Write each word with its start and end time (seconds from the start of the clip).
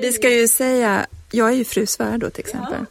Vi 0.00 0.12
ska 0.12 0.30
ju 0.30 0.48
säga, 0.48 1.06
jag 1.30 1.48
är 1.48 1.52
ju 1.52 1.64
fru 1.64 1.86
Svärd 1.86 2.20
då 2.20 2.30
till 2.30 2.44
exempel. 2.44 2.84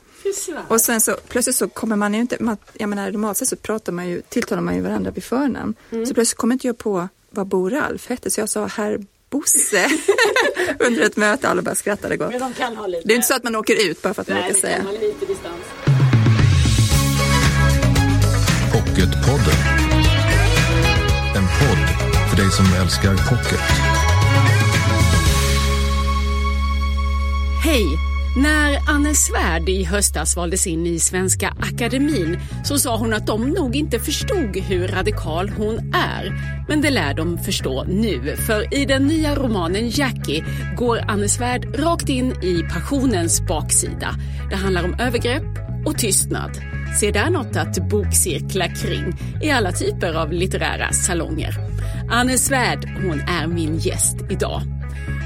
Ja, 0.48 0.60
och 0.68 0.82
sen 0.82 1.02
så 1.02 1.18
plötsligt 1.28 1.56
så 1.56 1.70
kommer 1.70 1.96
man 1.96 2.14
ju 2.14 2.20
inte, 2.20 2.38
man, 2.40 2.58
jag 2.74 2.90
menar 2.90 3.12
normalt 3.12 3.38
sett 3.38 3.48
så 3.48 3.56
pratar 3.56 3.92
man 3.92 4.08
ju, 4.10 4.22
tilltalar 4.22 4.62
man 4.62 4.76
ju 4.76 4.82
varandra 4.82 5.12
vid 5.12 5.24
förnamn. 5.24 5.76
Mm. 5.92 6.06
Så 6.06 6.14
plötsligt 6.14 6.38
kommer 6.38 6.54
inte 6.56 6.68
jag 6.68 6.78
på 6.78 7.08
vad 7.30 7.48
Bo 7.48 7.70
Ralf 7.70 8.08
hette 8.10 8.32
så 8.32 8.40
jag 8.42 8.50
sa 8.50 8.66
herr 8.66 9.00
Bosse 9.30 9.90
under 10.80 11.02
ett 11.02 11.18
möte. 11.18 11.50
Alla 11.50 11.62
bara 11.62 11.76
skrattade 11.76 12.18
gott. 12.18 12.32
Men 12.32 12.40
de 12.40 12.54
kan 12.54 12.76
ha 12.78 12.88
lite. 12.88 13.08
Det 13.08 13.14
är 13.14 13.16
inte 13.16 13.28
så 13.28 13.36
att 13.36 13.44
man 13.44 13.56
åker 13.56 13.90
ut 13.90 14.02
bara 14.02 14.14
för 14.14 14.22
att 14.22 14.28
Nej, 14.28 14.38
man 14.38 14.48
råkar 14.48 14.60
säga. 14.60 14.78
kan 14.78 14.86
ha 14.86 14.92
lite 14.94 15.26
distans. 15.26 15.64
Pocketpodden. 18.74 19.60
En 21.36 21.44
podd 21.60 22.10
för 22.30 22.38
dig 22.38 22.52
som 22.52 22.66
älskar 22.82 23.30
pocket. 23.30 23.89
Hej! 27.64 27.86
När 28.38 28.90
Anne 28.90 29.14
Svärd 29.14 29.70
i 29.70 29.84
höstas 29.84 30.36
valdes 30.36 30.68
in 30.68 30.86
i 30.86 31.00
Svenska 31.00 31.54
Akademin 31.60 32.40
så 32.64 32.80
sa 32.80 32.98
hon 32.98 33.14
att 33.14 33.28
de 33.28 33.50
nog 33.50 33.76
inte 33.76 34.00
förstod 34.00 34.58
hur 34.58 34.88
radikal 34.88 35.50
hon 35.50 35.78
är. 35.94 36.34
Men 36.68 36.82
det 36.82 36.90
lär 36.90 37.14
de 37.14 37.38
förstå 37.38 37.84
nu, 37.84 38.36
för 38.36 38.74
i 38.74 38.86
den 38.86 39.08
nya 39.08 39.36
romanen 39.36 39.90
Jackie 39.90 40.46
går 40.78 41.00
Anne 41.08 41.30
Svärd 41.30 41.80
rakt 41.80 42.10
in 42.10 42.32
i 42.44 42.64
passionens 42.74 43.42
baksida. 43.48 44.16
Det 44.50 44.56
handlar 44.56 44.84
om 44.84 44.96
övergrepp 45.00 45.58
och 45.86 45.98
tystnad. 45.98 46.52
Se 47.00 47.12
där 47.12 47.30
något 47.30 47.56
att 47.56 47.90
bokcirkla 47.90 48.68
kring 48.68 49.14
i 49.44 49.52
alla 49.52 49.72
typer 49.72 50.14
av 50.14 50.34
litterära 50.34 50.92
salonger. 50.92 51.56
Anne 52.10 52.38
Svärd, 52.38 52.90
hon 53.04 53.20
är 53.20 53.48
min 53.48 53.78
gäst 53.78 54.16
idag. 54.30 54.79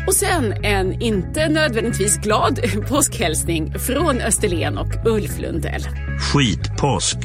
Och 0.07 0.16
sen 0.16 0.53
en 0.63 1.02
inte 1.02 1.49
nödvändigtvis 1.49 2.17
glad 2.17 2.59
påskhälsning 2.89 3.80
från 3.80 4.21
Österlen 4.21 4.77
och 4.77 4.88
Ulf 5.05 5.39
Lundell. 5.39 5.81
Skitpåsk 6.19 7.17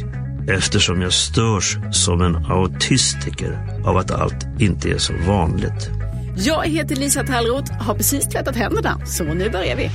eftersom 0.48 1.02
jag 1.02 1.12
störs 1.12 1.78
som 1.92 2.20
en 2.20 2.36
autistiker 2.36 3.83
av 3.86 3.97
att 3.97 4.11
allt 4.11 4.47
inte 4.61 4.89
är 4.91 4.98
så 4.98 5.12
vanligt. 5.27 5.91
Jag 6.36 6.67
heter 6.67 6.97
Lisa 6.97 7.22
Tallroth, 7.22 7.72
har 7.72 7.94
precis 7.94 8.28
tvättat 8.28 8.56
händerna, 8.56 9.06
så 9.06 9.24
nu 9.24 9.50
börjar 9.50 9.77
vi. 9.77 9.91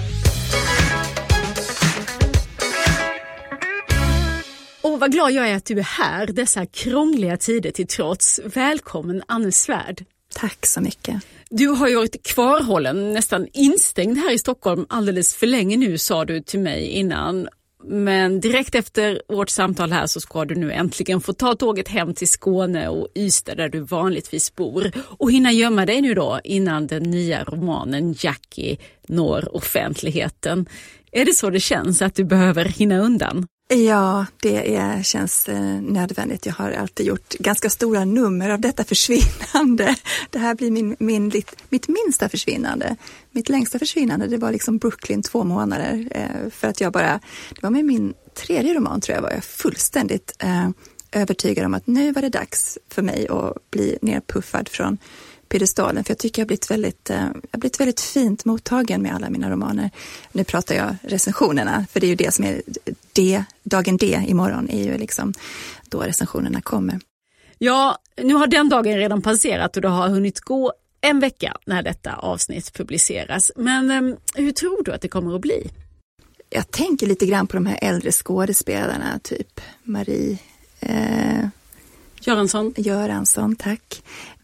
Och 4.81 5.00
vad 5.00 5.11
glad 5.11 5.31
jag 5.31 5.50
är 5.50 5.55
att 5.55 5.66
du 5.66 5.79
är 5.79 5.83
här 5.83 6.27
dessa 6.27 6.66
krångliga 6.66 7.38
tider 7.38 7.72
till 7.72 7.88
trots. 7.88 8.41
Välkommen 8.45 9.23
Anne 9.27 9.52
Svärd. 9.52 10.05
Tack 10.33 10.65
så 10.65 10.81
mycket. 10.81 11.15
Du 11.49 11.67
har 11.67 11.87
ju 11.87 11.95
varit 11.95 12.27
kvarhållen, 12.27 13.13
nästan 13.13 13.47
instängd 13.53 14.17
här 14.17 14.33
i 14.33 14.37
Stockholm 14.37 14.85
alldeles 14.89 15.35
för 15.35 15.47
länge 15.47 15.77
nu 15.77 15.97
sa 15.97 16.25
du 16.25 16.41
till 16.41 16.59
mig 16.59 16.87
innan. 16.87 17.47
Men 17.85 18.39
direkt 18.39 18.75
efter 18.75 19.21
vårt 19.27 19.49
samtal 19.49 19.91
här 19.91 20.07
så 20.07 20.19
ska 20.19 20.45
du 20.45 20.55
nu 20.55 20.71
äntligen 20.71 21.21
få 21.21 21.33
ta 21.33 21.55
tåget 21.55 21.87
hem 21.87 22.13
till 22.13 22.27
Skåne 22.27 22.87
och 22.87 23.07
Ystad 23.15 23.55
där 23.55 23.69
du 23.69 23.79
vanligtvis 23.79 24.55
bor 24.55 24.91
och 24.97 25.31
hinna 25.31 25.51
gömma 25.51 25.85
dig 25.85 26.01
nu 26.01 26.13
då 26.13 26.39
innan 26.43 26.87
den 26.87 27.03
nya 27.03 27.43
romanen 27.43 28.15
Jackie 28.19 28.77
når 29.07 29.55
offentligheten. 29.55 30.65
Är 31.11 31.25
det 31.25 31.33
så 31.33 31.49
det 31.49 31.59
känns 31.59 32.01
att 32.01 32.15
du 32.15 32.23
behöver 32.23 32.65
hinna 32.65 32.99
undan? 32.99 33.47
Ja, 33.73 34.25
det 34.41 34.75
är, 34.75 35.03
känns 35.03 35.49
eh, 35.49 35.81
nödvändigt. 35.81 36.45
Jag 36.45 36.53
har 36.53 36.71
alltid 36.71 37.05
gjort 37.05 37.33
ganska 37.33 37.69
stora 37.69 38.05
nummer 38.05 38.49
av 38.49 38.61
detta 38.61 38.83
försvinnande. 38.83 39.95
Det 40.29 40.39
här 40.39 40.55
blir 40.55 40.71
min, 40.71 40.95
min, 40.99 41.31
mitt 41.69 41.88
minsta 41.88 42.29
försvinnande. 42.29 42.95
Mitt 43.31 43.49
längsta 43.49 43.79
försvinnande, 43.79 44.27
det 44.27 44.38
var 44.38 44.51
liksom 44.51 44.77
Brooklyn 44.77 45.21
två 45.21 45.44
månader. 45.44 46.07
Eh, 46.11 46.49
för 46.51 46.67
att 46.67 46.81
jag 46.81 46.94
bara, 46.94 47.19
det 47.49 47.63
var 47.63 47.69
med 47.69 47.85
min 47.85 48.13
tredje 48.47 48.73
roman 48.73 49.01
tror 49.01 49.16
jag 49.16 49.21
var 49.21 49.31
jag 49.31 49.44
fullständigt 49.44 50.35
eh, 50.39 50.69
övertygad 51.11 51.66
om 51.66 51.73
att 51.73 51.88
nu 51.88 52.11
var 52.11 52.22
det 52.22 52.29
dags 52.29 52.78
för 52.90 53.01
mig 53.01 53.28
att 53.28 53.72
bli 53.72 53.97
nerpuffad 54.01 54.69
från 54.69 54.97
piedestalen, 55.53 56.03
för 56.03 56.12
jag 56.12 56.18
tycker 56.18 56.41
jag 56.41 56.46
har 56.46 56.47
blivit 56.47 56.72
väldigt, 56.72 57.09
eh, 57.09 57.18
jag 57.18 57.50
har 57.52 57.59
blivit 57.59 57.80
väldigt 57.80 58.02
fint 58.02 58.46
mottagen 58.46 59.02
med 59.02 59.16
alla 59.16 59.30
mina 59.30 59.50
romaner. 59.50 59.91
Nu 60.31 60.44
pratar 60.44 60.75
jag 60.75 60.96
recensionerna, 61.02 61.86
för 61.91 62.00
det 62.00 62.06
är 62.06 62.09
ju 62.09 62.16
det 62.16 62.34
som 62.34 62.46
är 62.46 62.62
det, 63.14 63.44
dagen 63.64 63.97
D 63.97 64.25
imorgon 64.28 64.69
är 64.69 64.84
ju 64.84 64.97
liksom 64.97 65.34
då 65.90 66.00
recensionerna 66.00 66.62
kommer. 66.62 67.00
Ja, 67.58 67.97
nu 68.22 68.34
har 68.34 68.47
den 68.47 68.69
dagen 68.69 68.97
redan 68.97 69.22
passerat 69.22 69.75
och 69.75 69.81
det 69.81 69.88
har 69.88 70.09
hunnit 70.09 70.40
gå 70.40 70.74
en 71.02 71.19
vecka 71.19 71.58
när 71.66 71.84
detta 71.84 72.16
avsnitt 72.16 72.74
publiceras. 72.74 73.52
Men 73.56 73.91
eh, 73.91 74.16
hur 74.35 74.52
tror 74.52 74.84
du 74.84 74.91
att 74.91 75.02
det 75.02 75.08
kommer 75.08 75.35
att 75.35 75.41
bli? 75.41 75.70
Jag 76.50 76.72
tänker 76.72 77.08
lite 77.08 77.25
grann 77.25 77.47
på 77.47 77.58
de 77.58 77.66
här 77.66 77.80
äldre 77.81 78.12
skådespelarna, 78.12 79.20
typ 79.24 79.62
Marie 79.84 80.38
eh, 80.80 81.47
Göransson. 82.25 82.74
Göransson, 82.78 83.56
tack 83.56 84.03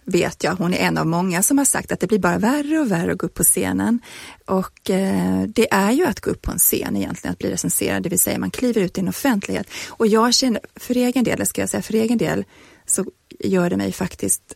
vet 0.09 0.44
jag. 0.44 0.56
Hon 0.56 0.74
är 0.74 0.78
en 0.78 0.97
av 0.97 1.08
många 1.08 1.44
som 1.44 1.58
har 1.58 1.66
sagt 1.66 1.92
att 1.92 2.00
det 2.00 2.08
blir 2.08 2.20
bara 2.20 2.38
värre 2.38 2.80
och 2.80 2.92
värre 2.92 3.12
att 3.12 3.18
gå 3.18 3.25
upp 3.25 3.34
på 3.34 3.44
scenen. 3.44 4.00
Och 4.46 4.90
eh, 4.90 5.44
det 5.44 5.74
är 5.74 5.92
ju 5.92 6.06
att 6.06 6.20
gå 6.20 6.31
upp 6.31 6.42
på 6.42 6.52
en 6.52 6.58
scen 6.58 6.96
egentligen, 6.96 7.31
att 7.31 7.40
bli 7.40 7.52
recenserad, 7.52 8.03
det 8.03 8.09
vill 8.09 8.20
säga 8.20 8.40
man 8.40 8.52
kliver 8.52 8.81
ut 8.81 8.97
i 8.97 9.02
en 9.02 9.08
offentlighet. 9.08 9.68
Och 9.88 10.08
jag 10.08 10.34
känner, 10.34 10.62
för 10.75 10.96
egen 10.96 11.24
del, 11.24 11.46
ska 11.46 11.62
jag 11.62 11.70
säga, 11.70 11.81
för 11.81 11.94
egen 11.94 12.18
del 12.18 12.46
så 12.86 13.06
gör 13.40 13.70
det 13.70 13.78
mig 13.78 13.92
faktiskt 13.92 14.56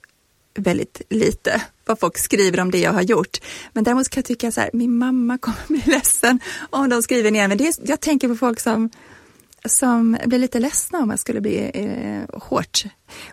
väldigt 0.55 1.01
lite 1.09 1.61
vad 1.85 1.99
folk 1.99 2.17
skriver 2.17 2.59
om 2.59 2.71
det 2.71 2.79
jag 2.79 2.93
har 2.93 3.01
gjort. 3.01 3.41
Men 3.73 3.83
däremot 3.83 4.09
kan 4.09 4.21
jag 4.21 4.25
tycka 4.25 4.51
så 4.51 4.61
här, 4.61 4.69
min 4.73 4.97
mamma 4.97 5.37
kommer 5.37 5.67
bli 5.67 5.81
ledsen 5.85 6.39
om 6.69 6.89
de 6.89 7.03
skriver 7.03 7.31
ner 7.31 7.47
mig. 7.47 7.71
Jag 7.83 7.99
tänker 7.99 8.27
på 8.27 8.35
folk 8.35 8.59
som 8.59 8.89
som 9.65 10.17
blir 10.25 10.39
lite 10.39 10.59
ledsna 10.59 10.99
om 10.99 11.09
jag 11.09 11.19
skulle 11.19 11.41
bli 11.41 11.71
eh, 11.73 12.39
hårt 12.39 12.83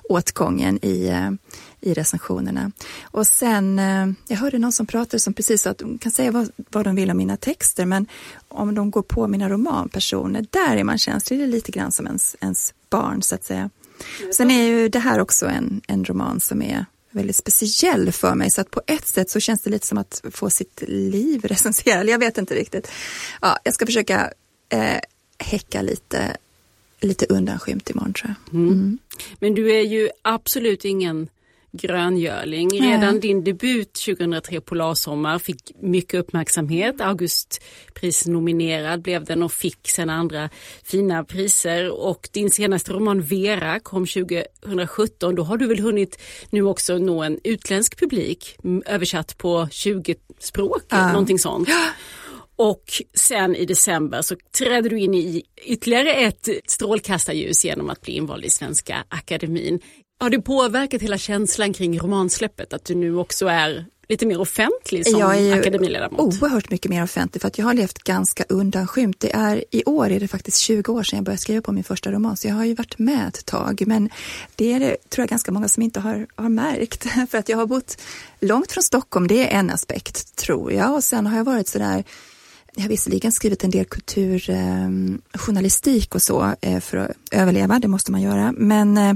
åtgången 0.08 0.84
i, 0.84 1.08
eh, 1.08 1.30
i 1.80 1.94
recensionerna. 1.94 2.72
Och 3.02 3.26
sen, 3.26 3.78
eh, 3.78 4.08
jag 4.28 4.36
hörde 4.36 4.58
någon 4.58 4.72
som 4.72 4.86
pratade 4.86 5.20
som 5.20 5.34
precis 5.34 5.62
sa 5.62 5.70
att 5.70 5.78
de 5.78 5.98
kan 5.98 6.12
säga 6.12 6.30
vad, 6.30 6.50
vad 6.56 6.84
de 6.84 6.94
vill 6.94 7.10
om 7.10 7.16
mina 7.16 7.36
texter, 7.36 7.86
men 7.86 8.06
om 8.48 8.74
de 8.74 8.90
går 8.90 9.02
på 9.02 9.28
mina 9.28 9.48
romanpersoner, 9.48 10.46
där 10.50 10.76
är 10.76 10.84
man 10.84 10.98
känslig, 10.98 11.38
det 11.38 11.44
är 11.44 11.48
lite 11.48 11.72
grann 11.72 11.92
som 11.92 12.06
ens, 12.06 12.36
ens 12.40 12.74
barn 12.90 13.22
så 13.22 13.34
att 13.34 13.44
säga. 13.44 13.70
Sen 14.32 14.50
är 14.50 14.62
ju 14.62 14.88
det 14.88 14.98
här 14.98 15.20
också 15.20 15.46
en, 15.46 15.80
en 15.86 16.04
roman 16.04 16.40
som 16.40 16.62
är 16.62 16.86
väldigt 17.10 17.36
speciell 17.36 18.12
för 18.12 18.34
mig, 18.34 18.50
så 18.50 18.60
att 18.60 18.70
på 18.70 18.82
ett 18.86 19.06
sätt 19.06 19.30
så 19.30 19.40
känns 19.40 19.60
det 19.60 19.70
lite 19.70 19.86
som 19.86 19.98
att 19.98 20.22
få 20.30 20.50
sitt 20.50 20.82
liv 20.88 21.44
recenserat, 21.44 22.08
jag 22.08 22.18
vet 22.18 22.38
inte 22.38 22.54
riktigt. 22.54 22.90
Ja, 23.40 23.58
jag 23.64 23.74
ska 23.74 23.86
försöka 23.86 24.32
eh, 24.68 25.00
häcka 25.38 25.82
lite, 25.82 26.36
lite 27.00 27.26
undanskymt 27.28 27.90
imorgon 27.90 28.12
tror 28.12 28.34
jag. 28.34 28.54
Mm. 28.54 28.72
Mm. 28.72 28.98
Men 29.38 29.54
du 29.54 29.72
är 29.72 29.82
ju 29.82 30.10
absolut 30.22 30.84
ingen 30.84 31.28
gröngöling. 31.72 32.70
Redan 32.70 33.12
Nej. 33.12 33.20
din 33.20 33.44
debut 33.44 33.92
2003 33.92 34.60
Polarsommar 34.60 35.38
fick 35.38 35.72
mycket 35.82 36.20
uppmärksamhet. 36.20 37.00
Augustprisnominerad 37.00 39.02
blev 39.02 39.24
den 39.24 39.42
och 39.42 39.52
fick 39.52 39.88
sen 39.88 40.10
andra 40.10 40.50
fina 40.84 41.24
priser. 41.24 41.90
Och 41.90 42.28
din 42.32 42.50
senaste 42.50 42.92
roman 42.92 43.22
Vera 43.22 43.80
kom 43.80 44.06
2017. 44.06 45.34
Då 45.34 45.42
har 45.42 45.56
du 45.56 45.66
väl 45.66 45.80
hunnit 45.80 46.20
nu 46.50 46.62
också 46.62 46.98
nå 46.98 47.22
en 47.22 47.38
utländsk 47.44 47.98
publik 47.98 48.56
översatt 48.86 49.38
på 49.38 49.68
20 49.70 50.14
språk, 50.38 50.82
ja. 50.88 51.12
någonting 51.12 51.38
sånt. 51.38 51.68
Och 52.60 53.02
sen 53.14 53.56
i 53.56 53.64
december 53.64 54.22
så 54.22 54.36
trädde 54.58 54.88
du 54.88 55.00
in 55.00 55.14
i 55.14 55.42
ytterligare 55.66 56.12
ett 56.12 56.48
strålkastarljus 56.66 57.64
genom 57.64 57.90
att 57.90 58.00
bli 58.00 58.12
invald 58.12 58.44
i 58.44 58.50
Svenska 58.50 59.04
Akademin. 59.08 59.80
Har 60.22 60.30
det 60.30 60.40
påverkat 60.40 61.02
hela 61.02 61.18
känslan 61.18 61.72
kring 61.72 61.98
romansläppet 61.98 62.72
att 62.72 62.84
du 62.84 62.94
nu 62.94 63.16
också 63.16 63.46
är 63.46 63.86
lite 64.08 64.26
mer 64.26 64.40
offentlig 64.40 65.06
som 65.06 65.20
jag 65.20 65.38
är 65.38 65.60
akademiledamot? 65.60 66.20
oerhört 66.20 66.70
mycket 66.70 66.90
mer 66.90 67.02
offentlig 67.02 67.42
för 67.42 67.48
att 67.48 67.58
jag 67.58 67.66
har 67.66 67.74
levt 67.74 67.98
ganska 67.98 68.44
undanskymt. 68.48 69.20
Det 69.20 69.32
är, 69.32 69.64
I 69.70 69.84
år 69.84 70.10
är 70.10 70.20
det 70.20 70.28
faktiskt 70.28 70.58
20 70.58 70.92
år 70.92 71.02
sedan 71.02 71.16
jag 71.16 71.24
började 71.24 71.40
skriva 71.40 71.62
på 71.62 71.72
min 71.72 71.84
första 71.84 72.12
roman 72.12 72.36
så 72.36 72.48
jag 72.48 72.54
har 72.54 72.64
ju 72.64 72.74
varit 72.74 72.98
med 72.98 73.28
ett 73.28 73.46
tag 73.46 73.82
men 73.86 74.10
det 74.56 74.72
är 74.72 74.80
det 74.80 74.96
tror 75.10 75.22
jag 75.22 75.28
ganska 75.28 75.52
många 75.52 75.68
som 75.68 75.82
inte 75.82 76.00
har, 76.00 76.26
har 76.34 76.48
märkt 76.48 77.06
för 77.30 77.38
att 77.38 77.48
jag 77.48 77.56
har 77.56 77.66
bott 77.66 78.00
långt 78.40 78.72
från 78.72 78.82
Stockholm, 78.82 79.28
det 79.28 79.52
är 79.52 79.58
en 79.58 79.70
aspekt 79.70 80.36
tror 80.36 80.72
jag 80.72 80.94
och 80.94 81.04
sen 81.04 81.26
har 81.26 81.36
jag 81.36 81.44
varit 81.44 81.68
sådär 81.68 82.04
jag 82.74 82.82
har 82.82 82.88
visserligen 82.88 83.32
skrivit 83.32 83.64
en 83.64 83.70
del 83.70 83.84
kulturjournalistik 83.84 86.06
ehm, 86.06 86.14
och 86.14 86.22
så 86.22 86.54
eh, 86.60 86.80
för 86.80 86.96
att 86.96 87.10
överleva, 87.30 87.78
det 87.78 87.88
måste 87.88 88.12
man 88.12 88.22
göra, 88.22 88.52
men 88.56 88.98
eh, 88.98 89.14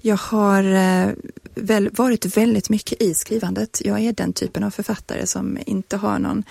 jag 0.00 0.16
har 0.16 0.64
eh, 0.64 1.08
väl 1.54 1.90
varit 1.92 2.36
väldigt 2.36 2.70
mycket 2.70 3.02
i 3.02 3.14
skrivandet. 3.14 3.80
Jag 3.84 4.00
är 4.00 4.12
den 4.12 4.32
typen 4.32 4.64
av 4.64 4.70
författare 4.70 5.26
som 5.26 5.58
inte 5.66 5.96
har 5.96 6.18
någon 6.18 6.44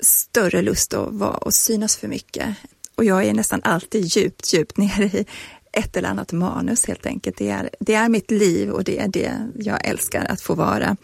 större 0.00 0.62
lust 0.62 0.94
att 0.94 1.12
vara 1.12 1.36
och 1.36 1.54
synas 1.54 1.96
för 1.96 2.08
mycket. 2.08 2.56
Och 2.94 3.04
jag 3.04 3.24
är 3.24 3.34
nästan 3.34 3.60
alltid 3.64 4.04
djupt, 4.04 4.54
djupt 4.54 4.76
nere 4.76 5.04
i 5.04 5.26
ett 5.72 5.96
eller 5.96 6.08
annat 6.08 6.32
manus 6.32 6.86
helt 6.86 7.06
enkelt. 7.06 7.36
Det 7.36 7.50
är, 7.50 7.70
det 7.80 7.94
är 7.94 8.08
mitt 8.08 8.30
liv 8.30 8.70
och 8.70 8.84
det 8.84 8.98
är 8.98 9.08
det 9.08 9.32
jag 9.58 9.86
älskar 9.86 10.24
att 10.24 10.40
få 10.40 10.54
vara. 10.54 10.96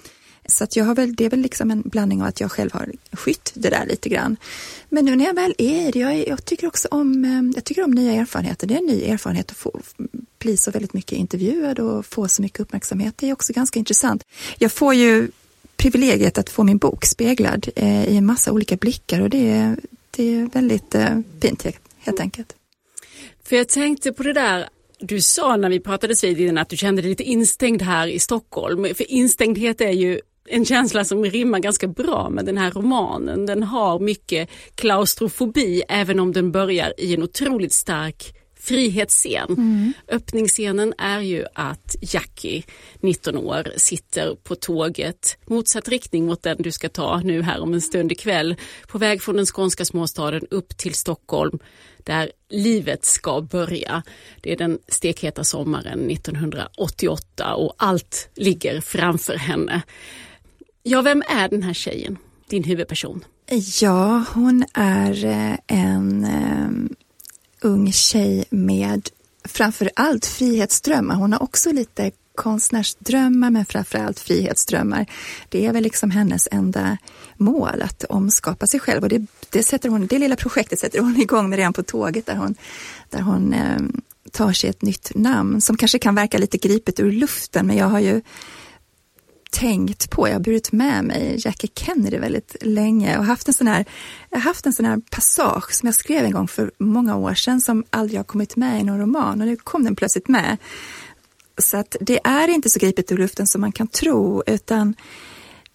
Så 0.46 0.64
att 0.64 0.76
jag 0.76 0.84
har 0.84 0.94
väl, 0.94 1.14
det 1.14 1.24
är 1.24 1.30
väl 1.30 1.40
liksom 1.40 1.70
en 1.70 1.82
blandning 1.82 2.22
av 2.22 2.28
att 2.28 2.40
jag 2.40 2.52
själv 2.52 2.72
har 2.72 2.92
skytt 3.12 3.52
det 3.54 3.70
där 3.70 3.86
lite 3.86 4.08
grann. 4.08 4.36
Men 4.88 5.04
nu 5.04 5.16
när 5.16 5.24
jag 5.24 5.34
väl 5.34 5.54
är 5.58 5.92
det, 5.92 5.98
jag, 5.98 6.28
jag, 6.28 6.44
tycker 6.44 6.66
också 6.66 6.88
om, 6.90 7.24
eh, 7.24 7.54
jag 7.54 7.64
tycker 7.64 7.84
om 7.84 7.90
nya 7.90 8.12
erfarenheter. 8.12 8.66
Det 8.66 8.74
är 8.74 8.78
en 8.78 8.86
ny 8.86 9.02
erfarenhet 9.02 9.50
att 9.50 9.56
få 9.56 9.80
bli 10.38 10.56
så 10.56 10.70
väldigt 10.70 10.92
mycket 10.92 11.18
intervjuad 11.18 11.78
och 11.78 12.06
få 12.06 12.28
så 12.28 12.42
mycket 12.42 12.60
uppmärksamhet. 12.60 13.14
Det 13.18 13.28
är 13.28 13.32
också 13.32 13.52
ganska 13.52 13.78
intressant. 13.78 14.24
Jag 14.58 14.72
får 14.72 14.94
ju 14.94 15.28
privilegiet 15.76 16.38
att 16.38 16.50
få 16.50 16.64
min 16.64 16.78
bok 16.78 17.04
speglad 17.04 17.68
eh, 17.76 18.04
i 18.04 18.16
en 18.16 18.26
massa 18.26 18.52
olika 18.52 18.76
blickar 18.76 19.20
och 19.20 19.30
det 19.30 19.50
är, 19.50 19.76
det 20.10 20.34
är 20.34 20.46
väldigt 20.46 20.94
eh, 20.94 21.18
fint 21.40 21.66
helt 21.98 22.20
enkelt. 22.20 22.54
För 23.44 23.56
jag 23.56 23.68
tänkte 23.68 24.12
på 24.12 24.22
det 24.22 24.32
där 24.32 24.68
du 24.98 25.20
sa 25.20 25.56
när 25.56 25.68
vi 25.68 25.80
pratades 25.80 26.24
vid 26.24 26.40
innan 26.40 26.58
att 26.58 26.68
du 26.68 26.76
kände 26.76 27.02
dig 27.02 27.08
lite 27.08 27.22
instängd 27.22 27.82
här 27.82 28.06
i 28.06 28.18
Stockholm. 28.18 28.94
För 28.94 29.10
instängdhet 29.10 29.80
är 29.80 29.90
ju 29.90 30.20
en 30.48 30.64
känsla 30.64 31.04
som 31.04 31.24
rimmar 31.24 31.58
ganska 31.58 31.86
bra 31.86 32.30
med 32.30 32.44
den 32.44 32.58
här 32.58 32.70
romanen. 32.70 33.46
Den 33.46 33.62
har 33.62 33.98
mycket 33.98 34.48
klaustrofobi 34.74 35.82
även 35.88 36.20
om 36.20 36.32
den 36.32 36.52
börjar 36.52 36.94
i 36.98 37.14
en 37.14 37.22
otroligt 37.22 37.72
stark 37.72 38.34
frihetsscen. 38.62 39.48
Mm. 39.48 39.92
Öppningsscenen 40.08 40.94
är 40.98 41.20
ju 41.20 41.44
att 41.54 41.96
Jackie, 42.00 42.62
19 43.00 43.36
år, 43.36 43.72
sitter 43.76 44.34
på 44.34 44.54
tåget 44.54 45.38
motsatt 45.46 45.88
riktning 45.88 46.26
mot 46.26 46.42
den 46.42 46.56
du 46.62 46.72
ska 46.72 46.88
ta 46.88 47.20
nu 47.20 47.42
här 47.42 47.60
om 47.60 47.74
en 47.74 47.80
stund 47.80 48.12
ikväll 48.12 48.56
på 48.88 48.98
väg 48.98 49.22
från 49.22 49.36
den 49.36 49.46
skånska 49.46 49.84
småstaden 49.84 50.46
upp 50.50 50.76
till 50.76 50.94
Stockholm 50.94 51.58
där 51.98 52.30
livet 52.48 53.04
ska 53.04 53.40
börja. 53.40 54.02
Det 54.40 54.52
är 54.52 54.56
den 54.56 54.78
stekheta 54.88 55.44
sommaren 55.44 56.10
1988 56.10 57.54
och 57.54 57.74
allt 57.78 58.28
ligger 58.34 58.80
framför 58.80 59.36
henne. 59.36 59.82
Ja, 60.82 61.02
vem 61.02 61.22
är 61.28 61.48
den 61.48 61.62
här 61.62 61.74
tjejen, 61.74 62.18
din 62.48 62.64
huvudperson? 62.64 63.24
Ja, 63.80 64.24
hon 64.34 64.64
är 64.74 65.24
eh, 65.24 65.58
en 65.66 66.24
um, 66.24 66.88
ung 67.60 67.92
tjej 67.92 68.44
med 68.50 69.08
framför 69.44 69.90
allt 69.96 70.26
frihetsdrömmar. 70.26 71.14
Hon 71.14 71.32
har 71.32 71.42
också 71.42 71.72
lite 71.72 72.10
konstnärsdrömmar 72.34 73.50
men 73.50 73.66
framförallt 73.66 74.20
frihetsdrömmar. 74.20 75.06
Det 75.48 75.66
är 75.66 75.72
väl 75.72 75.82
liksom 75.82 76.10
hennes 76.10 76.48
enda 76.50 76.98
mål 77.36 77.82
att 77.82 78.04
omskapa 78.04 78.66
sig 78.66 78.80
själv 78.80 79.02
och 79.02 79.08
det, 79.08 79.26
det, 79.50 79.62
sätter 79.62 79.88
hon, 79.88 80.06
det 80.06 80.18
lilla 80.18 80.36
projektet 80.36 80.78
sätter 80.78 81.00
hon 81.00 81.16
igång 81.20 81.50
med 81.50 81.56
redan 81.56 81.72
på 81.72 81.82
tåget 81.82 82.26
där 82.26 82.36
hon, 82.36 82.54
där 83.10 83.20
hon 83.20 83.54
um, 83.54 84.02
tar 84.30 84.52
sig 84.52 84.70
ett 84.70 84.82
nytt 84.82 85.12
namn 85.14 85.60
som 85.60 85.76
kanske 85.76 85.98
kan 85.98 86.14
verka 86.14 86.38
lite 86.38 86.58
gripet 86.58 87.00
ur 87.00 87.12
luften 87.12 87.66
men 87.66 87.76
jag 87.76 87.86
har 87.86 88.00
ju 88.00 88.20
tänkt 89.52 90.10
på, 90.10 90.28
jag 90.28 90.34
har 90.34 90.40
burit 90.40 90.72
med 90.72 91.04
mig 91.04 91.36
Jackie 91.38 91.70
Kennedy 91.74 92.18
väldigt 92.18 92.56
länge 92.60 93.18
och 93.18 93.24
haft 93.24 93.48
en 93.48 93.54
sån 93.54 93.66
här, 93.66 93.84
jag 94.30 94.38
har 94.38 94.42
haft 94.42 94.66
en 94.66 94.72
sån 94.72 94.84
här 94.84 95.00
passage 95.10 95.72
som 95.72 95.86
jag 95.86 95.94
skrev 95.94 96.24
en 96.24 96.32
gång 96.32 96.48
för 96.48 96.70
många 96.78 97.16
år 97.16 97.34
sedan 97.34 97.60
som 97.60 97.84
aldrig 97.90 98.18
har 98.18 98.24
kommit 98.24 98.56
med 98.56 98.80
i 98.80 98.84
någon 98.84 99.00
roman 99.00 99.40
och 99.40 99.46
nu 99.46 99.56
kom 99.56 99.84
den 99.84 99.96
plötsligt 99.96 100.28
med. 100.28 100.56
Så 101.58 101.76
att 101.76 101.96
det 102.00 102.20
är 102.24 102.48
inte 102.48 102.70
så 102.70 102.78
gripet 102.78 103.12
ur 103.12 103.18
luften 103.18 103.46
som 103.46 103.60
man 103.60 103.72
kan 103.72 103.86
tro 103.86 104.42
utan 104.46 104.94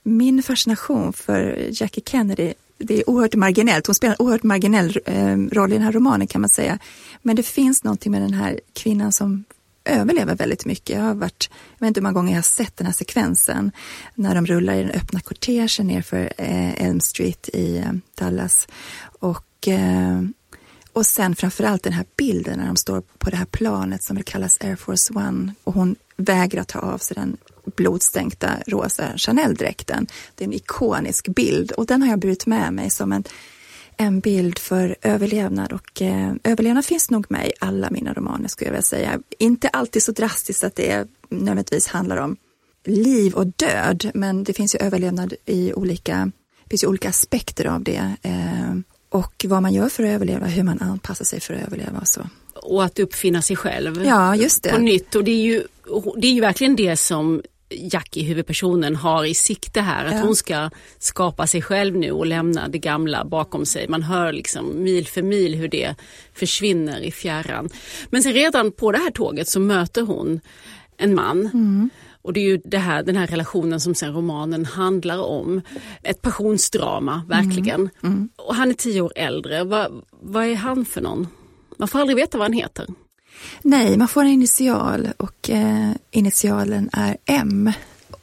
min 0.04 0.44
fascination 0.44 1.14
för 1.14 1.70
Jackie 1.72 2.04
Kennedy 2.06 2.54
det 2.78 3.00
är 3.00 3.10
oerhört 3.10 3.36
marginellt. 3.36 3.88
Hon 3.88 3.96
spelar 3.96 4.16
en 4.20 4.26
oerhört 4.26 4.44
marginell 4.44 5.00
eh, 5.06 5.38
roll 5.38 5.72
i 5.72 5.74
den 5.74 5.84
här 5.84 5.92
romanen 5.92 6.28
kan 6.28 6.42
man 6.42 6.50
säga. 6.50 6.80
Men 7.22 7.36
det 7.36 7.44
finns 7.44 7.84
någonting 7.84 8.12
med 8.12 8.22
den 8.22 8.34
här 8.34 8.60
kvinnan 8.74 9.12
som 9.12 9.44
överlever 9.88 10.36
väldigt 10.36 10.66
mycket. 10.66 10.96
Jag 10.96 11.04
har 11.04 11.14
varit, 11.14 11.50
jag 11.78 11.86
vet 11.86 11.88
inte 11.88 12.00
hur 12.00 12.04
många 12.04 12.14
gånger 12.14 12.32
jag 12.32 12.38
har 12.38 12.44
sett 12.44 12.78
den 12.78 12.86
här 12.86 12.94
sekvensen 12.94 13.72
när 14.16 14.36
de 14.36 14.46
rullar 14.46 14.76
i 14.76 14.84
den 14.84 14.92
öppna 14.92 15.20
kortegen 15.20 15.88
nerför 15.88 16.34
eh, 16.38 16.84
Elm 16.84 17.00
Street 17.00 17.50
i 17.54 17.78
eh, 17.78 17.92
Dallas. 18.16 18.68
Och, 19.20 19.68
eh, 19.68 20.22
och 20.94 21.06
sen 21.06 21.36
framförallt 21.36 21.84
den 21.84 21.94
här 21.94 22.06
bilden 22.18 22.60
när 22.60 22.68
de 22.68 22.76
står 22.76 23.04
på 23.18 23.30
det 23.30 23.38
här 23.38 23.46
planet 23.46 24.04
som 24.04 24.24
kallas 24.24 24.58
Air 24.62 24.76
Force 24.76 25.14
One 25.14 25.54
och 25.64 25.74
hon 25.74 25.96
vägrar 26.18 26.64
ta 26.64 26.80
av 26.80 26.98
sig 26.98 27.16
den 27.16 27.38
blodstänkta 27.76 28.52
rosa 28.68 29.18
Chanel-dräkten. 29.18 30.08
Det 30.36 30.44
är 30.44 30.48
en 30.48 30.54
ikonisk 30.54 31.28
bild 31.28 31.72
och 31.72 31.86
den 31.86 32.02
har 32.02 32.10
jag 32.10 32.20
burit 32.20 32.46
med 32.46 32.74
mig 32.74 32.90
som 32.90 33.12
en 33.12 33.24
en 33.98 34.20
bild 34.20 34.60
för 34.60 34.96
överlevnad 35.02 35.74
och 35.74 36.02
eh, 36.02 36.34
överlevnad 36.44 36.86
finns 36.86 37.10
nog 37.10 37.26
med 37.30 37.48
i 37.48 37.52
alla 37.60 37.90
mina 37.90 38.14
romaner 38.14 38.48
skulle 38.48 38.68
jag 38.68 38.74
vilja 38.74 38.82
säga. 38.82 39.20
Inte 39.40 39.70
alltid 39.70 40.04
så 40.04 40.12
drastiskt 40.12 40.64
att 40.64 40.76
det 40.76 41.08
nödvändigtvis 41.30 41.88
handlar 41.88 42.18
om 42.18 42.38
liv 42.86 43.34
och 43.34 43.48
död, 43.48 44.12
men 44.14 44.44
det 44.44 44.54
finns 44.54 44.76
ju 44.76 44.80
överlevnad 44.80 45.34
i 45.46 45.74
olika, 45.74 46.32
finns 46.70 46.84
ju 46.84 46.88
olika 46.88 47.10
aspekter 47.10 47.66
av 47.66 47.84
det. 47.84 48.16
Eh, 48.22 48.76
och 49.10 49.46
vad 49.48 49.62
man 49.62 49.74
gör 49.74 49.90
för 49.90 50.04
att 50.04 50.10
överleva, 50.10 50.46
hur 50.46 50.64
man 50.64 50.82
anpassar 50.82 51.26
sig 51.26 51.40
för 51.40 51.54
att 51.54 51.68
överleva 51.68 52.00
och 52.00 52.08
så. 52.08 52.22
Och 52.54 52.84
att 52.84 53.00
uppfinna 53.00 53.42
sig 53.42 53.56
själv 53.56 54.06
ja, 54.06 54.36
just 54.36 54.64
det. 54.64 54.70
på 54.70 54.78
nytt. 54.78 55.16
Och 55.16 55.24
det 55.24 55.32
är 55.32 55.44
ju, 55.44 55.64
det 56.18 56.28
är 56.28 56.32
ju 56.32 56.42
verkligen 56.42 56.76
det 56.76 56.98
som 56.98 57.42
Jackie, 57.70 58.24
huvudpersonen, 58.24 58.96
har 58.96 59.26
i 59.26 59.34
sikte 59.34 59.82
här. 59.82 60.06
Att 60.06 60.14
ja. 60.14 60.22
hon 60.22 60.36
ska 60.36 60.70
skapa 61.00 61.48
sig 61.48 61.62
själv 61.62 61.96
nu 61.96 62.12
och 62.12 62.26
lämna 62.26 62.68
det 62.68 62.78
gamla 62.78 63.26
bakom 63.26 63.66
sig. 63.66 63.88
Man 63.88 64.04
hör 64.04 64.34
liksom 64.34 64.84
mil 64.84 65.08
för 65.08 65.22
mil 65.22 65.56
hur 65.56 65.68
det 65.68 65.96
försvinner 66.34 67.02
i 67.02 67.12
fjärran. 67.12 67.70
Men 68.10 68.24
sen 68.24 68.34
redan 68.34 68.72
på 68.72 68.92
det 68.92 68.98
här 68.98 69.12
tåget 69.12 69.48
så 69.48 69.60
möter 69.60 70.02
hon 70.02 70.40
en 70.98 71.16
man. 71.16 71.50
Mm. 71.54 71.90
Och 72.22 72.34
det 72.34 72.40
är 72.40 72.44
ju 72.44 72.62
det 72.64 72.78
här, 72.78 73.04
den 73.04 73.16
här 73.16 73.28
relationen 73.28 73.80
som 73.80 73.96
sen 73.96 74.14
romanen 74.14 74.66
handlar 74.66 75.20
om. 75.20 75.62
Ett 76.04 76.22
passionsdrama, 76.22 77.22
verkligen. 77.28 77.80
Mm. 77.80 77.92
Mm. 78.04 78.30
Och 78.36 78.56
han 78.56 78.70
är 78.70 78.74
tio 78.74 79.02
år 79.02 79.14
äldre. 79.16 79.64
Va, 79.64 79.90
vad 80.22 80.46
är 80.46 80.56
han 80.56 80.86
för 80.86 81.02
någon? 81.02 81.28
Man 81.78 81.88
får 81.88 82.00
aldrig 82.00 82.16
veta 82.16 82.38
vad 82.38 82.46
han 82.46 82.54
heter. 82.54 82.88
Nej, 83.62 83.98
man 83.98 84.08
får 84.08 84.22
en 84.22 84.28
initial 84.28 85.08
och 85.18 85.50
eh, 85.50 85.92
initialen 86.12 86.90
är 86.94 87.18
M. 87.26 87.72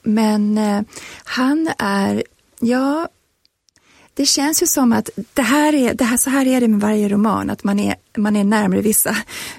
Men 0.02 0.58
eh, 0.58 0.82
han 1.24 1.70
är, 1.78 2.24
ja, 2.60 3.08
det 4.14 4.26
känns 4.26 4.62
ju 4.62 4.66
som 4.66 4.92
att 4.92 5.10
det 5.34 5.42
här 5.42 5.74
är, 5.74 5.94
det 5.94 6.04
här, 6.04 6.16
så 6.16 6.30
här 6.30 6.46
är 6.46 6.60
det 6.60 6.68
med 6.68 6.80
varje 6.80 7.08
roman, 7.08 7.50
att 7.50 7.64
man 7.64 7.80
är, 7.80 7.94
man 8.16 8.36
är 8.36 8.44
närmare 8.44 8.80
vissa, 8.80 9.16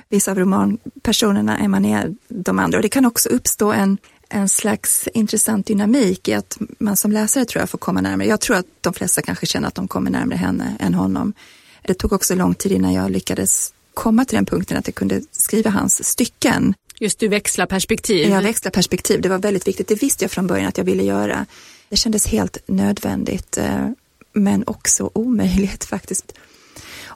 vissa 0.09 0.31
av 0.31 0.39
romanpersonerna 0.39 1.57
än 1.57 1.71
man 1.71 1.85
är 1.85 2.15
de 2.27 2.59
andra. 2.59 2.77
Och 2.77 2.81
det 2.81 2.89
kan 2.89 3.05
också 3.05 3.29
uppstå 3.29 3.71
en, 3.71 3.97
en 4.29 4.49
slags 4.49 5.09
intressant 5.13 5.65
dynamik 5.65 6.27
i 6.27 6.33
att 6.33 6.57
man 6.79 6.97
som 6.97 7.11
läsare 7.11 7.45
tror 7.45 7.61
jag 7.61 7.69
får 7.69 7.77
komma 7.77 8.01
närmare. 8.01 8.27
Jag 8.27 8.41
tror 8.41 8.57
att 8.57 8.65
de 8.81 8.93
flesta 8.93 9.21
kanske 9.21 9.45
känner 9.45 9.67
att 9.67 9.75
de 9.75 9.87
kommer 9.87 10.11
närmare 10.11 10.37
henne 10.37 10.77
än 10.79 10.93
honom. 10.93 11.33
Det 11.81 11.93
tog 11.93 12.13
också 12.13 12.35
lång 12.35 12.55
tid 12.55 12.71
innan 12.71 12.93
jag 12.93 13.11
lyckades 13.11 13.73
komma 13.95 14.25
till 14.25 14.35
den 14.35 14.45
punkten 14.45 14.77
att 14.77 14.87
jag 14.87 14.95
kunde 14.95 15.21
skriva 15.31 15.69
hans 15.69 16.07
stycken. 16.07 16.73
Just 16.99 17.19
du 17.19 17.27
växlar 17.27 17.65
perspektiv. 17.65 18.29
Jag 18.29 18.41
växlar 18.41 18.71
perspektiv, 18.71 19.21
det 19.21 19.29
var 19.29 19.37
väldigt 19.37 19.67
viktigt. 19.67 19.87
Det 19.87 20.03
visste 20.03 20.23
jag 20.23 20.31
från 20.31 20.47
början 20.47 20.67
att 20.67 20.77
jag 20.77 20.85
ville 20.85 21.03
göra. 21.03 21.45
Det 21.89 21.95
kändes 21.95 22.27
helt 22.27 22.57
nödvändigt, 22.65 23.57
eh, 23.57 23.89
men 24.33 24.63
också 24.67 25.09
omöjligt 25.13 25.85
faktiskt. 25.93 26.33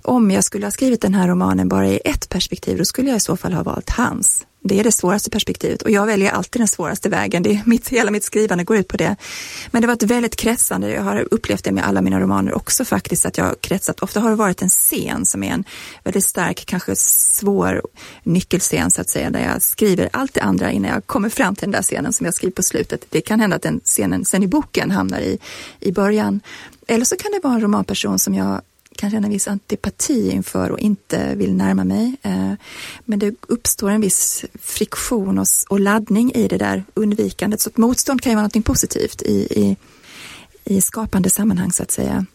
Om 0.01 0.31
jag 0.31 0.43
skulle 0.43 0.65
ha 0.65 0.71
skrivit 0.71 1.01
den 1.01 1.13
här 1.13 1.27
romanen 1.27 1.69
bara 1.69 1.87
i 1.87 2.01
ett 2.05 2.29
perspektiv, 2.29 2.77
då 2.77 2.85
skulle 2.85 3.09
jag 3.09 3.17
i 3.17 3.19
så 3.19 3.37
fall 3.37 3.53
ha 3.53 3.63
valt 3.63 3.89
hans. 3.89 4.45
Det 4.63 4.79
är 4.79 4.83
det 4.83 4.91
svåraste 4.91 5.29
perspektivet 5.29 5.81
och 5.81 5.91
jag 5.91 6.05
väljer 6.05 6.31
alltid 6.31 6.61
den 6.61 6.67
svåraste 6.67 7.09
vägen. 7.09 7.43
Det 7.43 7.51
är 7.51 7.61
mitt, 7.65 7.89
hela 7.89 8.11
mitt 8.11 8.23
skrivande 8.23 8.63
går 8.63 8.77
ut 8.77 8.87
på 8.87 8.97
det. 8.97 9.15
Men 9.71 9.81
det 9.81 9.87
var 9.87 9.93
ett 9.93 10.03
väldigt 10.03 10.35
kretsande, 10.35 10.91
jag 10.91 11.01
har 11.01 11.27
upplevt 11.33 11.63
det 11.63 11.71
med 11.71 11.87
alla 11.87 12.01
mina 12.01 12.19
romaner 12.19 12.53
också 12.53 12.85
faktiskt, 12.85 13.25
att 13.25 13.37
jag 13.37 13.45
har 13.45 13.55
kretsat. 13.55 13.99
Ofta 13.99 14.19
har 14.19 14.29
det 14.29 14.35
varit 14.35 14.61
en 14.61 14.69
scen 14.69 15.25
som 15.25 15.43
är 15.43 15.51
en 15.51 15.63
väldigt 16.03 16.25
stark, 16.25 16.63
kanske 16.65 16.95
svår 16.95 17.81
nyckelscen 18.23 18.91
så 18.91 19.01
att 19.01 19.09
säga, 19.09 19.29
där 19.29 19.51
jag 19.53 19.61
skriver 19.61 20.09
allt 20.13 20.33
det 20.33 20.41
andra 20.41 20.71
innan 20.71 20.91
jag 20.91 21.07
kommer 21.07 21.29
fram 21.29 21.55
till 21.55 21.65
den 21.65 21.71
där 21.71 21.81
scenen 21.81 22.13
som 22.13 22.25
jag 22.25 22.33
skriver 22.33 22.53
på 22.53 22.63
slutet. 22.63 23.05
Det 23.09 23.21
kan 23.21 23.39
hända 23.39 23.55
att 23.55 23.61
den 23.61 23.79
scenen 23.83 24.25
sen 24.25 24.43
i 24.43 24.47
boken 24.47 24.91
hamnar 24.91 25.19
i, 25.19 25.39
i 25.79 25.91
början. 25.91 26.41
Eller 26.87 27.05
så 27.05 27.15
kan 27.15 27.31
det 27.31 27.39
vara 27.43 27.53
en 27.53 27.61
romanperson 27.61 28.19
som 28.19 28.35
jag 28.35 28.61
kan 28.99 29.11
känna 29.11 29.27
en 29.27 29.33
viss 29.33 29.47
antipati 29.47 30.31
inför 30.31 30.71
och 30.71 30.79
inte 30.79 31.35
vill 31.35 31.53
närma 31.53 31.83
mig. 31.83 32.15
Eh, 32.21 32.53
men 33.05 33.19
det 33.19 33.35
uppstår 33.47 33.89
en 33.89 34.01
viss 34.01 34.45
friktion 34.61 35.45
och 35.69 35.79
laddning 35.79 36.31
i 36.31 36.47
det 36.47 36.57
där 36.57 36.83
undvikandet. 36.93 37.61
Så 37.61 37.69
motstånd 37.75 38.21
kan 38.21 38.31
ju 38.31 38.35
vara 38.35 38.49
något 38.53 38.65
positivt 38.65 39.21
i, 39.21 39.33
i, 39.33 39.77
i 40.63 40.81
skapande 40.81 41.29
sammanhang 41.29 41.71
så 41.71 41.83
att 41.83 41.91
säga. 41.91 42.25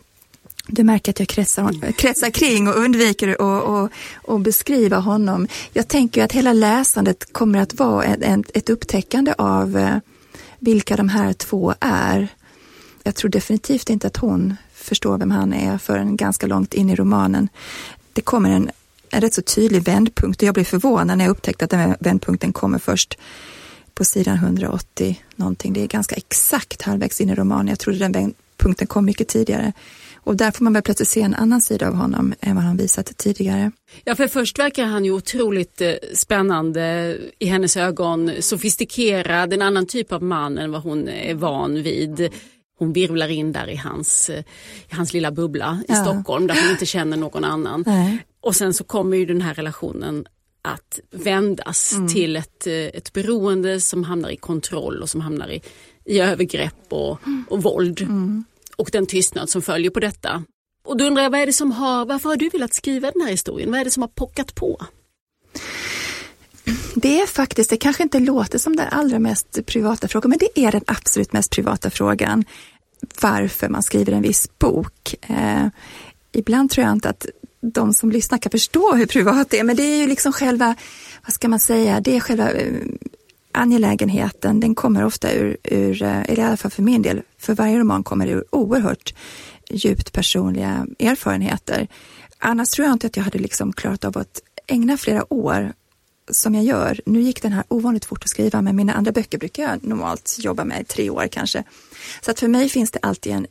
Du 0.66 0.85
märker 0.85 1.12
att 1.12 1.18
jag 1.18 1.28
kretsar, 1.28 1.92
kretsar 1.92 2.30
kring 2.30 2.68
och 2.68 2.76
undviker 2.76 3.42
och, 3.42 3.62
och, 3.62 3.90
och 4.14 4.40
beskriva 4.40 4.97
honom. 4.97 5.49
Jag 5.73 5.88
tänker 5.88 6.25
att 6.25 6.33
hela 6.33 6.52
läsandet 6.52 7.33
kommer 7.33 7.59
att 7.59 7.75
vara 7.75 8.04
ett, 8.04 8.50
ett 8.54 8.71
upptäckande 8.71 9.35
av 9.38 9.76
eh, 9.76 9.97
vilka 10.59 10.97
de 10.97 11.09
här 11.09 11.33
två 11.33 11.75
är. 11.80 12.28
Jag 13.02 13.14
tror 13.14 13.30
definitivt 13.30 13.90
inte 13.90 14.06
att 14.06 14.16
hon 14.16 14.56
förstå 14.84 15.16
vem 15.16 15.30
han 15.30 15.52
är 15.52 15.78
förrän 15.78 16.16
ganska 16.16 16.46
långt 16.46 16.74
in 16.74 16.90
i 16.90 16.96
romanen. 16.96 17.48
Det 18.12 18.22
kommer 18.22 18.50
en, 18.50 18.70
en 19.10 19.20
rätt 19.20 19.34
så 19.34 19.42
tydlig 19.42 19.82
vändpunkt 19.82 20.42
och 20.42 20.46
jag 20.46 20.54
blev 20.54 20.64
förvånad 20.64 21.18
när 21.18 21.24
jag 21.24 21.30
upptäckte 21.30 21.64
att 21.64 21.70
den 21.70 21.96
vändpunkten 22.00 22.52
kommer 22.52 22.78
först 22.78 23.18
på 23.94 24.04
sidan 24.04 24.36
180 24.36 25.20
någonting. 25.36 25.72
Det 25.72 25.82
är 25.82 25.86
ganska 25.86 26.14
exakt 26.14 26.82
halvvägs 26.82 27.20
in 27.20 27.30
i 27.30 27.34
romanen. 27.34 27.68
Jag 27.68 27.78
trodde 27.78 28.08
den 28.08 28.34
punkten 28.56 28.86
kom 28.86 29.04
mycket 29.04 29.28
tidigare. 29.28 29.72
Och 30.24 30.36
där 30.36 30.50
får 30.50 30.64
man 30.64 30.72
väl 30.72 30.82
plötsligt 30.82 31.08
se 31.08 31.22
en 31.22 31.34
annan 31.34 31.60
sida 31.60 31.88
av 31.88 31.94
honom 31.94 32.34
än 32.40 32.54
vad 32.56 32.64
han 32.64 32.76
visat 32.76 33.16
tidigare. 33.16 33.72
Ja, 34.04 34.14
för 34.14 34.28
först 34.28 34.58
verkar 34.58 34.84
han 34.84 35.04
ju 35.04 35.12
otroligt 35.12 35.80
eh, 35.80 35.92
spännande 36.14 37.16
i 37.38 37.46
hennes 37.46 37.76
ögon, 37.76 38.32
sofistikerad, 38.40 39.52
en 39.52 39.62
annan 39.62 39.86
typ 39.86 40.12
av 40.12 40.22
man 40.22 40.58
än 40.58 40.72
vad 40.72 40.82
hon 40.82 41.08
är 41.08 41.34
van 41.34 41.82
vid. 41.82 42.30
Hon 42.78 42.93
virvlar 42.93 43.28
in 43.28 43.52
där 43.52 43.71
i 43.71 43.76
hans, 43.76 44.31
eh, 44.31 44.45
i 44.90 44.95
hans 44.95 45.12
lilla 45.12 45.31
bubbla 45.31 45.83
i 45.88 45.93
ja. 45.93 46.04
Stockholm 46.04 46.47
där 46.47 46.62
hon 46.62 46.71
inte 46.71 46.87
känner 46.87 47.16
någon 47.16 47.45
annan. 47.45 47.85
Nej. 47.87 48.26
Och 48.40 48.57
sen 48.57 48.75
så 48.75 48.85
kommer 48.85 49.16
ju 49.16 49.26
den 49.26 49.40
här 49.40 49.54
relationen 49.54 50.26
att 50.62 51.00
vändas 51.11 51.93
mm. 51.93 52.09
till 52.09 52.37
ett, 52.37 52.66
eh, 52.66 52.73
ett 52.73 53.12
beroende 53.12 53.81
som 53.81 54.04
hamnar 54.04 54.31
i 54.31 54.37
kontroll 54.37 55.02
och 55.02 55.11
som 55.11 55.21
hamnar 55.21 55.49
i, 55.49 55.62
i 56.04 56.21
övergrepp 56.21 56.87
och, 56.93 57.19
och 57.49 57.62
våld. 57.62 58.00
Mm. 58.00 58.45
Och 58.76 58.88
den 58.93 59.07
tystnad 59.07 59.50
som 59.50 59.62
följer 59.62 59.90
på 59.90 60.00
detta. 60.00 60.45
Och 60.85 60.97
då 60.97 61.04
undrar 61.04 61.23
jag, 61.23 61.31
vad 61.31 61.40
är 61.40 61.47
det 61.47 61.52
som 61.52 61.73
har, 61.73 62.07
varför 62.07 62.28
har 62.28 62.37
du 62.37 62.49
velat 62.49 62.75
skriva 62.75 63.11
den 63.11 63.23
här 63.23 63.31
historien? 63.31 63.71
Vad 63.71 63.81
är 63.81 63.85
det 63.85 63.90
som 63.90 64.02
har 64.02 64.09
pockat 64.09 64.54
på? 64.54 64.87
Det 66.94 67.20
är 67.20 67.26
faktiskt, 67.26 67.70
det 67.70 67.76
kanske 67.76 68.02
inte 68.02 68.18
låter 68.18 68.58
som 68.58 68.76
den 68.76 68.88
allra 68.90 69.18
mest 69.18 69.66
privata 69.66 70.08
frågan, 70.08 70.30
men 70.30 70.38
det 70.38 70.60
är 70.60 70.72
den 70.72 70.84
absolut 70.86 71.32
mest 71.32 71.50
privata 71.50 71.90
frågan. 71.90 72.44
Varför 73.20 73.68
man 73.68 73.82
skriver 73.82 74.12
en 74.12 74.22
viss 74.22 74.58
bok. 74.58 75.14
Eh, 75.28 75.66
ibland 76.32 76.70
tror 76.70 76.86
jag 76.86 76.92
inte 76.92 77.08
att 77.08 77.26
de 77.60 77.94
som 77.94 78.10
lyssnar 78.10 78.38
kan 78.38 78.50
förstå 78.50 78.94
hur 78.94 79.06
privat 79.06 79.50
det 79.50 79.58
är, 79.58 79.64
men 79.64 79.76
det 79.76 79.82
är 79.82 79.96
ju 79.96 80.06
liksom 80.06 80.32
själva, 80.32 80.74
vad 81.24 81.32
ska 81.32 81.48
man 81.48 81.60
säga, 81.60 82.00
det 82.00 82.16
är 82.16 82.20
själva 82.20 82.50
eh, 82.50 82.72
angelägenheten, 83.52 84.60
den 84.60 84.74
kommer 84.74 85.04
ofta 85.04 85.32
ur, 85.32 85.56
ur, 85.62 86.02
eh, 86.02 86.22
eller 86.22 86.38
i 86.38 86.46
alla 86.46 86.56
fall 86.56 86.70
för 86.70 86.82
min 86.82 87.02
del, 87.02 87.22
för 87.38 87.54
varje 87.54 87.78
roman 87.78 88.02
kommer 88.02 88.26
ur 88.26 88.44
oerhört 88.50 89.14
djupt 89.70 90.12
personliga 90.12 90.86
erfarenheter. 90.98 91.88
Annars 92.38 92.70
tror 92.70 92.86
jag 92.86 92.92
inte 92.92 93.06
att 93.06 93.16
jag 93.16 93.24
hade 93.24 93.38
liksom 93.38 93.72
klarat 93.72 94.04
av 94.04 94.18
att 94.18 94.40
ägna 94.66 94.96
flera 94.96 95.32
år 95.32 95.72
som 96.31 96.54
jag 96.54 96.64
gör. 96.64 97.00
Nu 97.07 97.21
gick 97.21 97.43
den 97.43 97.52
här 97.52 97.64
ovanligt 97.69 98.04
fort 98.04 98.23
att 98.23 98.31
skriva, 98.31 98.62
men 98.62 98.76
mina 98.76 98.93
andra 98.93 99.12
böcker 99.12 99.38
brukar 99.38 99.62
jag 99.62 99.85
normalt 99.85 100.37
jobba 100.40 100.64
med 100.64 100.81
i 100.81 100.85
tre 100.85 101.11
år 101.11 101.26
kanske. 101.26 101.64
Så 102.21 102.31
att 102.31 102.40
för 102.40 102.49
mig 102.49 102.69
finns 102.69 102.90
det 102.90 102.99
alltid 103.02 103.33
en 103.33 103.47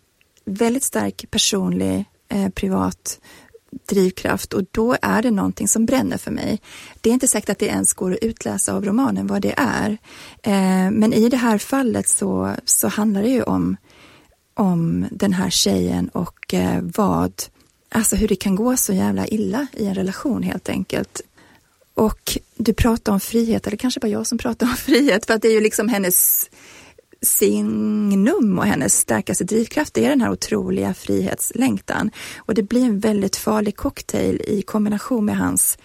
väldigt 0.45 0.83
stark 0.83 1.25
personlig, 1.31 2.05
eh, 2.29 2.49
privat 2.49 3.19
drivkraft 3.89 4.53
och 4.53 4.63
då 4.71 4.95
är 5.01 5.21
det 5.21 5.31
någonting 5.31 5.67
som 5.67 5.85
bränner 5.85 6.17
för 6.17 6.31
mig. 6.31 6.61
Det 7.01 7.09
är 7.09 7.13
inte 7.13 7.27
säkert 7.27 7.49
att 7.49 7.59
det 7.59 7.65
ens 7.65 7.93
går 7.93 8.11
att 8.11 8.17
utläsa 8.17 8.73
av 8.73 8.85
romanen 8.85 9.27
vad 9.27 9.41
det 9.41 9.53
är. 9.57 9.97
Eh, 10.43 10.91
men 10.91 11.13
i 11.13 11.29
det 11.29 11.37
här 11.37 11.57
fallet 11.57 12.07
så, 12.07 12.55
så 12.65 12.87
handlar 12.87 13.21
det 13.21 13.29
ju 13.29 13.43
om, 13.43 13.77
om 14.53 15.05
den 15.11 15.33
här 15.33 15.49
tjejen 15.49 16.07
och 16.09 16.53
eh, 16.53 16.79
vad, 16.81 17.33
alltså 17.89 18.15
hur 18.15 18.27
det 18.27 18.35
kan 18.35 18.55
gå 18.55 18.77
så 18.77 18.93
jävla 18.93 19.27
illa 19.27 19.67
i 19.73 19.85
en 19.85 19.95
relation 19.95 20.43
helt 20.43 20.69
enkelt. 20.69 21.21
Och 21.93 22.37
du 22.55 22.73
pratar 22.73 23.13
om 23.13 23.19
frihet, 23.19 23.67
eller 23.67 23.77
kanske 23.77 23.99
bara 23.99 24.07
jag 24.07 24.27
som 24.27 24.37
pratar 24.37 24.67
om 24.67 24.75
frihet, 24.77 25.25
för 25.25 25.33
att 25.33 25.41
det 25.41 25.47
är 25.47 25.53
ju 25.53 25.61
liksom 25.61 25.89
hennes 25.89 26.49
signum 27.21 28.59
och 28.59 28.65
hennes 28.65 28.97
starkaste 28.97 29.43
drivkraft 29.43 29.97
är 29.97 30.09
den 30.09 30.21
här 30.21 30.31
otroliga 30.31 30.93
frihetslängtan. 30.93 32.11
Och 32.37 32.53
det 32.53 32.63
blir 32.63 32.85
en 32.85 32.99
väldigt 32.99 33.35
farlig 33.35 33.75
cocktail 33.75 34.41
i 34.47 34.61
kombination 34.61 35.25
med 35.25 35.37
hans, 35.37 35.77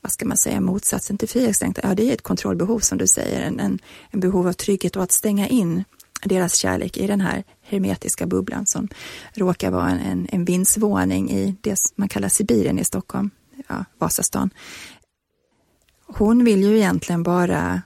vad 0.00 0.12
ska 0.12 0.26
man 0.26 0.36
säga, 0.36 0.60
motsatsen 0.60 1.18
till 1.18 1.28
frihetslängtan. 1.28 1.84
Ja, 1.88 1.94
det 1.94 2.10
är 2.10 2.14
ett 2.14 2.22
kontrollbehov 2.22 2.78
som 2.78 2.98
du 2.98 3.06
säger, 3.06 3.42
en, 3.42 3.60
en, 3.60 3.78
en 4.10 4.20
behov 4.20 4.48
av 4.48 4.52
trygghet 4.52 4.96
och 4.96 5.02
att 5.02 5.12
stänga 5.12 5.48
in 5.48 5.84
deras 6.24 6.56
kärlek 6.56 6.96
i 6.96 7.06
den 7.06 7.20
här 7.20 7.44
hermetiska 7.62 8.26
bubblan 8.26 8.66
som 8.66 8.88
råkar 9.34 9.70
vara 9.70 9.90
en, 9.90 9.98
en, 9.98 10.28
en 10.32 10.44
vindsvåning 10.44 11.30
i 11.30 11.56
det 11.60 11.78
man 11.96 12.08
kallar 12.08 12.28
Sibirien 12.28 12.78
i 12.78 12.84
Stockholm, 12.84 13.30
ja, 13.68 13.84
Vasastan. 13.98 14.50
Hon 16.06 16.44
vill 16.44 16.62
ju 16.62 16.76
egentligen 16.76 17.22
bara 17.22 17.82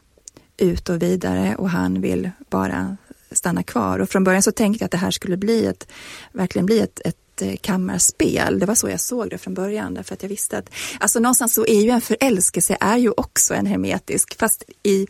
ut 0.57 0.89
och 0.89 1.03
vidare 1.03 1.57
och 1.57 1.71
han 1.71 2.01
vill 2.01 2.31
bara 2.51 2.97
stanna 3.31 3.63
kvar. 3.63 3.99
Och 3.99 4.09
från 4.09 4.25
början 4.25 4.43
så 4.43 4.53
tänkte 4.53 4.83
jag 4.83 4.87
att 4.87 4.93
det 4.93 4.99
här 4.99 5.11
skulle 5.11 5.37
bli 5.37 5.67
ett, 5.67 5.89
verkligen 6.33 6.67
bli 6.67 6.81
ett, 6.81 7.01
ett 7.05 7.43
eh, 7.43 7.57
kammarspel. 7.61 8.59
Det 8.59 8.67
var 8.67 8.75
så 8.75 8.89
jag 8.89 9.01
såg 9.01 9.31
det 9.31 9.39
från 9.39 9.55
början, 9.55 9.95
därför 9.95 10.15
att 10.15 10.23
jag 10.23 10.31
visste 10.31 10.59
att 10.59 10.71
alltså 11.01 11.21
någonstans 11.21 11.55
så 11.55 11.67
är 11.67 11.81
ju 11.81 11.91
en 11.91 12.01
förälskelse 12.01 12.77
är 12.81 12.97
ju 12.97 13.11
också 13.17 13.55
en 13.55 13.67
hermetisk, 13.67 14.39
fast 14.39 14.65
i, 14.83 15.07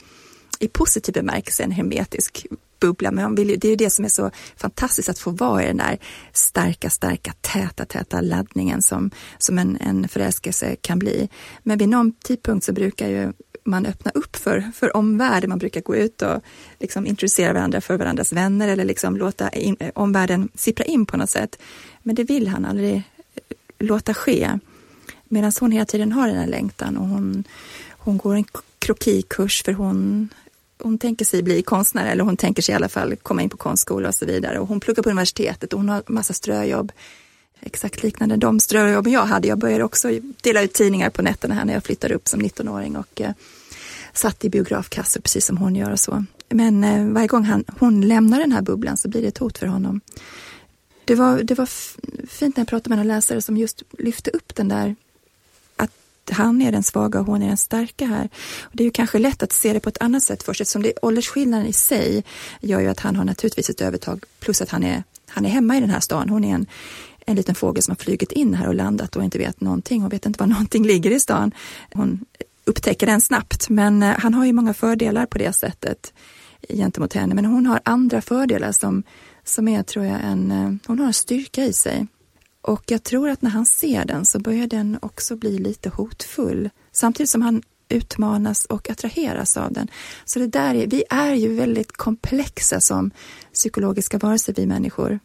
i 0.58 0.68
positiv 0.68 1.14
bemärkelse 1.14 1.62
en 1.62 1.70
hermetisk 1.70 2.46
bubbla. 2.80 3.11
Men 3.11 3.35
vill, 3.35 3.49
det 3.49 3.64
är 3.64 3.70
ju 3.70 3.76
det 3.76 3.90
som 3.90 4.04
är 4.04 4.08
så 4.08 4.30
fantastiskt 4.56 5.08
att 5.08 5.18
få 5.18 5.30
vara 5.30 5.64
i 5.64 5.66
den 5.66 5.76
där 5.76 5.99
starka, 6.32 6.90
starka, 6.90 7.32
täta, 7.40 7.85
täta 7.85 8.20
laddningen 8.20 8.82
som, 8.82 9.11
som 9.38 9.58
en, 9.58 9.78
en 9.80 10.08
förälskelse 10.08 10.76
kan 10.80 10.99
bli. 10.99 11.28
Men 11.62 11.78
vid 11.78 11.88
någon 11.88 12.12
tidpunkt 12.12 12.64
så 12.64 12.73
brukar 12.73 13.08
ju 13.08 13.32
man 13.68 13.87
öppna 13.87 14.11
upp 14.14 14.37
för, 14.37 14.70
för 14.75 14.97
omvärlden. 14.97 15.50
Man 15.50 15.58
brukar 15.58 15.80
gå 15.80 15.97
ut 15.97 16.23
och 16.23 16.42
liksom 16.80 17.06
introducera 17.06 17.52
varandra 17.52 17.80
för 17.80 17.97
varandras 17.97 18.32
vänner 18.32 18.68
eller 18.68 18.85
liksom 18.85 19.16
låta 19.16 19.49
in, 19.49 19.76
omvärlden 19.94 20.49
sippra 20.54 20.85
in 20.85 21.06
på 21.06 21.16
något 21.16 21.30
sätt. 21.30 21.58
Men 22.02 22.14
det 22.14 22.25
vill 22.25 22.49
han 22.49 22.64
aldrig 22.64 22.94
eh, 22.94 23.02
låta 23.78 24.14
ske. 24.14 24.58
Medan 25.25 25.52
hon 25.61 25.73
hela 25.73 25.85
tiden 25.85 26.12
har 26.12 26.28
den 26.28 26.37
här 26.37 26.47
längtan 26.47 26.97
och 26.97 27.08
hon, 27.08 27.44
hon 27.88 28.18
går 28.18 28.35
en 28.35 28.44
krokikurs 28.78 29.62
för 29.62 29.73
hon, 29.73 30.28
hon 30.82 30.99
tänker 30.99 31.25
sig 31.25 31.42
bli 31.42 31.62
konstnär 31.62 32.12
eller 32.12 32.25
hon 32.25 32.37
tänker 32.37 32.62
sig 32.62 32.73
i 32.73 32.76
alla 32.76 32.88
fall 32.88 33.16
komma 33.16 33.42
in 33.42 33.50
på 33.50 33.56
konstskola 33.56 34.08
och 34.08 34.14
så 34.14 34.26
vidare. 34.26 34.58
Och 34.58 34.68
hon 34.68 34.80
pluggar 34.80 35.02
på 35.02 35.11
universitetet 35.11 35.73
och 35.73 35.78
hon 35.78 35.88
har 35.88 36.02
massa 36.06 36.32
ströjobb 36.32 36.92
exakt 37.61 38.02
liknande 38.02 38.37
de 38.37 38.61
ströjobben 38.61 39.12
jag 39.12 39.26
hade. 39.26 39.49
Jag 39.49 39.58
började 39.58 39.85
också 39.85 40.08
dela 40.42 40.62
ut 40.62 40.73
tidningar 40.73 41.11
på 41.11 41.23
nätterna 41.23 41.54
här 41.54 41.64
när 41.64 41.75
jag 41.75 41.85
flyttade 41.85 42.14
upp 42.14 42.28
som 42.28 42.42
19-åring 42.42 42.97
och 42.97 43.20
eh, 43.20 43.32
satt 44.12 44.44
i 44.44 44.50
biografkassor 44.50 45.20
precis 45.20 45.47
som 45.47 45.56
hon 45.56 45.76
gör 45.76 45.90
och 45.90 46.00
så. 46.00 46.25
Men 46.49 46.85
eh, 46.85 47.06
varje 47.06 47.26
gång 47.26 47.44
han, 47.44 47.64
hon 47.78 48.00
lämnar 48.00 48.40
den 48.40 48.52
här 48.52 48.62
bubblan 48.62 48.97
så 48.97 49.08
blir 49.08 49.23
det 49.23 49.28
ett 49.28 49.38
hot 49.38 49.58
för 49.58 49.66
honom. 49.66 50.00
Det 51.04 51.14
var, 51.14 51.42
det 51.42 51.54
var 51.54 51.66
fint 52.26 52.56
när 52.56 52.61
jag 52.61 52.68
pratade 52.68 52.90
med 52.90 52.99
en 53.00 53.08
läsare 53.08 53.42
som 53.42 53.56
just 53.56 53.82
lyfte 53.99 54.30
upp 54.30 54.54
den 54.54 54.68
där 54.68 54.97
han 56.30 56.62
är 56.62 56.73
den 56.73 56.82
svaga 56.82 57.20
och 57.20 57.26
hon 57.26 57.42
är 57.42 57.49
den 57.49 57.56
starka 57.56 58.06
här. 58.06 58.28
Och 58.62 58.70
det 58.73 58.82
är 58.82 58.85
ju 58.85 58.90
kanske 58.90 59.18
lätt 59.18 59.42
att 59.42 59.52
se 59.52 59.73
det 59.73 59.80
på 59.80 59.88
ett 59.88 60.02
annat 60.02 60.23
sätt 60.23 60.42
först 60.42 60.61
eftersom 60.61 60.82
det, 60.82 60.92
åldersskillnaden 61.02 61.66
i 61.66 61.73
sig 61.73 62.25
gör 62.61 62.80
ju 62.80 62.88
att 62.88 63.00
han 63.00 63.16
har 63.16 63.25
naturligtvis 63.25 63.70
ett 63.70 63.80
övertag 63.80 64.25
plus 64.40 64.62
att 64.62 64.70
han 64.70 64.85
är, 64.85 65.02
han 65.28 65.44
är 65.44 65.49
hemma 65.49 65.76
i 65.76 65.80
den 65.80 65.90
här 65.90 66.00
stan. 66.00 66.28
Hon 66.28 66.44
är 66.44 66.54
en, 66.54 66.66
en 67.26 67.37
liten 67.37 67.54
fågel 67.54 67.82
som 67.82 67.92
har 67.92 67.97
flugit 67.97 68.32
in 68.32 68.54
här 68.54 68.68
och 68.68 68.75
landat 68.75 69.16
och 69.16 69.25
inte 69.25 69.38
vet 69.38 69.61
någonting. 69.61 70.00
Hon 70.00 70.11
vet 70.11 70.26
inte 70.26 70.40
var 70.40 70.47
någonting 70.56 70.87
ligger 70.87 71.11
i 71.11 71.20
stan. 71.20 71.52
Hon 71.92 72.25
upptäcker 72.64 73.06
den 73.06 73.20
snabbt, 73.20 73.68
men 73.68 74.02
eh, 74.02 74.14
han 74.18 74.35
har 74.35 74.47
ju 74.47 74.52
många 74.52 74.75
fördelar 74.75 75.26
på 75.26 75.38
det 75.38 75.52
sättet 75.52 76.12
gentemot 76.68 77.12
henne. 77.12 77.35
Men 77.35 77.44
hon 77.44 77.66
har 77.66 77.80
andra 77.85 78.20
fördelar 78.20 78.73
som, 78.73 79.02
som 79.44 79.68
är, 79.68 79.82
tror 79.82 80.04
jag, 80.04 80.20
en, 80.25 80.50
eh, 80.50 80.73
hon 80.87 80.99
har 80.99 81.06
en 81.06 81.12
styrka 81.12 81.64
i 81.64 81.73
sig. 81.73 82.06
Och 82.68 82.82
jag 82.87 83.02
tror 83.02 83.28
att 83.28 83.42
när 83.42 83.50
han 83.50 83.66
ser 83.66 84.04
den 84.04 84.25
så 84.25 84.38
börjar 84.38 84.66
den 84.66 84.98
också 85.02 85.37
bli 85.37 85.58
lite 85.58 85.88
hotfull. 85.88 86.70
Samtidigt 86.92 87.30
som 87.30 87.42
han 87.42 87.62
utmanas 87.88 88.64
och 88.64 88.90
attraheras 88.90 89.56
av 89.56 89.72
den. 89.72 89.88
Så 90.25 90.38
det 90.38 90.46
där 90.46 90.75
är, 90.75 90.87
vi 90.87 91.04
är 91.10 91.34
ju 91.34 91.54
väldigt 91.54 91.92
komplexa 91.92 92.80
som 92.80 93.10
psykologiska 93.52 94.18
varelser, 94.18 94.54
vi 94.56 94.66
människor. 94.66 95.18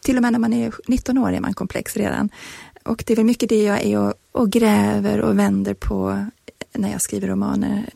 Till 0.00 0.16
och 0.16 0.22
med 0.22 0.32
när 0.32 0.38
man 0.38 0.52
är 0.52 0.74
19 0.88 1.18
år 1.18 1.32
är 1.32 1.40
man 1.40 1.54
komplex 1.54 1.96
redan. 1.96 2.30
Och 2.82 3.04
det 3.06 3.12
är 3.12 3.16
väl 3.16 3.24
mycket 3.24 3.48
det 3.48 3.62
jag 3.62 3.82
är 3.82 3.98
och, 3.98 4.14
och 4.32 4.50
gräver 4.50 5.20
och 5.20 5.38
vänder 5.38 5.74
på 5.74 6.26
när 6.72 6.92
jag 6.92 7.00
skriver 7.00 7.28
romaner. 7.28 7.90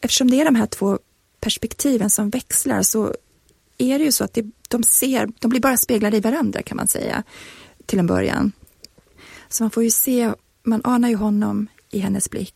Eftersom 0.00 0.30
det 0.30 0.40
är 0.40 0.44
de 0.44 0.54
här 0.54 0.66
två 0.66 0.98
perspektiven 1.40 2.10
som 2.10 2.30
växlar 2.30 2.82
så 2.82 3.14
är 3.78 3.98
det 3.98 4.04
ju 4.04 4.12
så 4.12 4.24
att 4.24 4.34
det, 4.34 4.44
de, 4.68 4.82
ser, 4.82 5.28
de 5.38 5.48
blir 5.48 5.60
bara 5.60 5.76
speglade 5.76 6.16
i 6.16 6.20
varandra 6.20 6.62
kan 6.62 6.76
man 6.76 6.88
säga 6.88 7.22
till 7.86 7.98
en 7.98 8.06
början. 8.06 8.52
Så 9.48 9.62
man 9.62 9.70
får 9.70 9.82
ju 9.82 9.90
se, 9.90 10.32
man 10.62 10.80
anar 10.84 11.08
ju 11.08 11.16
honom 11.16 11.66
i 11.90 11.98
hennes 11.98 12.30
blick 12.30 12.54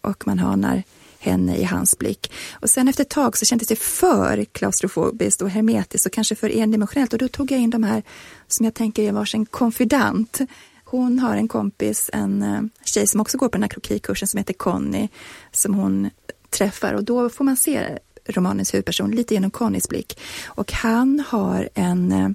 och 0.00 0.26
man 0.26 0.38
anar 0.38 0.82
henne 1.18 1.56
i 1.56 1.64
hans 1.64 1.98
blick. 1.98 2.32
Och 2.52 2.70
sen 2.70 2.88
efter 2.88 3.02
ett 3.02 3.10
tag 3.10 3.36
så 3.36 3.44
kändes 3.44 3.68
det 3.68 3.76
för 3.76 4.44
klaustrofobiskt 4.44 5.42
och 5.42 5.50
hermetiskt 5.50 6.06
och 6.06 6.12
kanske 6.12 6.34
för 6.34 6.56
endimensionellt 6.56 7.12
och 7.12 7.18
då 7.18 7.28
tog 7.28 7.52
jag 7.52 7.60
in 7.60 7.70
de 7.70 7.82
här 7.82 8.02
som 8.46 8.64
jag 8.64 8.74
tänker 8.74 9.02
är 9.02 9.12
varsin 9.12 9.46
konfidant. 9.46 10.40
Hon 10.84 11.18
har 11.18 11.36
en 11.36 11.48
kompis, 11.48 12.10
en 12.12 12.42
eh, 12.42 12.60
tjej 12.84 13.06
som 13.06 13.20
också 13.20 13.38
går 13.38 13.48
på 13.48 13.52
den 13.52 13.62
här 13.62 13.68
krokikursen 13.68 14.28
som 14.28 14.38
heter 14.38 14.54
Conny, 14.54 15.08
som 15.52 15.74
hon 15.74 16.10
träffar 16.50 16.94
och 16.94 17.04
då 17.04 17.30
får 17.30 17.44
man 17.44 17.56
se 17.56 17.98
romanens 18.28 18.74
huvudperson 18.74 19.10
lite 19.10 19.34
genom 19.34 19.50
Connys 19.50 19.88
blick. 19.88 20.18
Och 20.46 20.72
han 20.72 21.24
har 21.28 21.68
en 21.74 22.12
eh, 22.12 22.18
grann 22.18 22.34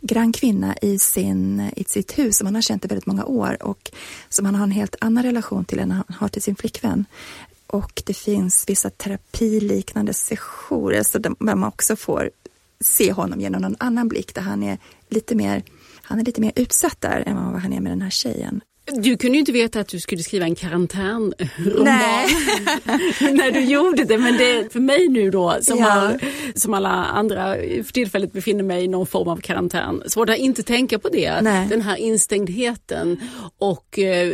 grannkvinna 0.00 0.76
i, 0.82 0.98
sin, 0.98 1.60
eh, 1.60 1.72
i 1.76 1.84
sitt 1.84 2.18
hus 2.18 2.36
som 2.36 2.46
han 2.46 2.54
har 2.54 2.62
känt 2.62 2.84
i 2.84 2.88
väldigt 2.88 3.06
många 3.06 3.24
år 3.24 3.62
och 3.62 3.90
som 4.28 4.46
han 4.46 4.54
har 4.54 4.62
en 4.62 4.70
helt 4.70 4.96
annan 5.00 5.24
relation 5.24 5.64
till 5.64 5.78
än 5.78 5.90
han 5.90 6.04
har 6.08 6.28
till 6.28 6.42
sin 6.42 6.56
flickvän. 6.56 7.04
och 7.66 8.02
det 8.06 8.14
finns 8.14 8.64
vissa 8.68 8.90
terapiliknande 8.90 10.14
sessioner 10.14 11.02
så 11.02 11.18
där 11.18 11.34
man 11.38 11.64
också 11.64 11.96
får 11.96 12.30
se 12.80 13.12
honom 13.12 13.40
genom 13.40 13.62
någon 13.62 13.76
annan 13.78 14.08
blick 14.08 14.34
där 14.34 14.42
han 14.42 14.62
är 14.62 14.78
lite 15.08 15.34
mer, 15.34 15.62
han 16.02 16.20
är 16.20 16.24
lite 16.24 16.40
mer 16.40 16.52
utsatt 16.56 17.00
där 17.00 17.22
än 17.26 17.36
vad 17.52 17.62
han 17.62 17.72
är 17.72 17.80
med 17.80 17.92
den 17.92 18.02
här 18.02 18.10
tjejen. 18.10 18.60
Du 18.92 19.16
kunde 19.16 19.36
ju 19.36 19.40
inte 19.40 19.52
veta 19.52 19.80
att 19.80 19.88
du 19.88 20.00
skulle 20.00 20.22
skriva 20.22 20.44
en 20.44 20.54
karantänroman 20.54 21.34
när 23.20 23.50
du 23.50 23.60
gjorde 23.60 24.04
det. 24.04 24.18
Men 24.18 24.36
det 24.36 24.72
för 24.72 24.80
mig 24.80 25.08
nu 25.08 25.30
då 25.30 25.56
som, 25.60 25.78
ja. 25.78 25.84
har, 25.84 26.20
som 26.54 26.74
alla 26.74 26.88
andra 26.88 27.54
för 27.54 27.92
tillfället 27.92 28.32
befinner 28.32 28.62
mig 28.62 28.84
i 28.84 28.88
någon 28.88 29.06
form 29.06 29.28
av 29.28 29.36
karantän. 29.36 30.02
Svårt 30.06 30.30
att 30.30 30.36
inte 30.36 30.62
tänka 30.62 30.98
på 30.98 31.08
det. 31.08 31.40
Nej. 31.42 31.66
Den 31.68 31.82
här 31.82 31.96
instängdheten 31.96 33.20
och 33.58 33.98
eh, 33.98 34.32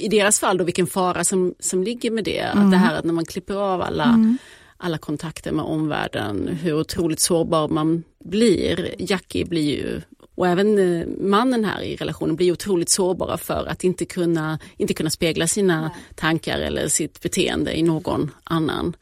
i 0.00 0.08
deras 0.10 0.40
fall 0.40 0.58
då 0.58 0.64
vilken 0.64 0.86
fara 0.86 1.24
som, 1.24 1.54
som 1.60 1.82
ligger 1.82 2.10
med 2.10 2.24
det. 2.24 2.38
Mm. 2.38 2.64
Att 2.64 2.70
det 2.70 2.76
här 2.76 2.94
att 2.94 3.04
när 3.04 3.12
man 3.12 3.24
klipper 3.24 3.54
av 3.54 3.82
alla 3.82 4.04
mm 4.04 4.38
alla 4.78 4.98
kontakter 4.98 5.52
med 5.52 5.64
omvärlden, 5.64 6.48
hur 6.62 6.80
otroligt 6.80 7.20
sårbar 7.20 7.68
man 7.68 8.04
blir. 8.24 8.94
Jackie 8.98 9.44
blir 9.44 9.76
ju 9.76 10.00
och 10.36 10.46
även 10.46 10.78
eh, 10.78 11.06
mannen 11.20 11.64
här 11.64 11.82
i 11.82 11.96
relationen 11.96 12.36
blir 12.36 12.52
otroligt 12.52 12.90
sårbara 12.90 13.38
för 13.38 13.66
att 13.66 13.84
inte 13.84 14.04
kunna, 14.04 14.58
inte 14.76 14.94
kunna 14.94 15.10
spegla 15.10 15.46
sina 15.46 15.80
Nej. 15.80 15.90
tankar 16.14 16.58
eller 16.58 16.88
sitt 16.88 17.20
beteende 17.20 17.78
i 17.78 17.82
någon 17.82 18.30
annan. 18.44 18.96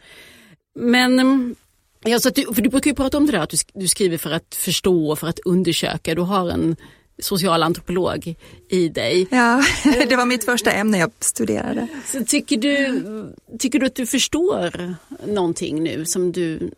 Men 0.74 1.18
mm, 1.18 1.54
Ja, 2.06 2.18
så 2.18 2.30
du, 2.30 2.54
för 2.54 2.62
du 2.62 2.68
brukar 2.68 2.90
ju 2.90 2.94
prata 2.94 3.16
om 3.16 3.26
det 3.26 3.32
där 3.32 3.38
att 3.38 3.50
du, 3.50 3.56
du 3.74 3.88
skriver 3.88 4.18
för 4.18 4.30
att 4.30 4.54
förstå 4.54 5.10
och 5.10 5.18
för 5.18 5.26
att 5.26 5.38
undersöka. 5.38 6.14
Du 6.14 6.22
har 6.22 6.50
en 6.50 6.76
social 7.18 7.62
antropolog 7.62 8.34
i 8.68 8.88
dig. 8.88 9.26
Ja, 9.30 9.62
det 10.08 10.16
var 10.16 10.26
mitt 10.26 10.44
första 10.44 10.72
ämne 10.72 10.98
jag 10.98 11.10
studerade. 11.20 11.88
Så 12.06 12.24
tycker, 12.24 12.56
du, 12.56 13.02
tycker 13.58 13.78
du 13.78 13.86
att 13.86 13.94
du 13.94 14.06
förstår 14.06 14.94
någonting 15.26 15.82
nu 15.82 16.04
som 16.04 16.32
du 16.32 16.70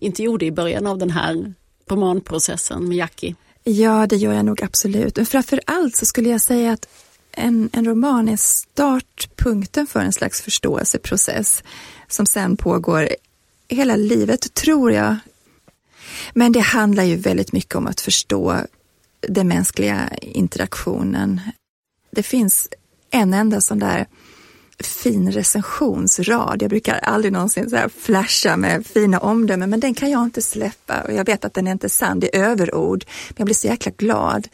inte 0.00 0.22
gjorde 0.22 0.46
i 0.46 0.52
början 0.52 0.86
av 0.86 0.98
den 0.98 1.10
här 1.10 1.54
romanprocessen 1.88 2.88
med 2.88 2.96
Jackie? 2.96 3.34
Ja, 3.64 4.06
det 4.06 4.16
gör 4.16 4.32
jag 4.32 4.44
nog 4.44 4.62
absolut. 4.62 5.16
Men 5.16 5.26
framför 5.26 5.60
allt 5.66 5.96
så 5.96 6.06
skulle 6.06 6.28
jag 6.28 6.40
säga 6.40 6.72
att 6.72 6.88
en, 7.32 7.70
en 7.72 7.84
roman 7.84 8.28
är 8.28 8.36
startpunkten 8.36 9.86
för 9.86 10.00
en 10.00 10.12
slags 10.12 10.42
förståelseprocess 10.42 11.62
som 12.08 12.26
sen 12.26 12.56
pågår 12.56 13.08
hela 13.68 13.96
livet, 13.96 14.54
tror 14.54 14.92
jag. 14.92 15.16
Men 16.34 16.52
det 16.52 16.60
handlar 16.60 17.02
ju 17.02 17.16
väldigt 17.16 17.52
mycket 17.52 17.74
om 17.74 17.86
att 17.86 18.00
förstå 18.00 18.56
den 19.20 19.48
mänskliga 19.48 20.08
interaktionen. 20.20 21.40
Det 22.10 22.22
finns 22.22 22.68
en 23.10 23.34
enda 23.34 23.60
sån 23.60 23.78
där 23.78 24.06
fin 24.80 25.32
recensionsrad. 25.32 26.62
Jag 26.62 26.70
brukar 26.70 26.94
aldrig 26.94 27.32
någonsin 27.32 27.70
så 27.70 27.76
här 27.76 27.88
flasha 27.88 28.56
med 28.56 28.86
fina 28.86 29.18
omdömen, 29.18 29.70
men 29.70 29.80
den 29.80 29.94
kan 29.94 30.10
jag 30.10 30.24
inte 30.24 30.42
släppa. 30.42 31.00
Och 31.00 31.12
jag 31.12 31.24
vet 31.24 31.44
att 31.44 31.54
den 31.54 31.66
är 31.66 31.72
inte 31.72 31.88
sann, 31.88 32.20
det 32.20 32.36
är 32.36 32.44
överord, 32.44 33.04
men 33.28 33.36
jag 33.36 33.44
blir 33.44 33.54
så 33.54 33.66
jäkla 33.66 33.92
glad. 33.96 34.48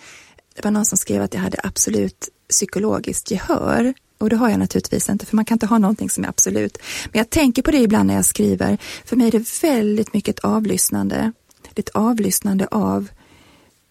Det 0.55 0.65
var 0.65 0.71
någon 0.71 0.87
som 0.87 0.99
skrev 0.99 1.23
att 1.23 1.35
jag 1.35 1.41
hade 1.41 1.61
absolut 1.63 2.29
psykologiskt 2.49 3.31
gehör. 3.31 3.95
Och 4.19 4.31
det 4.31 4.37
har 4.37 4.51
jag 4.51 4.59
naturligtvis 4.59 5.09
inte, 5.09 5.27
för 5.27 5.37
man 5.37 5.45
kan 5.45 5.55
inte 5.55 5.67
ha 5.67 5.79
någonting 5.79 6.11
som 6.11 6.25
är 6.25 6.29
absolut. 6.29 6.79
Men 7.13 7.19
jag 7.19 7.31
tänker 7.31 7.63
på 7.63 7.71
det 7.71 7.79
ibland 7.79 8.07
när 8.07 8.15
jag 8.15 8.25
skriver. 8.25 8.79
För 9.05 9.17
mig 9.17 9.27
är 9.27 9.33
det 9.33 9.63
väldigt 9.63 10.15
mycket 10.15 10.39
ett 10.39 10.45
avlyssnande. 10.45 11.33
Det 11.63 11.79
är 11.79 11.83
ett 11.83 11.97
avlyssnande 11.97 12.67
av 12.67 13.09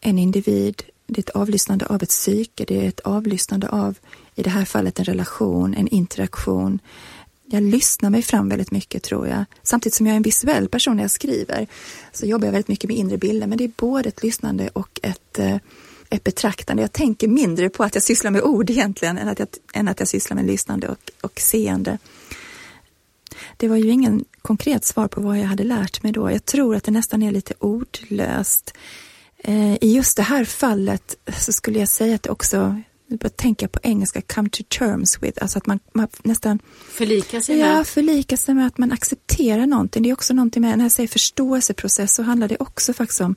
en 0.01 0.19
individ, 0.19 0.83
det 1.07 1.19
är 1.19 1.23
ett 1.23 1.29
avlyssnande 1.29 1.85
av 1.85 2.03
ett 2.03 2.09
psyke, 2.09 2.65
det 2.67 2.85
är 2.85 2.87
ett 2.87 2.99
avlyssnande 2.99 3.69
av, 3.69 3.97
i 4.35 4.43
det 4.43 4.49
här 4.49 4.65
fallet 4.65 4.99
en 4.99 5.05
relation, 5.05 5.73
en 5.73 5.87
interaktion. 5.87 6.79
Jag 7.45 7.63
lyssnar 7.63 8.09
mig 8.09 8.21
fram 8.21 8.49
väldigt 8.49 8.71
mycket 8.71 9.03
tror 9.03 9.27
jag. 9.27 9.45
Samtidigt 9.63 9.93
som 9.93 10.05
jag 10.05 10.13
är 10.13 10.17
en 10.17 10.23
visuell 10.23 10.69
person 10.69 10.95
när 10.95 11.03
jag 11.03 11.11
skriver 11.11 11.67
så 12.11 12.25
jobbar 12.25 12.45
jag 12.45 12.51
väldigt 12.51 12.67
mycket 12.67 12.87
med 12.87 12.97
inre 12.97 13.17
bilder, 13.17 13.47
men 13.47 13.57
det 13.57 13.63
är 13.63 13.71
både 13.77 14.09
ett 14.09 14.23
lyssnande 14.23 14.69
och 14.73 14.99
ett, 15.03 15.39
eh, 15.39 15.57
ett 16.09 16.23
betraktande. 16.23 16.83
Jag 16.83 16.91
tänker 16.91 17.27
mindre 17.27 17.69
på 17.69 17.83
att 17.83 17.95
jag 17.95 18.03
sysslar 18.03 18.31
med 18.31 18.41
ord 18.41 18.69
egentligen 18.69 19.17
än 19.17 19.27
att 19.27 19.39
jag, 19.39 19.47
än 19.73 19.87
att 19.87 19.99
jag 19.99 20.07
sysslar 20.07 20.35
med 20.35 20.45
lyssnande 20.45 20.87
och, 20.87 21.11
och 21.21 21.39
seende. 21.39 21.97
Det 23.57 23.67
var 23.67 23.75
ju 23.75 23.89
ingen 23.89 24.25
konkret 24.41 24.85
svar 24.85 25.07
på 25.07 25.21
vad 25.21 25.39
jag 25.39 25.45
hade 25.45 25.63
lärt 25.63 26.03
mig 26.03 26.11
då. 26.11 26.31
Jag 26.31 26.45
tror 26.45 26.75
att 26.75 26.83
det 26.83 26.91
nästan 26.91 27.23
är 27.23 27.31
lite 27.31 27.53
ordlöst. 27.59 28.73
Eh, 29.47 29.73
I 29.81 29.95
just 29.95 30.17
det 30.17 30.23
här 30.23 30.45
fallet 30.45 31.15
så 31.37 31.51
skulle 31.53 31.79
jag 31.79 31.89
säga 31.89 32.15
att 32.15 32.23
det 32.23 32.29
också 32.29 32.81
jag 33.09 33.19
börjar 33.19 33.29
tänka 33.29 33.67
på 33.67 33.79
engelska, 33.83 34.21
come 34.21 34.49
to 34.49 34.63
terms 34.69 35.23
with, 35.23 35.41
alltså 35.41 35.57
att 35.57 35.65
man, 35.65 35.79
man 35.93 36.07
nästan 36.23 36.59
förlika 36.91 37.41
sig 37.41 37.57
med. 37.57 37.77
Ja, 37.77 37.83
förlika 37.83 38.37
sig 38.37 38.55
med 38.55 38.67
att 38.67 38.77
man 38.77 38.91
accepterar 38.91 39.67
någonting. 39.67 40.03
Det 40.03 40.09
är 40.09 40.13
också 40.13 40.33
någonting 40.33 40.61
med, 40.61 40.77
när 40.77 40.85
jag 40.85 40.91
säger 40.91 41.07
förståelseprocess 41.07 42.13
så 42.13 42.23
handlar 42.23 42.47
det 42.47 42.57
också 42.59 42.93
faktiskt 42.93 43.21
om 43.21 43.35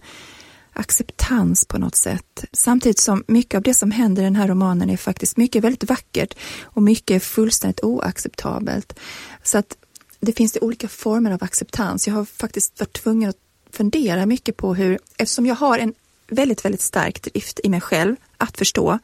acceptans 0.73 1.65
på 1.65 1.79
något 1.79 1.97
sätt. 1.97 2.45
Samtidigt 2.53 2.99
som 2.99 3.25
mycket 3.27 3.55
av 3.55 3.63
det 3.63 3.75
som 3.75 3.91
händer 3.91 4.23
i 4.23 4.25
den 4.25 4.37
här 4.37 4.49
romanen 4.49 4.91
är 4.91 4.97
faktiskt 4.97 5.37
mycket 5.37 5.65
väldigt 5.65 5.85
vackert 5.85 6.35
och 6.63 6.83
mycket 6.83 7.23
fullständigt 7.23 7.85
oacceptabelt. 7.85 8.99
Så 9.43 9.59
att 9.59 9.77
det 10.21 10.33
finns 10.33 10.53
det 10.53 10.61
olika 10.61 10.89
former 10.89 11.31
av 11.31 11.45
acceptans. 11.45 12.07
Jag 12.07 12.15
har 12.15 12.25
faktiskt 12.25 12.81
varit 12.81 12.93
tvungen 12.93 13.31
att 13.31 13.37
fundera 13.73 14.27
mycket 14.27 14.57
på 14.57 14.75
hur, 14.75 14.99
eftersom 15.17 15.47
jag 15.47 15.55
har 15.55 15.79
en 15.79 15.95
väldigt, 16.31 16.65
väldigt 16.65 16.81
stark 16.81 17.23
drift 17.23 17.61
i 17.65 17.69
mig 17.69 17.81
själv 17.81 18.17
att 18.37 18.59
förstå 18.59 18.99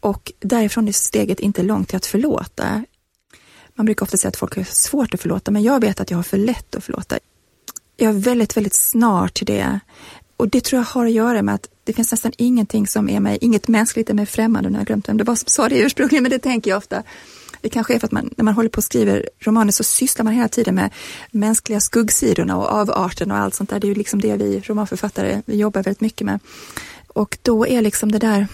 och 0.00 0.32
därifrån 0.40 0.88
är 0.88 0.92
steget 0.92 1.40
inte 1.40 1.62
långt 1.62 1.88
till 1.88 1.96
att 1.96 2.06
förlåta. 2.06 2.84
Man 3.74 3.86
brukar 3.86 4.06
ofta 4.06 4.16
säga 4.16 4.28
att 4.28 4.36
folk 4.36 4.56
har 4.56 4.64
svårt 4.64 5.14
att 5.14 5.20
förlåta, 5.20 5.50
men 5.50 5.62
jag 5.62 5.80
vet 5.80 6.00
att 6.00 6.10
jag 6.10 6.18
har 6.18 6.22
för 6.22 6.38
lätt 6.38 6.74
att 6.74 6.84
förlåta. 6.84 7.18
Jag 7.96 8.08
är 8.08 8.18
väldigt, 8.18 8.56
väldigt 8.56 8.74
snar 8.74 9.28
till 9.28 9.46
det. 9.46 9.80
Och 10.36 10.48
det 10.48 10.64
tror 10.64 10.80
jag 10.80 10.86
har 10.86 11.06
att 11.06 11.12
göra 11.12 11.42
med 11.42 11.54
att 11.54 11.68
det 11.84 11.92
finns 11.92 12.10
nästan 12.10 12.32
ingenting 12.38 12.86
som 12.86 13.08
är 13.08 13.20
mig, 13.20 13.38
inget 13.40 13.68
mänskligt 13.68 14.10
är 14.10 14.14
mig 14.14 14.26
främmande. 14.26 14.68
Nu 14.68 14.74
har 14.74 14.80
jag 14.80 14.86
glömt 14.86 15.08
vem 15.08 15.16
det 15.16 15.24
var 15.24 15.34
som 15.34 15.46
sa 15.48 15.68
det 15.68 15.78
ursprungligen, 15.78 16.22
men 16.22 16.30
det 16.30 16.38
tänker 16.38 16.70
jag 16.70 16.78
ofta. 16.78 17.02
Det 17.60 17.68
kanske 17.68 17.94
är 17.94 17.98
för 17.98 18.06
att 18.06 18.12
man, 18.12 18.30
när 18.36 18.44
man 18.44 18.54
håller 18.54 18.68
på 18.68 18.78
och 18.78 18.84
skriver 18.84 19.28
romaner 19.38 19.72
så 19.72 19.84
sysslar 19.84 20.24
man 20.24 20.34
hela 20.34 20.48
tiden 20.48 20.74
med 20.74 20.90
mänskliga 21.30 21.80
skuggsidorna 21.80 22.56
och 22.56 22.72
avarten 22.72 23.30
och 23.30 23.38
allt 23.38 23.54
sånt 23.54 23.70
där. 23.70 23.80
Det 23.80 23.86
är 23.86 23.88
ju 23.88 23.94
liksom 23.94 24.20
det 24.20 24.36
vi 24.36 24.60
romanförfattare 24.60 25.42
vi 25.46 25.56
jobbar 25.56 25.82
väldigt 25.82 26.00
mycket 26.00 26.24
med. 26.24 26.40
Och 27.06 27.38
då 27.42 27.66
är 27.66 27.82
liksom 27.82 28.12
det 28.12 28.18
där 28.18 28.46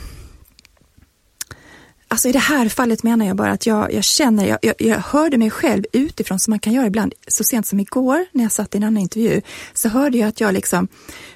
Alltså 2.09 2.29
i 2.29 2.33
det 2.33 2.39
här 2.39 2.69
fallet 2.69 3.03
menar 3.03 3.27
jag 3.27 3.37
bara 3.37 3.53
att 3.53 3.67
jag, 3.67 3.93
jag 3.93 4.05
känner, 4.05 4.47
jag, 4.47 4.59
jag, 4.63 4.75
jag, 4.79 4.99
hörde 4.99 5.39
mig 5.39 5.51
själv 5.51 5.85
utifrån 5.93 6.39
som 6.39 6.53
man 6.53 6.59
kan 6.59 6.73
göra 6.73 6.87
ibland. 6.87 7.15
Så 7.27 7.45
sent 7.45 7.67
som 7.67 7.81
igår 7.81 8.27
när 8.33 8.45
jag 8.45 8.53
satt 8.53 8.75
i 8.75 8.79
en 8.79 8.85
annan 8.85 9.03
intervju 9.03 9.41
så 9.73 9.89
hörde 9.89 10.19
jag 10.19 10.29
att 10.29 10.41
jag 10.41 10.55
liksom 10.55 10.89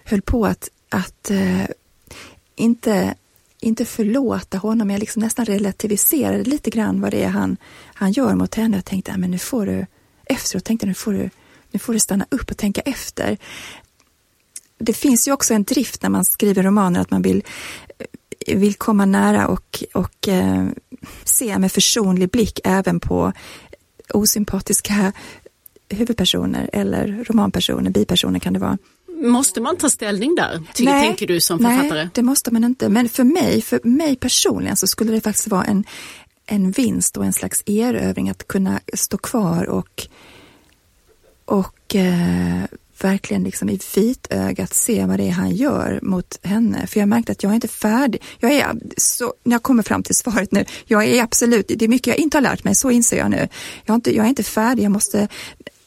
höll 0.04 0.22
på 0.22 0.46
att, 0.46 0.68
att 0.88 1.30
eh, 1.30 1.64
inte 2.56 3.14
inte 3.60 3.84
förlåta 3.84 4.58
honom, 4.58 4.90
jag 4.90 5.00
liksom 5.00 5.22
nästan 5.22 5.44
relativiserade 5.44 6.44
lite 6.44 6.70
grann 6.70 7.00
vad 7.00 7.10
det 7.10 7.22
är 7.22 7.28
han, 7.28 7.56
han 7.94 8.12
gör 8.12 8.34
mot 8.34 8.54
henne. 8.54 8.76
Jag 8.76 8.84
tänkte, 8.84 9.16
men 9.16 9.30
nu 9.30 9.38
får 9.38 9.66
du, 9.66 9.86
efteråt 10.24 10.64
tänkte 10.64 10.86
nu 10.86 10.94
får 10.94 11.12
du, 11.12 11.30
nu 11.70 11.78
får 11.78 11.92
du 11.92 11.98
stanna 11.98 12.26
upp 12.30 12.50
och 12.50 12.56
tänka 12.56 12.80
efter. 12.80 13.38
Det 14.78 14.92
finns 14.92 15.28
ju 15.28 15.32
också 15.32 15.54
en 15.54 15.64
drift 15.64 16.02
när 16.02 16.10
man 16.10 16.24
skriver 16.24 16.62
romaner 16.62 17.00
att 17.00 17.10
man 17.10 17.22
vill, 17.22 17.42
eh, 18.46 18.58
vill 18.58 18.74
komma 18.74 19.04
nära 19.04 19.48
och, 19.48 19.84
och 19.94 20.28
eh, 20.28 20.66
se 21.24 21.58
med 21.58 21.72
försonlig 21.72 22.30
blick 22.30 22.60
även 22.64 23.00
på 23.00 23.32
osympatiska 24.14 25.12
huvudpersoner 25.88 26.70
eller 26.72 27.24
romanpersoner, 27.28 27.90
bipersoner 27.90 28.38
kan 28.38 28.52
det 28.52 28.58
vara. 28.58 28.78
Måste 29.20 29.60
man 29.60 29.76
ta 29.76 29.90
ställning 29.90 30.34
där, 30.34 30.62
nej, 30.78 31.06
tänker 31.06 31.26
du 31.26 31.40
som 31.40 31.58
författare? 31.58 32.02
Nej, 32.02 32.08
det 32.14 32.22
måste 32.22 32.50
man 32.50 32.64
inte. 32.64 32.88
Men 32.88 33.08
för 33.08 33.24
mig, 33.24 33.62
för 33.62 33.80
mig 33.84 34.16
personligen 34.16 34.76
så 34.76 34.86
skulle 34.86 35.12
det 35.12 35.20
faktiskt 35.20 35.48
vara 35.48 35.64
en, 35.64 35.84
en 36.46 36.70
vinst 36.70 37.16
och 37.16 37.24
en 37.24 37.32
slags 37.32 37.62
erövring 37.66 38.30
att 38.30 38.48
kunna 38.48 38.80
stå 38.94 39.18
kvar 39.18 39.68
och, 39.68 40.06
och 41.44 41.94
eh, 41.94 42.64
verkligen 43.02 43.44
liksom 43.44 43.68
i 43.68 43.80
vitögat 43.94 44.74
se 44.74 45.06
vad 45.06 45.18
det 45.18 45.24
är 45.24 45.30
han 45.30 45.50
gör 45.50 45.98
mot 46.02 46.38
henne. 46.42 46.86
För 46.86 47.00
jag 47.00 47.08
märkte 47.08 47.32
att 47.32 47.42
jag 47.42 47.50
är 47.50 47.54
inte 47.54 47.68
färdig. 47.68 48.22
Jag 48.38 48.52
är 48.52 48.76
så, 48.96 49.34
när 49.44 49.54
jag 49.54 49.62
kommer 49.62 49.82
fram 49.82 50.02
till 50.02 50.14
svaret 50.14 50.52
nu, 50.52 50.64
jag 50.86 51.04
är 51.04 51.22
absolut, 51.22 51.68
det 51.68 51.84
är 51.84 51.88
mycket 51.88 52.06
jag 52.06 52.18
inte 52.18 52.36
har 52.36 52.42
lärt 52.42 52.64
mig, 52.64 52.74
så 52.74 52.90
inser 52.90 53.18
jag 53.18 53.30
nu. 53.30 53.48
Jag, 53.84 53.94
inte, 53.94 54.16
jag 54.16 54.24
är 54.24 54.28
inte 54.28 54.42
färdig, 54.42 54.84
jag 54.84 54.92
måste, 54.92 55.28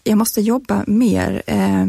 jag 0.04 0.18
måste 0.18 0.42
jobba 0.42 0.84
mer. 0.88 1.44
Eh, 1.46 1.88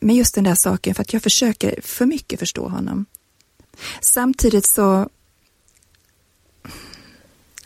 med 0.00 0.16
just 0.16 0.34
den 0.34 0.44
där 0.44 0.54
saken 0.54 0.94
för 0.94 1.02
att 1.02 1.12
jag 1.12 1.22
försöker 1.22 1.80
för 1.82 2.06
mycket 2.06 2.38
förstå 2.38 2.68
honom. 2.68 3.06
Samtidigt 4.00 4.66
så 4.66 5.08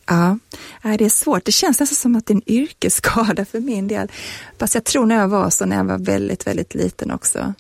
Ja, 0.07 0.39
det 0.83 1.05
är 1.05 1.09
svårt. 1.09 1.45
Det 1.45 1.53
känns 1.53 1.81
nästan 1.81 1.97
som 1.97 2.17
att 2.17 2.27
det 2.27 2.33
är 2.33 2.37
en 2.37 2.51
yrkesskada 2.51 3.45
för 3.45 3.61
min 3.61 3.89
del. 3.89 4.13
Fast 4.59 4.75
jag 4.75 4.85
tror 4.85 5.07
när 5.07 5.15
jag 5.15 5.29
var 5.29 5.51
så 5.51 5.67
när 5.67 5.77
jag 5.77 5.85
var 5.85 5.99
väldigt, 5.99 6.47
väldigt 6.47 6.75
liten 6.75 7.11
också. 7.11 7.55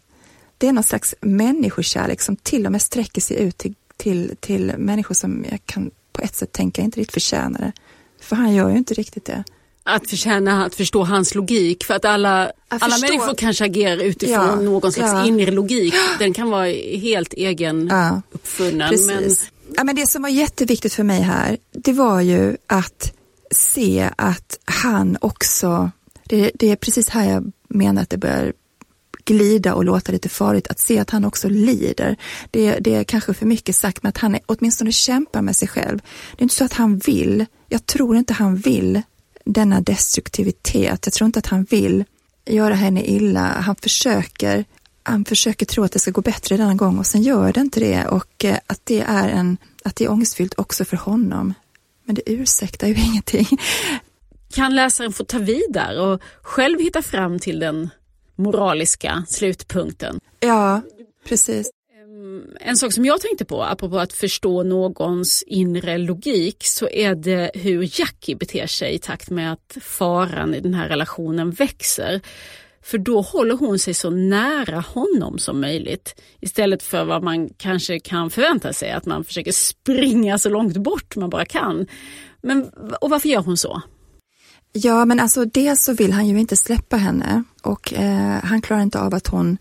Det 0.59 0.69
är 0.69 0.73
någon 0.73 0.85
slags 0.85 1.15
människokärlek 1.21 2.21
som 2.21 2.37
till 2.37 2.67
och 2.67 2.73
med 2.73 2.83
sträcker 2.83 3.21
sig 3.21 3.43
ut 3.43 3.59
till, 3.59 3.75
till, 3.97 4.37
till 4.41 4.73
människor 4.79 5.15
som 5.15 5.45
jag 5.51 5.61
kan 5.67 5.91
på 6.13 6.23
ett 6.23 6.35
sätt 6.35 6.53
tänka 6.53 6.83
inte 6.83 7.01
riktigt 7.01 7.15
förtjänar 7.15 7.61
det. 7.61 7.73
För 8.21 8.37
han 8.37 8.55
gör 8.55 8.71
ju 8.71 8.77
inte 8.77 8.95
riktigt 8.95 9.25
det 9.25 9.45
att 9.85 10.11
förtjäna 10.11 10.65
att 10.65 10.75
förstå 10.75 11.05
hans 11.05 11.35
logik 11.35 11.85
för 11.85 11.95
att 11.95 12.05
alla, 12.05 12.53
alla 12.69 12.99
människor 12.99 13.35
kanske 13.35 13.65
agerar 13.65 14.03
utifrån 14.03 14.37
ja, 14.37 14.57
någon 14.57 14.93
slags 14.93 15.13
ja. 15.13 15.27
inre 15.27 15.51
logik. 15.51 15.95
Den 16.19 16.33
kan 16.33 16.51
vara 16.51 16.67
helt 16.99 17.33
egen 17.33 17.87
ja, 17.87 18.23
uppfunnen. 18.33 18.95
Men... 19.07 19.31
Ja, 19.77 19.85
men 19.85 19.97
det 19.97 20.07
som 20.07 20.23
var 20.23 20.29
jätteviktigt 20.29 20.95
för 20.95 21.03
mig 21.03 21.21
här, 21.21 21.57
det 21.73 21.93
var 21.93 22.21
ju 22.21 22.57
att 22.67 23.13
se 23.51 24.11
att 24.17 24.59
han 24.65 25.17
också, 25.21 25.91
det, 26.25 26.51
det 26.55 26.71
är 26.71 26.77
precis 26.77 27.09
här 27.09 27.31
jag 27.31 27.53
menar 27.69 28.03
att 28.03 28.11
det 28.11 28.19
börjar 28.19 28.53
glida 29.25 29.75
och 29.75 29.85
låta 29.85 30.13
lite 30.13 30.29
farligt, 30.29 30.69
att 30.69 30.79
se 30.79 30.99
att 30.99 31.11
han 31.11 31.25
också 31.25 31.49
lider. 31.49 32.17
Det, 32.51 32.79
det 32.81 32.95
är 32.95 33.05
kanske 33.05 33.35
för 33.35 33.47
mycket 33.47 33.77
sagt, 33.77 34.03
men 34.03 34.09
att 34.09 34.19
han 34.19 34.35
är, 34.35 34.41
åtminstone 34.47 34.93
kämpar 34.93 35.43
med 35.43 35.57
sig 35.57 35.69
själv. 35.69 35.99
Det 36.37 36.41
är 36.41 36.43
inte 36.43 36.55
så 36.55 36.65
att 36.65 36.73
han 36.73 36.99
vill, 36.99 37.47
jag 37.69 37.87
tror 37.87 38.17
inte 38.17 38.33
han 38.33 38.57
vill 38.57 39.03
denna 39.45 39.81
destruktivitet. 39.81 41.07
Jag 41.07 41.13
tror 41.13 41.27
inte 41.27 41.39
att 41.39 41.47
han 41.47 41.65
vill 41.65 42.05
göra 42.47 42.75
henne 42.75 43.05
illa. 43.05 43.41
Han 43.41 43.77
försöker, 43.77 44.65
han 45.03 45.25
försöker 45.25 45.67
tro 45.67 45.85
att 45.85 45.93
det 45.93 45.99
ska 45.99 46.11
gå 46.11 46.21
bättre 46.21 46.57
denna 46.57 46.75
gång 46.75 46.99
och 46.99 47.07
sen 47.07 47.23
gör 47.23 47.53
det 47.53 47.61
inte 47.61 47.81
det 47.81 48.07
och 48.07 48.45
eh, 48.45 48.59
att 48.67 48.81
det 48.85 49.01
är 49.01 49.29
en, 49.29 49.57
att 49.85 49.97
det 49.97 50.05
är 50.05 50.11
ångestfyllt 50.11 50.55
också 50.59 50.85
för 50.85 50.97
honom. 50.97 51.55
Men 52.05 52.15
det 52.15 52.23
ursäktar 52.27 52.89
ju 52.89 52.95
ingenting. 53.11 53.47
Kan 54.53 54.77
läsaren 54.77 55.13
få 55.13 55.25
ta 55.25 55.39
vid 55.39 55.67
där 55.71 56.01
och 56.01 56.23
själv 56.43 56.81
hitta 56.81 57.03
fram 57.03 57.39
till 57.39 57.59
den 57.59 57.91
moraliska 58.37 59.25
slutpunkten? 59.29 60.21
Ja, 60.41 60.81
precis. 61.29 61.71
Mm, 62.25 62.57
en 62.61 62.77
sak 62.77 62.93
som 62.93 63.05
jag 63.05 63.21
tänkte 63.21 63.45
på, 63.45 63.63
apropå 63.63 63.99
att 63.99 64.13
förstå 64.13 64.63
någons 64.63 65.45
inre 65.47 65.99
logik, 65.99 66.57
så 66.61 66.89
är 66.89 67.15
det 67.15 67.51
hur 67.55 68.01
Jackie 68.01 68.37
beter 68.37 68.67
sig 68.67 68.95
i 68.95 68.99
takt 68.99 69.31
med 69.31 69.53
att 69.53 69.77
faran 69.81 70.55
i 70.55 70.61
den 70.61 70.75
här 70.75 70.89
relationen 70.89 71.51
växer. 71.51 72.21
För 72.83 72.99
då 72.99 73.21
håller 73.21 73.57
hon 73.57 73.79
sig 73.79 73.95
så 73.95 74.11
nära 74.11 74.81
honom 74.81 75.39
som 75.39 75.61
möjligt 75.61 76.21
istället 76.41 76.83
för 76.83 77.05
vad 77.05 77.23
man 77.23 77.49
kanske 77.49 78.01
kan 78.01 78.31
förvänta 78.31 78.73
sig, 78.73 78.91
att 78.91 79.07
man 79.07 79.25
försöker 79.25 79.53
springa 79.53 80.39
så 80.39 80.49
långt 80.49 80.77
bort 80.77 81.17
man 81.17 81.31
bara 81.31 81.45
kan. 81.45 81.87
Men, 82.43 82.71
och 83.01 83.11
varför 83.11 83.29
gör 83.29 83.43
hon 83.43 83.57
så? 83.57 83.83
Ja, 84.73 85.05
men 85.05 85.21
alltså 85.21 85.45
dels 85.45 85.85
så 85.85 85.93
vill 85.93 86.13
han 86.13 86.27
ju 86.27 86.41
inte 86.41 86.57
släppa 86.57 86.97
henne 86.97 87.45
och 87.63 87.95
eh, 87.95 88.45
han 88.45 88.63
klarar 88.63 88.83
inte 88.83 89.01
av 89.01 89.15
att 89.15 89.27
hon, 89.27 89.59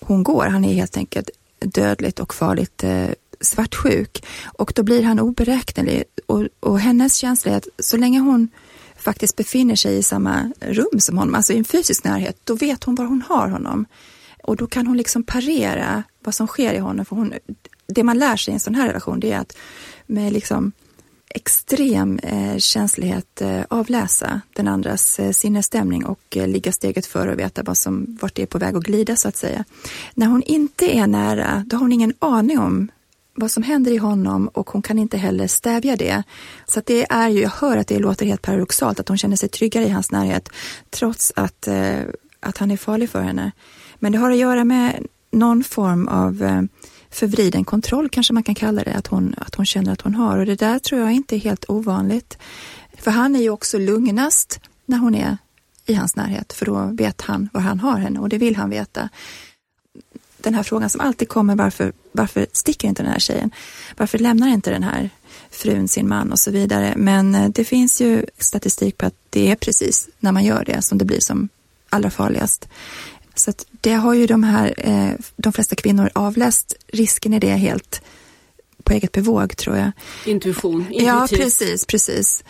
hon 0.00 0.22
går. 0.22 0.46
Han 0.46 0.64
är 0.64 0.72
helt 0.72 0.96
enkelt 0.96 1.30
dödligt 1.60 2.20
och 2.20 2.34
farligt 2.34 2.84
eh, 2.84 3.08
svartsjuk 3.40 4.24
och 4.44 4.72
då 4.74 4.82
blir 4.82 5.02
han 5.02 5.20
oberäknelig 5.20 6.04
och, 6.26 6.44
och 6.60 6.80
hennes 6.80 7.16
känsla 7.16 7.52
är 7.52 7.56
att 7.56 7.68
så 7.78 7.96
länge 7.96 8.20
hon 8.20 8.48
faktiskt 8.96 9.36
befinner 9.36 9.76
sig 9.76 9.96
i 9.96 10.02
samma 10.02 10.52
rum 10.60 11.00
som 11.00 11.18
honom, 11.18 11.34
alltså 11.34 11.52
i 11.52 11.58
en 11.58 11.64
fysisk 11.64 12.04
närhet, 12.04 12.40
då 12.44 12.54
vet 12.54 12.84
hon 12.84 12.94
var 12.94 13.04
hon 13.04 13.22
har 13.28 13.48
honom. 13.48 13.86
Och 14.42 14.56
då 14.56 14.66
kan 14.66 14.86
hon 14.86 14.96
liksom 14.96 15.22
parera 15.22 16.02
vad 16.20 16.34
som 16.34 16.46
sker 16.46 16.72
i 16.72 16.78
honom. 16.78 17.04
För 17.04 17.16
hon, 17.16 17.32
det 17.86 18.04
man 18.04 18.18
lär 18.18 18.36
sig 18.36 18.52
i 18.52 18.54
en 18.54 18.60
sån 18.60 18.74
här 18.74 18.86
relation, 18.86 19.20
det 19.20 19.32
är 19.32 19.38
att 19.38 19.56
med 20.06 20.32
liksom 20.32 20.72
extrem 21.34 22.18
eh, 22.18 22.56
känslighet 22.58 23.40
eh, 23.40 23.62
avläsa 23.68 24.40
den 24.56 24.68
andras 24.68 25.18
eh, 25.18 25.32
sinnesstämning 25.32 26.06
och 26.06 26.36
eh, 26.36 26.48
ligga 26.48 26.72
steget 26.72 27.06
före 27.06 27.32
och 27.32 27.38
veta 27.38 27.62
vad 27.62 27.78
som, 27.78 28.18
vart 28.20 28.34
det 28.34 28.42
är 28.42 28.46
på 28.46 28.58
väg 28.58 28.76
att 28.76 28.82
glida 28.82 29.16
så 29.16 29.28
att 29.28 29.36
säga. 29.36 29.64
När 30.14 30.26
hon 30.26 30.42
inte 30.42 30.96
är 30.96 31.06
nära, 31.06 31.64
då 31.66 31.76
har 31.76 31.80
hon 31.80 31.92
ingen 31.92 32.14
aning 32.18 32.58
om 32.58 32.90
vad 33.34 33.50
som 33.50 33.62
händer 33.62 33.90
i 33.90 33.96
honom 33.96 34.48
och 34.48 34.70
hon 34.70 34.82
kan 34.82 34.98
inte 34.98 35.16
heller 35.16 35.46
stävja 35.46 35.96
det. 35.96 36.22
Så 36.66 36.82
det 36.86 37.06
är 37.10 37.28
ju, 37.28 37.40
jag 37.40 37.50
hör 37.50 37.76
att 37.76 37.88
det 37.88 37.98
låter 37.98 38.26
helt 38.26 38.42
paradoxalt 38.42 39.00
att 39.00 39.08
hon 39.08 39.18
känner 39.18 39.36
sig 39.36 39.48
tryggare 39.48 39.84
i 39.84 39.88
hans 39.88 40.10
närhet 40.10 40.48
trots 40.90 41.32
att, 41.36 41.68
eh, 41.68 42.00
att 42.40 42.58
han 42.58 42.70
är 42.70 42.76
farlig 42.76 43.10
för 43.10 43.20
henne. 43.20 43.52
Men 43.98 44.12
det 44.12 44.18
har 44.18 44.30
att 44.30 44.36
göra 44.36 44.64
med 44.64 45.06
någon 45.32 45.64
form 45.64 46.08
av 46.08 46.42
eh, 46.42 46.62
förvriden 47.10 47.64
kontroll 47.64 48.08
kanske 48.08 48.32
man 48.32 48.42
kan 48.42 48.54
kalla 48.54 48.84
det, 48.84 48.94
att 48.94 49.06
hon, 49.06 49.34
att 49.38 49.54
hon 49.54 49.66
känner 49.66 49.92
att 49.92 50.00
hon 50.00 50.14
har. 50.14 50.38
Och 50.38 50.46
det 50.46 50.54
där 50.54 50.78
tror 50.78 51.00
jag 51.00 51.12
inte 51.12 51.36
är 51.36 51.38
helt 51.38 51.64
ovanligt. 51.70 52.38
För 52.98 53.10
han 53.10 53.36
är 53.36 53.40
ju 53.40 53.50
också 53.50 53.78
lugnast 53.78 54.60
när 54.86 54.98
hon 54.98 55.14
är 55.14 55.38
i 55.86 55.94
hans 55.94 56.16
närhet, 56.16 56.52
för 56.52 56.66
då 56.66 56.90
vet 56.92 57.20
han 57.20 57.48
var 57.52 57.60
han 57.60 57.80
har 57.80 57.98
henne 57.98 58.20
och 58.20 58.28
det 58.28 58.38
vill 58.38 58.56
han 58.56 58.70
veta. 58.70 59.08
Den 60.36 60.54
här 60.54 60.62
frågan 60.62 60.90
som 60.90 61.00
alltid 61.00 61.28
kommer, 61.28 61.56
varför, 61.56 61.92
varför 62.12 62.46
sticker 62.52 62.88
inte 62.88 63.02
den 63.02 63.12
här 63.12 63.18
tjejen? 63.18 63.50
Varför 63.96 64.18
lämnar 64.18 64.48
inte 64.48 64.70
den 64.70 64.82
här 64.82 65.10
frun 65.50 65.88
sin 65.88 66.08
man 66.08 66.32
och 66.32 66.38
så 66.38 66.50
vidare? 66.50 66.94
Men 66.96 67.34
eh, 67.34 67.48
det 67.48 67.64
finns 67.64 68.00
ju 68.00 68.26
statistik 68.38 68.98
på 68.98 69.06
att 69.06 69.14
det 69.30 69.50
är 69.50 69.56
precis 69.56 70.08
när 70.18 70.32
man 70.32 70.44
gör 70.44 70.64
det 70.64 70.82
som 70.82 70.98
det 70.98 71.04
blir 71.04 71.20
som 71.20 71.48
allra 71.88 72.10
farligast. 72.10 72.68
Så 73.34 73.52
det 73.80 73.92
har 73.92 74.14
ju 74.14 74.26
de 74.26 74.44
här, 74.44 74.74
eh, 74.76 75.12
de 75.36 75.52
flesta 75.52 75.76
kvinnor 75.76 76.10
avläst 76.12 76.74
risken 76.86 77.34
i 77.34 77.38
det 77.38 77.56
helt 77.56 78.02
på 78.84 78.92
eget 78.92 79.12
bevåg 79.12 79.56
tror 79.56 79.76
jag. 79.76 79.92
Intuition. 80.26 80.80
Intuitiv. 80.80 81.06
Ja, 81.06 81.28
precis, 81.30 81.86
precis. 81.86 82.44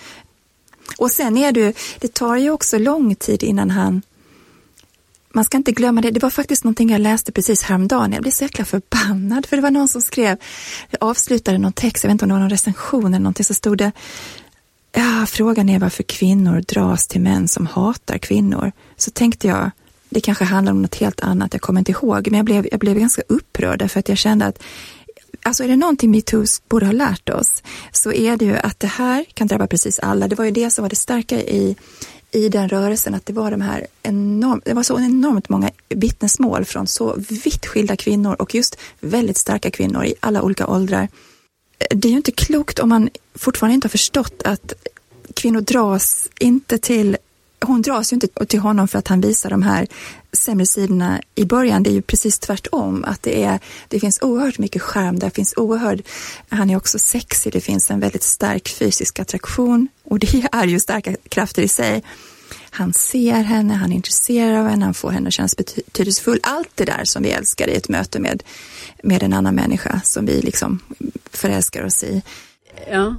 Och 0.99 1.11
sen 1.11 1.37
är 1.37 1.53
det 1.53 1.77
det 1.99 2.15
tar 2.15 2.37
ju 2.37 2.51
också 2.51 2.79
lång 2.79 3.15
tid 3.15 3.43
innan 3.43 3.71
han 3.71 4.03
man 5.33 5.45
ska 5.45 5.57
inte 5.57 5.73
glömma 5.73 6.01
det, 6.01 6.11
det 6.11 6.23
var 6.23 6.31
faktiskt 6.31 6.65
någonting 6.65 6.91
jag 6.91 7.01
läste 7.01 7.33
precis 7.33 7.63
häromdagen. 7.63 8.13
Jag 8.13 8.23
blev 8.23 8.33
så 8.33 8.45
jäkla 8.45 8.65
förbannad 8.65 9.47
för 9.47 9.57
det 9.57 9.63
var 9.63 9.71
någon 9.71 9.89
som 9.89 10.03
skrev, 10.03 10.37
avslutade 11.01 11.59
någon 11.59 11.73
text, 11.73 12.05
jag 12.05 12.09
vet 12.09 12.13
inte 12.13 12.25
om 12.25 12.29
det 12.29 12.35
var 12.35 12.41
någon 12.41 12.51
recension 12.51 13.07
eller 13.07 13.19
någonting, 13.19 13.45
så 13.45 13.55
stod 13.55 13.79
det 13.79 13.93
Ja, 14.93 15.27
frågan 15.29 15.69
är 15.69 15.79
varför 15.79 16.03
kvinnor 16.03 16.61
dras 16.69 17.07
till 17.07 17.21
män 17.21 17.49
som 17.49 17.67
hatar 17.67 18.19
kvinnor. 18.19 18.73
Så 18.97 19.11
tänkte 19.11 19.49
jag, 19.49 19.71
det 20.11 20.21
kanske 20.21 20.45
handlar 20.45 20.73
om 20.73 20.83
något 20.83 20.95
helt 20.95 21.21
annat, 21.21 21.53
jag 21.53 21.63
kommer 21.63 21.81
inte 21.81 21.93
ihåg, 21.93 22.29
men 22.31 22.37
jag 22.37 22.45
blev, 22.45 22.69
jag 22.71 22.81
blev 22.81 22.99
ganska 22.99 23.23
upprörd 23.29 23.91
för 23.91 24.01
att 24.01 24.09
jag 24.09 24.19
kände 24.19 24.47
att 24.47 24.63
Alltså 25.43 25.65
är 25.65 25.69
det 25.69 25.77
någonting 25.77 26.11
metoo 26.11 26.45
borde 26.69 26.87
ha 26.87 26.93
lärt 26.93 27.29
oss 27.29 27.63
så 27.93 28.13
är 28.13 28.37
det 28.37 28.45
ju 28.45 28.57
att 28.57 28.81
det 28.81 28.87
här 28.87 29.25
kan 29.35 29.47
drabba 29.47 29.67
precis 29.67 29.99
alla. 29.99 30.29
Det 30.29 30.37
var 30.37 30.45
ju 30.45 30.51
det 30.51 30.71
som 30.71 30.83
var 30.83 30.89
det 30.89 30.97
starka 30.97 31.41
i, 31.41 31.77
i 32.31 32.49
den 32.49 32.69
rörelsen, 32.69 33.15
att 33.15 33.27
det 33.27 33.33
var 33.33 33.51
de 33.51 33.61
här 33.61 33.87
enorm, 34.03 34.61
det 34.65 34.75
var 34.75 34.83
så 34.83 34.99
enormt 34.99 35.49
många 35.49 35.71
vittnesmål 35.89 36.65
från 36.65 36.87
så 36.87 37.17
vitt 37.45 37.67
skilda 37.67 37.97
kvinnor 37.97 38.37
och 38.39 38.55
just 38.55 38.79
väldigt 39.01 39.37
starka 39.37 39.71
kvinnor 39.71 40.05
i 40.05 40.15
alla 40.21 40.43
olika 40.43 40.67
åldrar. 40.67 41.09
Det 41.91 42.09
är 42.09 42.11
ju 42.11 42.17
inte 42.17 42.33
klokt 42.33 42.79
om 42.79 42.89
man 42.89 43.11
fortfarande 43.35 43.75
inte 43.75 43.87
har 43.87 43.91
förstått 43.91 44.43
att 44.45 44.73
kvinnor 45.35 45.61
dras 45.61 46.29
inte 46.39 46.79
till 46.79 47.17
hon 47.65 47.83
dras 47.83 48.13
ju 48.13 48.15
inte 48.15 48.47
till 48.47 48.61
honom 48.61 48.89
för 48.89 48.99
att 48.99 49.09
han 49.09 49.21
visar 49.21 49.51
de 49.51 49.63
här 49.63 49.87
sämre 50.33 50.67
sidorna 50.67 51.21
i 51.35 51.45
början. 51.45 51.83
Det 51.83 51.91
är 51.91 51.95
ju 51.95 52.03
precis 52.03 52.39
tvärtom, 52.39 53.05
att 53.05 53.23
det, 53.23 53.45
är, 53.45 53.61
det 53.89 54.01
finns 54.01 54.23
oerhört 54.23 54.59
mycket 54.59 54.83
skärm, 54.83 55.19
det 55.19 55.31
finns 55.31 55.55
oerhörd, 55.57 56.03
han 56.49 56.71
är 56.71 56.77
också 56.77 56.99
sexig, 56.99 57.53
det 57.53 57.61
finns 57.61 57.91
en 57.91 58.01
väldigt 58.01 58.23
stark 58.23 58.69
fysisk 58.69 59.19
attraktion 59.19 59.89
och 60.05 60.19
det 60.19 60.49
är 60.53 60.67
ju 60.67 60.81
starka 60.81 61.17
krafter 61.29 61.63
i 61.63 61.69
sig. 61.69 62.05
Han 62.71 62.93
ser 62.93 63.43
henne, 63.43 63.75
han 63.75 63.93
är 63.93 63.97
intresserad 63.97 64.59
av 64.59 64.69
henne, 64.69 64.85
han 64.85 64.95
får 64.95 65.11
henne 65.11 65.29
att 65.29 65.35
kännas 65.35 65.57
betydelsefull. 65.57 66.41
Allt 66.43 66.71
det 66.75 66.85
där 66.85 67.05
som 67.05 67.23
vi 67.23 67.31
älskar 67.31 67.69
i 67.69 67.75
ett 67.75 67.89
möte 67.89 68.19
med, 68.19 68.43
med 69.03 69.23
en 69.23 69.33
annan 69.33 69.55
människa 69.55 70.01
som 70.05 70.27
vi 70.27 70.41
liksom 70.41 70.79
förälskar 71.33 71.85
oss 71.85 72.05
i. 72.05 72.23
Ja. 72.91 73.15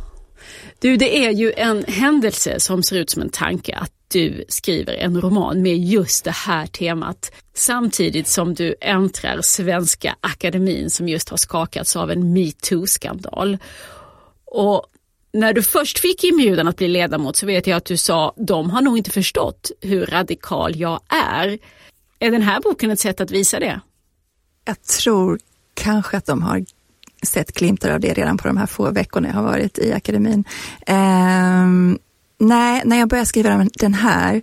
Du, 0.81 0.97
det 0.97 1.25
är 1.25 1.31
ju 1.31 1.53
en 1.57 1.83
händelse 1.83 2.59
som 2.59 2.83
ser 2.83 2.95
ut 2.95 3.09
som 3.09 3.21
en 3.21 3.29
tanke 3.29 3.75
att 3.75 3.91
du 4.07 4.45
skriver 4.47 4.93
en 4.93 5.21
roman 5.21 5.61
med 5.61 5.77
just 5.77 6.23
det 6.23 6.31
här 6.31 6.67
temat 6.67 7.31
samtidigt 7.53 8.27
som 8.27 8.53
du 8.53 8.75
äntrar 8.81 9.41
Svenska 9.41 10.15
Akademin 10.21 10.89
som 10.89 11.07
just 11.07 11.29
har 11.29 11.37
skakats 11.37 11.95
av 11.95 12.11
en 12.11 12.33
metoo-skandal. 12.33 13.57
Och 14.45 14.85
när 15.33 15.53
du 15.53 15.63
först 15.63 15.99
fick 15.99 16.23
inbjudan 16.23 16.67
att 16.67 16.77
bli 16.77 16.87
ledamot 16.87 17.35
så 17.35 17.45
vet 17.45 17.67
jag 17.67 17.77
att 17.77 17.85
du 17.85 17.97
sa 17.97 18.33
de 18.37 18.69
har 18.69 18.81
nog 18.81 18.97
inte 18.97 19.11
förstått 19.11 19.71
hur 19.81 20.05
radikal 20.05 20.75
jag 20.75 20.99
är. 21.07 21.59
Är 22.19 22.31
den 22.31 22.41
här 22.41 22.61
boken 22.61 22.91
ett 22.91 22.99
sätt 22.99 23.21
att 23.21 23.31
visa 23.31 23.59
det? 23.59 23.81
Jag 24.65 24.83
tror 24.83 25.39
kanske 25.73 26.17
att 26.17 26.25
de 26.25 26.41
har 26.41 26.65
sett 27.21 27.53
glimtar 27.53 27.89
av 27.89 27.99
det 27.99 28.13
redan 28.13 28.37
på 28.37 28.47
de 28.47 28.57
här 28.57 28.65
få 28.65 28.91
veckorna 28.91 29.27
jag 29.27 29.35
har 29.35 29.43
varit 29.43 29.77
i 29.77 29.93
akademin. 29.93 30.43
Um, 30.87 31.99
Nej, 32.43 32.81
när 32.85 32.99
jag 32.99 33.09
började 33.09 33.25
skriva 33.25 33.67
den 33.73 33.93
här 33.93 34.41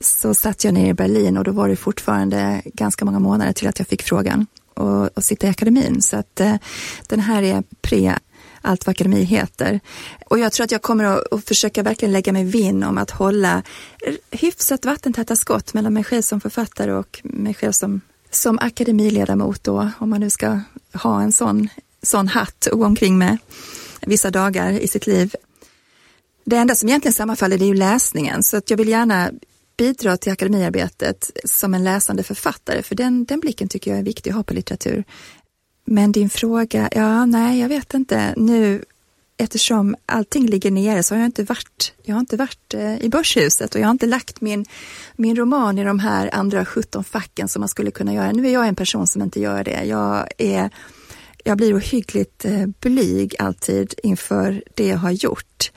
så 0.00 0.34
satt 0.34 0.64
jag 0.64 0.74
nere 0.74 0.88
i 0.88 0.94
Berlin 0.94 1.36
och 1.36 1.44
då 1.44 1.52
var 1.52 1.68
det 1.68 1.76
fortfarande 1.76 2.62
ganska 2.64 3.04
många 3.04 3.18
månader 3.18 3.52
till 3.52 3.68
att 3.68 3.78
jag 3.78 3.88
fick 3.88 4.02
frågan 4.02 4.46
att 5.14 5.24
sitta 5.24 5.46
i 5.46 5.50
akademin. 5.50 6.02
Så 6.02 6.16
att 6.16 6.40
uh, 6.40 6.54
den 7.08 7.20
här 7.20 7.42
är 7.42 7.62
pre 7.82 8.18
allt 8.64 8.86
vad 8.86 8.90
akademi 8.90 9.22
heter. 9.22 9.80
Och 10.26 10.38
jag 10.38 10.52
tror 10.52 10.64
att 10.64 10.72
jag 10.72 10.82
kommer 10.82 11.04
att, 11.04 11.32
att 11.32 11.44
försöka 11.44 11.82
verkligen 11.82 12.12
lägga 12.12 12.32
mig 12.32 12.44
vinn 12.44 12.82
om 12.82 12.98
att 12.98 13.10
hålla 13.10 13.62
hyfsat 14.30 14.84
vattentäta 14.84 15.36
skott 15.36 15.74
mellan 15.74 15.94
mig 15.94 16.04
själv 16.04 16.22
som 16.22 16.40
författare 16.40 16.92
och 16.92 17.20
mig 17.24 17.54
själv 17.54 17.72
som, 17.72 18.00
som 18.30 18.58
akademiledamot 18.58 19.64
då, 19.64 19.90
om 19.98 20.10
man 20.10 20.20
nu 20.20 20.30
ska 20.30 20.60
ha 20.92 21.22
en 21.22 21.32
sån, 21.32 21.68
sån 22.04 22.28
hatt 22.28 22.66
och 22.66 22.78
gå 22.78 22.86
omkring 22.86 23.18
med 23.18 23.38
vissa 24.00 24.30
dagar 24.30 24.72
i 24.72 24.88
sitt 24.88 25.06
liv. 25.06 25.34
Det 26.44 26.56
enda 26.56 26.74
som 26.74 26.88
egentligen 26.88 27.12
sammanfaller 27.12 27.58
det 27.58 27.64
är 27.64 27.66
ju 27.66 27.74
läsningen, 27.74 28.42
så 28.42 28.56
att 28.56 28.70
jag 28.70 28.76
vill 28.76 28.88
gärna 28.88 29.30
bidra 29.76 30.16
till 30.16 30.32
akademiarbetet 30.32 31.30
som 31.44 31.74
en 31.74 31.84
läsande 31.84 32.22
författare, 32.22 32.82
för 32.82 32.94
den, 32.94 33.24
den 33.24 33.40
blicken 33.40 33.68
tycker 33.68 33.90
jag 33.90 34.00
är 34.00 34.04
viktig 34.04 34.30
att 34.30 34.36
ha 34.36 34.42
på 34.42 34.54
litteratur. 34.54 35.04
Men 35.84 36.12
din 36.12 36.30
fråga, 36.30 36.88
ja, 36.92 37.26
nej, 37.26 37.60
jag 37.60 37.68
vet 37.68 37.94
inte. 37.94 38.34
Nu 38.36 38.84
eftersom 39.36 39.96
allting 40.06 40.46
ligger 40.46 40.70
nere 40.70 41.02
så 41.02 41.14
har 41.14 41.20
jag 41.20 41.28
inte 41.28 41.42
varit, 41.42 41.92
jag 42.02 42.14
har 42.14 42.20
inte 42.20 42.36
varit 42.36 42.74
eh, 42.74 42.98
i 42.98 43.08
Börshuset 43.08 43.74
och 43.74 43.80
jag 43.80 43.86
har 43.86 43.90
inte 43.90 44.06
lagt 44.06 44.40
min, 44.40 44.64
min 45.16 45.36
roman 45.36 45.78
i 45.78 45.84
de 45.84 45.98
här 45.98 46.34
andra 46.34 46.64
17 46.64 47.04
facken 47.04 47.48
som 47.48 47.60
man 47.60 47.68
skulle 47.68 47.90
kunna 47.90 48.14
göra. 48.14 48.32
Nu 48.32 48.46
är 48.46 48.52
jag 48.52 48.68
en 48.68 48.76
person 48.76 49.06
som 49.06 49.22
inte 49.22 49.40
gör 49.40 49.64
det. 49.64 49.84
Jag, 49.84 50.28
är, 50.38 50.70
jag 51.44 51.56
blir 51.56 51.76
ohyggligt 51.76 52.44
eh, 52.44 52.66
blyg 52.80 53.34
alltid 53.38 53.94
inför 54.02 54.62
det 54.74 54.86
jag 54.86 54.98
har 54.98 55.10
gjort. 55.10 55.70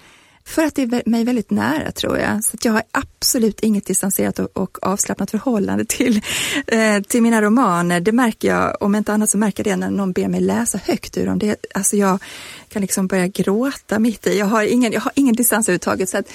För 0.45 0.63
att 0.63 0.75
det 0.75 0.82
är 0.82 1.10
mig 1.10 1.23
väldigt 1.23 1.51
nära 1.51 1.91
tror 1.91 2.17
jag. 2.17 2.43
Så 2.43 2.58
jag 2.62 2.71
har 2.71 2.84
absolut 2.91 3.60
inget 3.60 3.86
distanserat 3.86 4.39
och, 4.39 4.77
avslappnat 4.82 5.32
förhållande 5.32 5.86
till, 5.86 6.21
eh, 6.67 7.01
till 7.01 7.21
mina 7.21 7.41
romaner. 7.41 7.99
Det 7.99 8.12
märker 8.12 8.47
jag, 8.47 8.77
om 8.80 8.95
inte 8.95 9.13
annat 9.13 9.30
så 9.30 9.38
märker 9.38 9.67
jag 9.67 9.77
det 9.77 9.86
när 9.86 9.91
någon 9.91 10.12
ber 10.12 10.27
mig 10.27 10.41
läsa 10.41 10.80
högt 10.86 11.17
ur 11.17 11.25
dem. 11.25 11.39
Det, 11.39 11.65
alltså 11.73 11.95
jag 11.95 12.23
kan 12.69 12.82
liksom 12.82 13.08
börja 13.08 13.27
gråta 13.27 13.99
mitt 13.99 14.27
i. 14.27 14.38
Jag 14.38 14.45
har 14.45 14.63
ingen, 14.63 14.91
jag 14.91 15.01
har 15.01 15.12
ingen 15.15 15.36
distans 15.36 15.69
överhuvudtaget. 15.69 16.10
Så 16.10 16.17
att, 16.17 16.30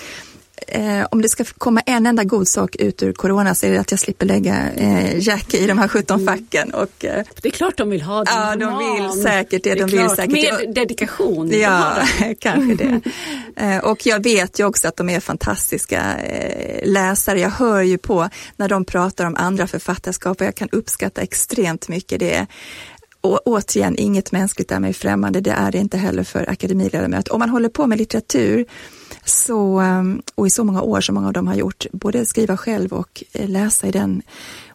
eh, 0.68 1.06
om 1.10 1.22
det 1.22 1.28
ska 1.28 1.44
komma 1.44 1.80
en 1.80 2.06
enda 2.06 2.24
god 2.24 2.48
sak 2.48 2.76
ut 2.76 3.02
ur 3.02 3.12
corona 3.12 3.54
så 3.54 3.66
är 3.66 3.70
det 3.70 3.78
att 3.78 3.90
jag 3.90 4.00
slipper 4.00 4.26
lägga 4.26 4.70
eh, 4.70 5.18
Jackie 5.18 5.60
i 5.60 5.66
de 5.66 5.78
här 5.78 5.88
17 5.88 6.20
mm. 6.20 6.34
facken. 6.34 6.74
Och, 6.74 7.04
eh, 7.04 7.24
det 7.42 7.48
är 7.48 7.52
klart 7.52 7.76
de 7.76 7.90
vill 7.90 8.02
ha 8.02 8.24
det. 8.24 8.30
Ja, 8.30 8.56
de 8.56 8.78
vill 8.78 9.22
säkert 9.22 9.64
det. 9.64 9.74
det 9.74 9.80
de 9.80 9.90
vill 9.90 10.08
säkert. 10.08 10.60
Med 10.60 10.74
dedikation. 10.74 11.50
Ja, 11.60 11.96
kanske 12.38 12.74
det. 12.74 13.00
Eh, 13.56 13.78
och 13.78 14.06
jag 14.06 14.22
vet 14.22 14.60
ju 14.60 14.66
också 14.66 14.88
att 14.88 14.96
de 14.96 15.08
är 15.08 15.20
fantastiska 15.20 16.18
eh, 16.18 16.90
läsare. 16.90 17.40
Jag 17.40 17.50
hör 17.50 17.82
ju 17.82 17.98
på 17.98 18.28
när 18.56 18.68
de 18.68 18.84
pratar 18.84 19.26
om 19.26 19.36
andra 19.36 19.66
författarskap 19.66 20.40
och 20.40 20.46
jag 20.46 20.54
kan 20.54 20.68
uppskatta 20.72 21.20
extremt 21.20 21.88
mycket 21.88 22.20
det. 22.20 22.46
Och 23.20 23.40
återigen, 23.44 23.96
inget 23.98 24.32
mänskligt 24.32 24.72
är 24.72 24.80
mig 24.80 24.92
främmande, 24.92 25.40
det 25.40 25.50
är 25.50 25.72
det 25.72 25.78
inte 25.78 25.98
heller 25.98 26.24
för 26.24 26.50
akademiledamöter. 26.50 27.32
Om 27.32 27.38
man 27.38 27.50
håller 27.50 27.68
på 27.68 27.86
med 27.86 27.98
litteratur 27.98 28.66
så, 29.24 29.78
ehm, 29.78 30.22
och 30.34 30.46
i 30.46 30.50
så 30.50 30.64
många 30.64 30.82
år 30.82 31.00
som 31.00 31.14
många 31.14 31.26
av 31.26 31.32
dem 31.32 31.46
har 31.46 31.54
gjort, 31.54 31.86
både 31.92 32.26
skriva 32.26 32.56
själv 32.56 32.92
och 32.92 33.24
eh, 33.32 33.48
läsa 33.48 33.86
i 33.86 33.90
den 33.90 34.22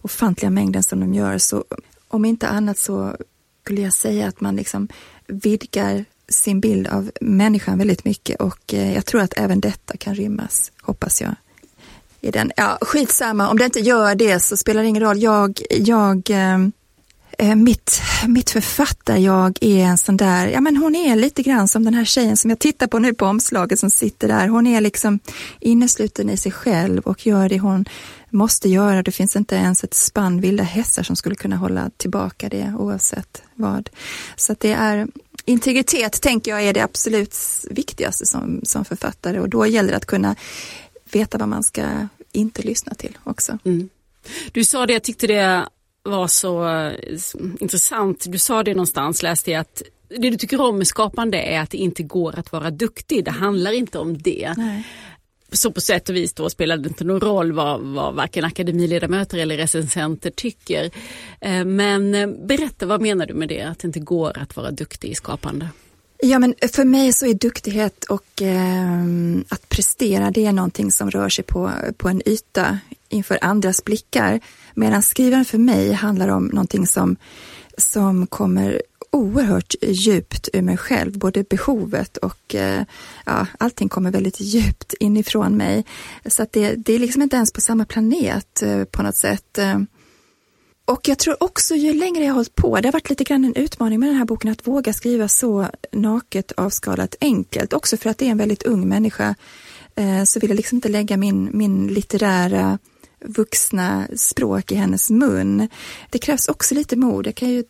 ofantliga 0.02 0.50
mängden 0.50 0.84
som 0.84 1.00
de 1.00 1.14
gör, 1.14 1.38
så 1.38 1.64
om 2.08 2.26
inte 2.26 2.48
annat 2.48 2.78
så 2.78 3.16
skulle 3.64 3.82
jag 3.82 3.94
säga 3.94 4.28
att 4.28 4.42
man 4.42 4.56
liksom 4.56 4.88
vidgar 5.28 6.06
sin 6.30 6.60
bild 6.60 6.88
av 6.88 7.12
människan 7.22 7.78
väldigt 7.78 8.06
mycket 8.06 8.42
och 8.42 8.74
eh, 8.74 8.94
jag 8.94 9.06
tror 9.06 9.22
att 9.22 9.34
även 9.38 9.60
detta 9.60 9.98
kan 9.98 10.16
rymmas, 10.16 10.72
hoppas 10.82 11.22
jag. 11.22 11.36
I 12.22 12.32
den. 12.32 12.52
Ja, 12.58 12.78
skitsamma, 12.82 13.50
om 13.50 13.58
det 13.58 13.66
inte 13.66 13.80
gör 13.80 14.16
det 14.16 14.40
så 14.40 14.58
spelar 14.58 14.82
det 14.82 14.88
ingen 14.88 15.04
roll. 15.04 15.22
Jag, 15.22 15.62
jag 15.70 16.30
Eh, 16.30 16.58
Eh, 17.40 17.56
mitt, 17.56 18.02
mitt 18.28 18.50
författarjag 18.50 19.58
är 19.62 19.84
en 19.84 19.98
sån 19.98 20.18
där, 20.18 20.48
ja 20.48 20.62
men 20.62 20.78
hon 20.78 20.96
är 20.96 21.16
lite 21.16 21.44
grann 21.44 21.68
som 21.68 21.84
den 21.84 21.94
här 21.94 22.06
tjejen 22.06 22.38
som 22.38 22.50
jag 22.50 22.60
tittar 22.60 22.88
på 22.88 23.00
nu 23.00 23.14
på 23.14 23.26
omslaget 23.26 23.80
som 23.80 23.90
sitter 23.90 24.28
där. 24.28 24.48
Hon 24.48 24.68
är 24.68 24.82
liksom 24.82 25.20
innesluten 25.60 26.30
i 26.30 26.38
sig 26.38 26.52
själv 26.52 27.02
och 27.02 27.28
gör 27.28 27.50
det 27.50 27.60
hon 27.60 27.86
måste 28.30 28.70
göra. 28.70 29.04
Det 29.04 29.12
finns 29.12 29.36
inte 29.36 29.56
ens 29.56 29.84
ett 29.84 29.94
spann 29.94 30.42
vilda 30.42 30.64
hästar 30.64 31.04
som 31.04 31.16
skulle 31.16 31.36
kunna 31.36 31.56
hålla 31.56 31.90
tillbaka 31.98 32.50
det 32.50 32.74
oavsett 32.78 33.42
vad. 33.56 33.90
Så 34.36 34.52
att 34.52 34.60
det 34.60 34.74
är 34.74 35.08
integritet 35.46 36.22
tänker 36.22 36.52
jag 36.52 36.64
är 36.64 36.74
det 36.74 36.84
absolut 36.84 37.36
viktigaste 37.72 38.26
som, 38.26 38.62
som 38.64 38.86
författare 38.86 39.40
och 39.40 39.50
då 39.50 39.68
gäller 39.68 39.92
det 39.92 39.98
att 39.98 40.06
kunna 40.06 40.36
veta 41.12 41.38
vad 41.38 41.50
man 41.50 41.64
ska 41.64 42.08
inte 42.32 42.62
lyssna 42.62 42.94
till 42.94 43.18
också. 43.24 43.58
Mm. 43.66 43.90
Du 44.52 44.64
sa 44.64 44.86
det, 44.86 44.94
jag 44.94 45.04
tyckte 45.04 45.28
det 45.28 45.68
var 46.04 46.28
så 46.28 46.68
eh, 46.68 46.94
intressant. 47.60 48.26
Du 48.28 48.38
sa 48.38 48.64
det 48.64 48.74
någonstans, 48.74 49.24
läste 49.24 49.52
jag, 49.52 49.62
att 49.62 49.82
det 50.10 50.30
du 50.30 50.38
tycker 50.38 50.62
om 50.62 50.78
med 50.78 50.88
skapande 50.88 51.38
är 51.42 51.62
att 51.62 51.70
det 51.70 51.78
inte 51.78 52.04
går 52.04 52.40
att 52.40 52.52
vara 52.52 52.72
duktig. 52.72 53.26
Det 53.26 53.32
handlar 53.32 53.72
inte 53.72 54.00
om 54.00 54.18
det. 54.18 54.54
Nej. 54.58 54.88
Så 55.52 55.72
på 55.72 55.82
sätt 55.82 56.10
och 56.10 56.16
vis 56.16 56.34
då 56.34 56.50
spelar 56.50 56.78
det 56.78 56.90
inte 56.90 57.04
någon 57.04 57.22
roll 57.22 57.52
vad, 57.52 57.82
vad 57.82 58.16
varken 58.16 58.46
akademiledamöter 58.46 59.38
eller 59.38 59.58
recensenter 59.58 60.30
tycker. 60.30 60.92
Eh, 61.42 61.66
men 61.66 62.16
eh, 62.16 62.28
berätta, 62.28 62.86
vad 62.86 63.02
menar 63.02 63.26
du 63.26 63.34
med 63.34 63.50
det, 63.50 63.62
att 63.62 63.80
det 63.80 63.88
inte 63.88 64.00
går 64.00 64.38
att 64.38 64.56
vara 64.56 64.72
duktig 64.72 65.10
i 65.10 65.16
skapande? 65.16 65.70
Ja, 66.20 66.40
men 66.40 66.56
för 66.74 66.86
mig 66.86 67.14
så 67.14 67.26
är 67.26 67.34
duktighet 67.34 68.04
och 68.04 68.42
eh, 68.42 69.04
att 69.50 69.70
prestera, 69.70 70.32
det 70.32 70.46
är 70.46 70.54
någonting 70.54 70.92
som 70.92 71.12
rör 71.12 71.30
sig 71.30 71.46
på, 71.46 71.72
på 71.98 72.10
en 72.10 72.30
yta 72.30 72.80
inför 73.10 73.40
andras 73.42 73.84
blickar. 73.84 74.40
Medan 74.74 75.02
skrivaren 75.02 75.46
för 75.46 75.58
mig 75.58 75.92
handlar 75.92 76.28
om 76.28 76.46
någonting 76.46 76.88
som, 76.88 77.16
som 77.78 78.28
kommer 78.28 78.82
oerhört 79.12 79.76
djupt 79.82 80.50
ur 80.54 80.62
mig 80.62 80.78
själv, 80.78 81.18
både 81.18 81.44
behovet 81.44 82.18
och 82.18 82.56
eh, 82.56 82.84
ja, 83.26 83.48
allting 83.60 83.90
kommer 83.90 84.12
väldigt 84.12 84.40
djupt 84.40 84.94
inifrån 84.94 85.58
mig. 85.58 85.86
Så 86.26 86.44
att 86.44 86.52
det, 86.52 86.76
det 86.76 86.94
är 86.94 87.00
liksom 87.00 87.22
inte 87.22 87.36
ens 87.36 87.52
på 87.52 87.62
samma 87.62 87.86
planet 87.86 88.62
eh, 88.62 88.84
på 88.84 89.04
något 89.04 89.16
sätt. 89.16 89.58
Eh. 89.58 89.80
Och 90.88 91.08
jag 91.08 91.20
tror 91.20 91.44
också 91.44 91.76
ju 91.76 91.94
längre 91.94 92.24
jag 92.24 92.30
har 92.30 92.36
hållit 92.36 92.56
på, 92.56 92.80
det 92.82 92.88
har 92.88 92.94
varit 92.94 93.10
lite 93.10 93.24
grann 93.24 93.46
en 93.46 93.56
utmaning 93.56 94.00
med 94.00 94.10
den 94.10 94.16
här 94.16 94.26
boken 94.26 94.52
att 94.52 94.68
våga 94.68 94.94
skriva 94.94 95.28
så 95.28 95.68
naket, 95.92 96.52
avskalat, 96.52 97.16
enkelt. 97.22 97.74
Också 97.74 97.98
för 97.98 98.10
att 98.10 98.18
det 98.18 98.26
är 98.26 98.30
en 98.30 98.38
väldigt 98.38 98.64
ung 98.64 98.88
människa 98.88 99.36
eh, 99.96 100.24
så 100.24 100.40
vill 100.40 100.50
jag 100.50 100.58
liksom 100.58 100.76
inte 100.76 100.90
lägga 100.90 101.18
min, 101.18 101.50
min 101.54 101.88
litterära 101.88 102.80
vuxna 103.20 104.08
språk 104.16 104.72
i 104.72 104.76
hennes 104.76 105.10
mun. 105.10 105.70
Det 106.10 106.20
krävs 106.20 106.48
också 106.48 106.76
lite 106.76 106.96
mod. 106.96 107.28
Jag 107.28 107.36
kan 107.36 107.50
ju 107.50 107.64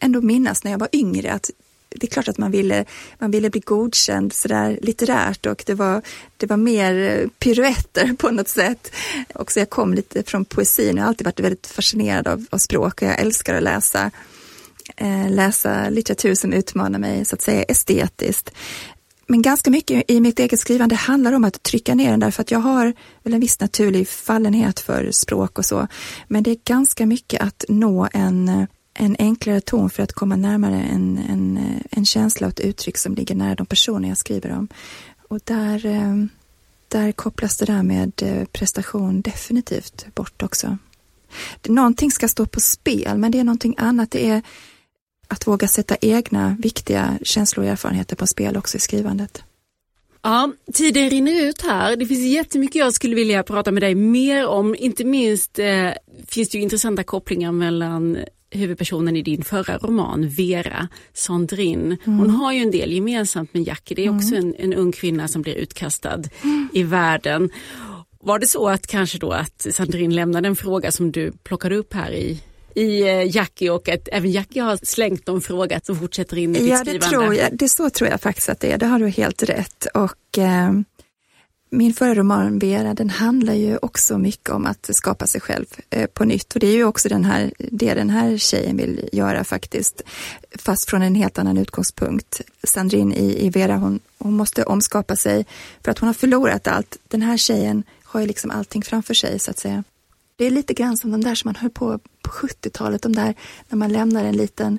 ändå 0.00 0.20
minnas 0.20 0.64
när 0.64 0.70
jag 0.70 0.78
var 0.78 0.88
yngre 0.92 1.32
att 1.32 1.50
det 1.94 2.06
är 2.06 2.10
klart 2.10 2.28
att 2.28 2.38
man 2.38 2.50
ville, 2.50 2.84
man 3.18 3.30
ville 3.30 3.50
bli 3.50 3.60
godkänd 3.60 4.32
sådär 4.32 4.78
litterärt 4.82 5.46
och 5.46 5.62
det 5.66 5.74
var, 5.74 6.02
det 6.36 6.46
var 6.46 6.56
mer 6.56 7.26
piruetter 7.38 8.12
på 8.18 8.30
något 8.30 8.48
sätt. 8.48 8.92
Också 9.34 9.58
jag 9.58 9.70
kom 9.70 9.94
lite 9.94 10.22
från 10.22 10.44
poesin, 10.44 10.96
jag 10.96 11.02
har 11.04 11.08
alltid 11.08 11.24
varit 11.24 11.40
väldigt 11.40 11.66
fascinerad 11.66 12.28
av, 12.28 12.46
av 12.50 12.58
språk 12.58 13.02
och 13.02 13.08
jag 13.08 13.20
älskar 13.20 13.54
att 13.54 13.62
läsa 13.62 14.10
eh, 14.96 15.30
läsa 15.30 15.90
litteratur 15.90 16.34
som 16.34 16.52
utmanar 16.52 16.98
mig 16.98 17.24
så 17.24 17.34
att 17.34 17.42
säga 17.42 17.62
estetiskt. 17.62 18.50
Men 19.26 19.42
ganska 19.42 19.70
mycket 19.70 20.10
i 20.10 20.20
mitt 20.20 20.38
eget 20.38 20.60
skrivande 20.60 20.94
handlar 20.94 21.32
om 21.32 21.44
att 21.44 21.62
trycka 21.62 21.94
ner 21.94 22.10
den 22.10 22.20
därför 22.20 22.42
att 22.42 22.50
jag 22.50 22.58
har 22.58 22.92
väl 23.22 23.34
en 23.34 23.40
viss 23.40 23.60
naturlig 23.60 24.08
fallenhet 24.08 24.80
för 24.80 25.10
språk 25.10 25.58
och 25.58 25.64
så. 25.64 25.88
Men 26.28 26.42
det 26.42 26.50
är 26.50 26.58
ganska 26.64 27.06
mycket 27.06 27.42
att 27.42 27.64
nå 27.68 28.08
en, 28.12 28.48
eh, 28.48 28.64
en 28.94 29.16
enklare 29.18 29.60
ton 29.60 29.90
för 29.90 30.02
att 30.02 30.12
komma 30.12 30.36
närmare 30.36 30.82
en, 30.82 31.18
en, 31.28 31.60
en 31.90 32.04
känsla 32.04 32.46
och 32.46 32.52
ett 32.52 32.60
uttryck 32.60 32.98
som 32.98 33.14
ligger 33.14 33.34
nära 33.34 33.54
de 33.54 33.66
personer 33.66 34.08
jag 34.08 34.18
skriver 34.18 34.52
om. 34.52 34.68
Och 35.28 35.40
där, 35.44 35.86
eh, 35.86 36.24
där 36.88 37.12
kopplas 37.12 37.56
det 37.56 37.64
där 37.64 37.82
med 37.82 38.22
eh, 38.22 38.44
prestation 38.44 39.20
definitivt 39.20 40.06
bort 40.14 40.42
också. 40.42 40.78
Någonting 41.66 42.10
ska 42.10 42.28
stå 42.28 42.46
på 42.46 42.60
spel, 42.60 43.18
men 43.18 43.32
det 43.32 43.38
är 43.38 43.44
någonting 43.44 43.74
annat. 43.78 44.10
Det 44.10 44.30
är 44.30 44.42
att 45.28 45.46
våga 45.46 45.68
sätta 45.68 45.96
egna 46.00 46.56
viktiga 46.58 47.18
känslor 47.22 47.64
och 47.64 47.72
erfarenheter 47.72 48.16
på 48.16 48.26
spel 48.26 48.56
också 48.56 48.76
i 48.76 48.80
skrivandet. 48.80 49.44
Ja, 50.22 50.52
tiden 50.72 51.10
rinner 51.10 51.44
ut 51.44 51.62
här. 51.62 51.96
Det 51.96 52.06
finns 52.06 52.32
jättemycket 52.32 52.76
jag 52.76 52.94
skulle 52.94 53.14
vilja 53.14 53.42
prata 53.42 53.72
med 53.72 53.82
dig 53.82 53.94
mer 53.94 54.46
om. 54.46 54.74
Inte 54.74 55.04
minst 55.04 55.58
eh, 55.58 55.90
finns 56.26 56.48
det 56.48 56.58
ju 56.58 56.62
intressanta 56.62 57.02
kopplingar 57.02 57.52
mellan 57.52 58.18
huvudpersonen 58.58 59.16
i 59.16 59.22
din 59.22 59.44
förra 59.44 59.78
roman, 59.78 60.28
Vera 60.28 60.88
Sandrin. 61.12 61.96
Mm. 62.04 62.18
Hon 62.18 62.30
har 62.30 62.52
ju 62.52 62.62
en 62.62 62.70
del 62.70 62.92
gemensamt 62.92 63.54
med 63.54 63.62
Jackie. 63.62 63.94
Det 63.94 64.06
är 64.06 64.16
också 64.16 64.34
mm. 64.34 64.54
en, 64.58 64.72
en 64.72 64.78
ung 64.78 64.92
kvinna 64.92 65.28
som 65.28 65.42
blir 65.42 65.54
utkastad 65.54 66.22
mm. 66.42 66.68
i 66.72 66.82
världen. 66.82 67.50
Var 68.20 68.38
det 68.38 68.46
så 68.46 68.68
att 68.68 68.86
kanske 68.86 69.18
då 69.18 69.32
att 69.32 69.66
Sandrin 69.70 70.14
lämnade 70.14 70.48
en 70.48 70.56
fråga 70.56 70.92
som 70.92 71.12
du 71.12 71.32
plockade 71.32 71.76
upp 71.76 71.94
här 71.94 72.12
i 72.12 72.40
i 72.74 73.02
eh, 73.02 73.36
Jackie 73.36 73.70
och 73.70 73.88
att 73.88 74.08
även 74.12 74.30
Jackie 74.30 74.62
har 74.62 74.78
slängt 74.82 75.28
en 75.28 75.40
fråga 75.40 75.80
som 75.82 75.96
fortsätter 75.96 76.38
in 76.38 76.56
i 76.56 76.58
ditt 76.58 76.68
ja, 76.68 76.76
skrivande. 76.76 77.06
Det 77.06 77.10
tror 77.10 77.34
jag, 77.34 77.58
det 77.58 77.68
så 77.68 77.90
tror 77.90 78.10
jag 78.10 78.20
faktiskt 78.20 78.48
att 78.48 78.60
det 78.60 78.72
är, 78.72 78.78
det 78.78 78.86
har 78.86 78.98
du 78.98 79.08
helt 79.08 79.42
rätt. 79.42 79.86
Och, 79.94 80.38
eh, 80.38 80.72
min 81.76 81.94
förra 81.94 82.14
roman 82.14 82.58
Vera, 82.58 82.94
den 82.94 83.10
handlar 83.10 83.54
ju 83.54 83.78
också 83.82 84.18
mycket 84.18 84.50
om 84.50 84.66
att 84.66 84.90
skapa 84.92 85.26
sig 85.26 85.40
själv 85.40 85.66
eh, 85.90 86.06
på 86.06 86.24
nytt 86.24 86.54
och 86.54 86.60
det 86.60 86.66
är 86.66 86.76
ju 86.76 86.84
också 86.84 87.08
den 87.08 87.24
här, 87.24 87.52
det 87.58 87.94
den 87.94 88.10
här 88.10 88.38
tjejen 88.38 88.76
vill 88.76 89.08
göra 89.12 89.44
faktiskt, 89.44 90.02
fast 90.58 90.90
från 90.90 91.02
en 91.02 91.14
helt 91.14 91.38
annan 91.38 91.58
utgångspunkt. 91.58 92.40
Sandrine 92.62 93.14
i, 93.14 93.46
i 93.46 93.50
Vera, 93.50 93.76
hon, 93.76 94.00
hon 94.18 94.36
måste 94.36 94.64
omskapa 94.64 95.16
sig 95.16 95.46
för 95.84 95.90
att 95.90 95.98
hon 95.98 96.06
har 96.06 96.14
förlorat 96.14 96.66
allt. 96.66 96.98
Den 97.08 97.22
här 97.22 97.36
tjejen 97.36 97.82
har 98.04 98.20
ju 98.20 98.26
liksom 98.26 98.50
allting 98.50 98.82
framför 98.82 99.14
sig 99.14 99.38
så 99.38 99.50
att 99.50 99.58
säga. 99.58 99.84
Det 100.36 100.44
är 100.44 100.50
lite 100.50 100.74
grann 100.74 100.96
som 100.96 101.10
de 101.10 101.24
där 101.24 101.34
som 101.34 101.48
man 101.48 101.56
höll 101.56 101.70
på 101.70 101.98
på 102.22 102.30
70-talet, 102.30 103.02
de 103.02 103.12
där 103.12 103.34
när 103.68 103.78
man 103.78 103.92
lämnar 103.92 104.24
en 104.24 104.36
liten 104.36 104.78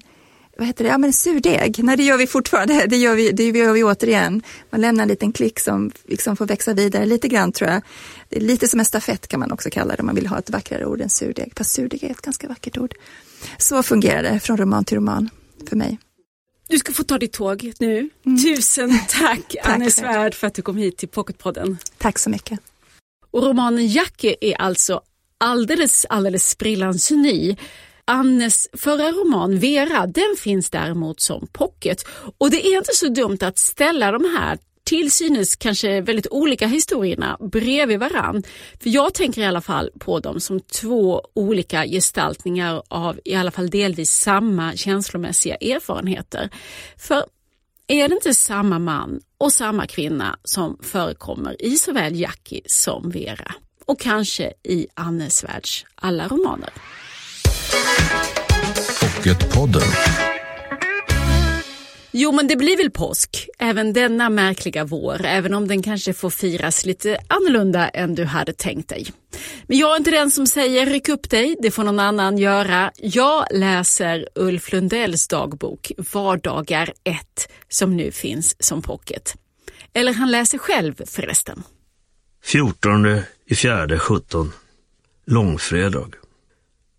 vad 0.57 0.67
heter 0.67 0.83
det, 0.83 0.89
ja 0.89 0.97
men 0.97 1.13
surdeg, 1.13 1.83
nej 1.83 1.97
det 1.97 2.03
gör 2.03 2.17
vi 2.17 2.27
fortfarande, 2.27 2.85
det 2.89 2.97
gör 2.97 3.15
vi, 3.15 3.31
det 3.31 3.43
gör 3.49 3.73
vi 3.73 3.83
återigen. 3.83 4.41
Man 4.69 4.81
lämnar 4.81 5.01
en 5.01 5.07
liten 5.07 5.31
klick 5.31 5.59
som 5.59 5.91
liksom 6.03 6.37
får 6.37 6.45
växa 6.45 6.73
vidare 6.73 7.05
lite 7.05 7.27
grann 7.27 7.51
tror 7.51 7.69
jag. 7.69 7.81
Det 8.29 8.37
är 8.37 8.41
lite 8.41 8.67
som 8.67 8.79
en 8.79 8.85
stafett 8.85 9.27
kan 9.27 9.39
man 9.39 9.51
också 9.51 9.69
kalla 9.69 9.95
det 9.95 9.99
om 9.99 10.05
man 10.05 10.15
vill 10.15 10.27
ha 10.27 10.39
ett 10.39 10.49
vackrare 10.49 10.85
ord 10.85 11.01
än 11.01 11.09
surdeg, 11.09 11.53
fast 11.57 11.71
surdeg 11.71 12.03
är 12.03 12.11
ett 12.11 12.21
ganska 12.21 12.47
vackert 12.47 12.77
ord. 12.77 12.93
Så 13.57 13.83
fungerar 13.83 14.23
det 14.23 14.39
från 14.39 14.57
roman 14.57 14.85
till 14.85 14.97
roman 14.97 15.29
för 15.69 15.75
mig. 15.75 15.99
Du 16.67 16.77
ska 16.77 16.93
få 16.93 17.03
ta 17.03 17.17
ditt 17.17 17.33
tåg 17.33 17.71
nu. 17.79 18.09
Mm. 18.25 18.43
Tusen 18.43 18.99
tack, 19.09 19.39
tack 19.49 19.55
Anne 19.63 19.91
Svärd 19.91 20.33
för 20.33 20.47
att 20.47 20.53
du 20.53 20.61
kom 20.61 20.77
hit 20.77 20.97
till 20.97 21.09
Pocketpodden. 21.09 21.77
Tack 21.97 22.19
så 22.19 22.29
mycket. 22.29 22.59
Och 23.31 23.43
romanen 23.43 23.87
Jackie 23.87 24.35
är 24.41 24.61
alltså 24.61 25.01
alldeles, 25.37 26.05
alldeles 26.09 26.49
sprillans 26.49 27.11
ny. 27.11 27.55
Annes 28.07 28.67
förra 28.73 29.11
roman 29.11 29.59
Vera, 29.59 30.07
den 30.07 30.35
finns 30.37 30.69
däremot 30.69 31.19
som 31.19 31.47
pocket. 31.47 32.07
Och 32.37 32.51
det 32.51 32.67
är 32.67 32.77
inte 32.77 32.93
så 32.93 33.07
dumt 33.07 33.37
att 33.41 33.59
ställa 33.59 34.11
de 34.11 34.35
här 34.37 34.57
till 34.83 35.11
synes 35.11 35.55
kanske 35.55 36.01
väldigt 36.01 36.27
olika 36.31 36.67
historierna 36.67 37.37
bredvid 37.51 37.99
varann. 37.99 38.43
För 38.83 38.89
jag 38.89 39.13
tänker 39.13 39.41
i 39.41 39.45
alla 39.45 39.61
fall 39.61 39.91
på 39.99 40.19
dem 40.19 40.39
som 40.39 40.59
två 40.59 41.21
olika 41.33 41.85
gestaltningar 41.85 42.83
av 42.87 43.19
i 43.25 43.35
alla 43.35 43.51
fall 43.51 43.69
delvis 43.69 44.11
samma 44.11 44.75
känslomässiga 44.75 45.55
erfarenheter. 45.55 46.49
För 46.97 47.25
är 47.87 48.09
det 48.09 48.15
inte 48.15 48.33
samma 48.33 48.79
man 48.79 49.21
och 49.37 49.53
samma 49.53 49.87
kvinna 49.87 50.39
som 50.43 50.77
förekommer 50.81 51.61
i 51.61 51.77
såväl 51.77 52.19
Jackie 52.19 52.61
som 52.65 53.09
Vera? 53.09 53.55
Och 53.85 53.99
kanske 53.99 54.53
i 54.63 54.87
Annes 54.93 55.43
världs 55.43 55.85
alla 55.95 56.27
romaner. 56.27 56.69
Pocketpodden. 59.01 59.81
Jo, 62.17 62.31
men 62.31 62.47
det 62.47 62.55
blir 62.55 62.77
väl 62.77 62.91
påsk 62.91 63.49
även 63.59 63.93
denna 63.93 64.29
märkliga 64.29 64.85
vår, 64.85 65.25
även 65.25 65.53
om 65.53 65.67
den 65.67 65.83
kanske 65.83 66.13
får 66.13 66.29
firas 66.29 66.85
lite 66.85 67.17
annorlunda 67.27 67.89
än 67.89 68.15
du 68.15 68.25
hade 68.25 68.53
tänkt 68.53 68.89
dig. 68.89 69.07
Men 69.67 69.77
jag 69.77 69.93
är 69.93 69.97
inte 69.97 70.11
den 70.11 70.31
som 70.31 70.47
säger 70.47 70.85
ryck 70.85 71.09
upp 71.09 71.29
dig, 71.29 71.55
det 71.61 71.71
får 71.71 71.83
någon 71.83 71.99
annan 71.99 72.37
göra. 72.37 72.91
Jag 72.97 73.45
läser 73.51 74.27
Ulf 74.35 74.71
Lundells 74.71 75.27
dagbok 75.27 75.91
Vardagar 76.13 76.93
1 77.03 77.17
som 77.69 77.97
nu 77.97 78.11
finns 78.11 78.55
som 78.59 78.81
pocket. 78.81 79.35
Eller 79.93 80.13
han 80.13 80.31
läser 80.31 80.57
själv 80.57 81.01
förresten. 81.05 81.63
14 82.43 83.05
i 83.47 83.55
fjärde 83.55 83.99
17. 83.99 84.51
Långfredag. 85.25 86.15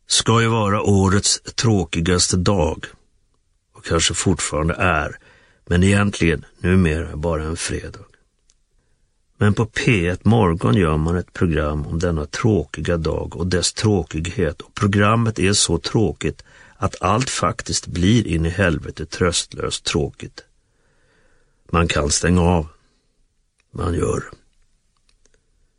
Ska 0.06 0.40
ju 0.40 0.48
vara 0.48 0.82
årets 0.82 1.40
tråkigaste 1.40 2.36
dag 2.36 2.86
och 3.72 3.84
kanske 3.84 4.14
fortfarande 4.14 4.74
är, 4.74 5.18
men 5.66 5.82
egentligen 5.82 6.44
numera 6.58 7.16
bara 7.16 7.42
en 7.42 7.56
fredag. 7.56 8.00
Men 9.38 9.54
på 9.54 9.66
P1 9.66 10.18
Morgon 10.22 10.74
gör 10.74 10.96
man 10.96 11.16
ett 11.16 11.32
program 11.32 11.86
om 11.86 11.98
denna 11.98 12.26
tråkiga 12.26 12.96
dag 12.96 13.36
och 13.36 13.46
dess 13.46 13.72
tråkighet 13.72 14.60
och 14.60 14.74
programmet 14.74 15.38
är 15.38 15.52
så 15.52 15.78
tråkigt 15.78 16.44
att 16.76 17.02
allt 17.02 17.30
faktiskt 17.30 17.86
blir 17.86 18.26
in 18.26 18.46
i 18.46 18.48
helvete 18.48 19.06
tröstlöst 19.06 19.84
tråkigt. 19.84 20.44
Man 21.70 21.88
kan 21.88 22.10
stänga 22.10 22.40
av. 22.40 22.66
Man 23.70 23.94
gör. 23.94 24.24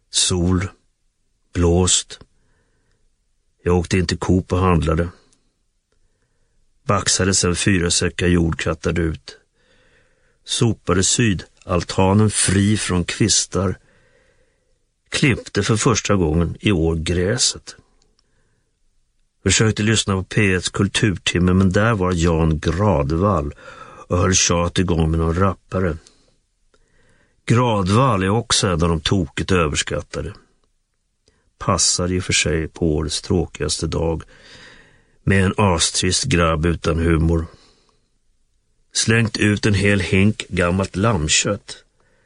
Sol, 0.09 0.67
blåst. 1.53 2.19
Jag 3.67 3.77
åkte 3.77 3.97
in 3.97 4.05
till 4.05 4.17
Coop 4.17 4.53
och 4.53 4.59
handlade 4.59 5.09
baxade 6.85 7.33
sen 7.33 7.55
fyra 7.55 7.91
säckar 7.91 8.27
jord 8.27 8.59
krattade 8.59 9.01
ut. 9.01 9.37
Sopade 10.45 11.03
sydaltanen 11.03 12.29
fri 12.29 12.77
från 12.77 13.03
kvistar. 13.03 13.77
Klippte 15.09 15.63
för 15.63 15.75
första 15.75 16.15
gången 16.15 16.55
i 16.59 16.71
år 16.71 16.95
gräset. 16.95 17.75
Försökte 19.43 19.83
lyssna 19.83 20.13
på 20.13 20.23
P1s 20.23 20.71
kulturtimme 20.73 21.53
men 21.53 21.71
där 21.71 21.93
var 21.93 22.11
Jan 22.15 22.59
Gradvall 22.59 23.53
och 24.07 24.17
höll 24.17 24.35
tjat 24.35 24.79
igång 24.79 25.11
med 25.11 25.19
någon 25.19 25.39
rappare. 25.39 25.97
Gradvall 27.45 28.23
är 28.23 28.29
också 28.29 28.67
en 28.67 28.83
av 28.83 28.89
de 28.89 29.01
tokigt 29.01 29.51
överskattade. 29.51 30.33
Passar 31.57 32.11
i 32.11 32.19
och 32.19 32.23
för 32.23 32.33
sig 32.33 32.67
på 32.67 32.95
årets 32.95 33.21
tråkigaste 33.21 33.87
dag 33.87 34.23
med 35.23 35.45
en 35.45 35.53
astrist 35.57 36.23
grabb 36.23 36.65
utan 36.65 36.99
humor. 36.99 37.45
Slängt 38.93 39.37
ut 39.37 39.65
en 39.65 39.73
hel 39.73 39.99
hink 39.99 40.45
gammalt 40.49 40.95
lammkött. 40.95 41.83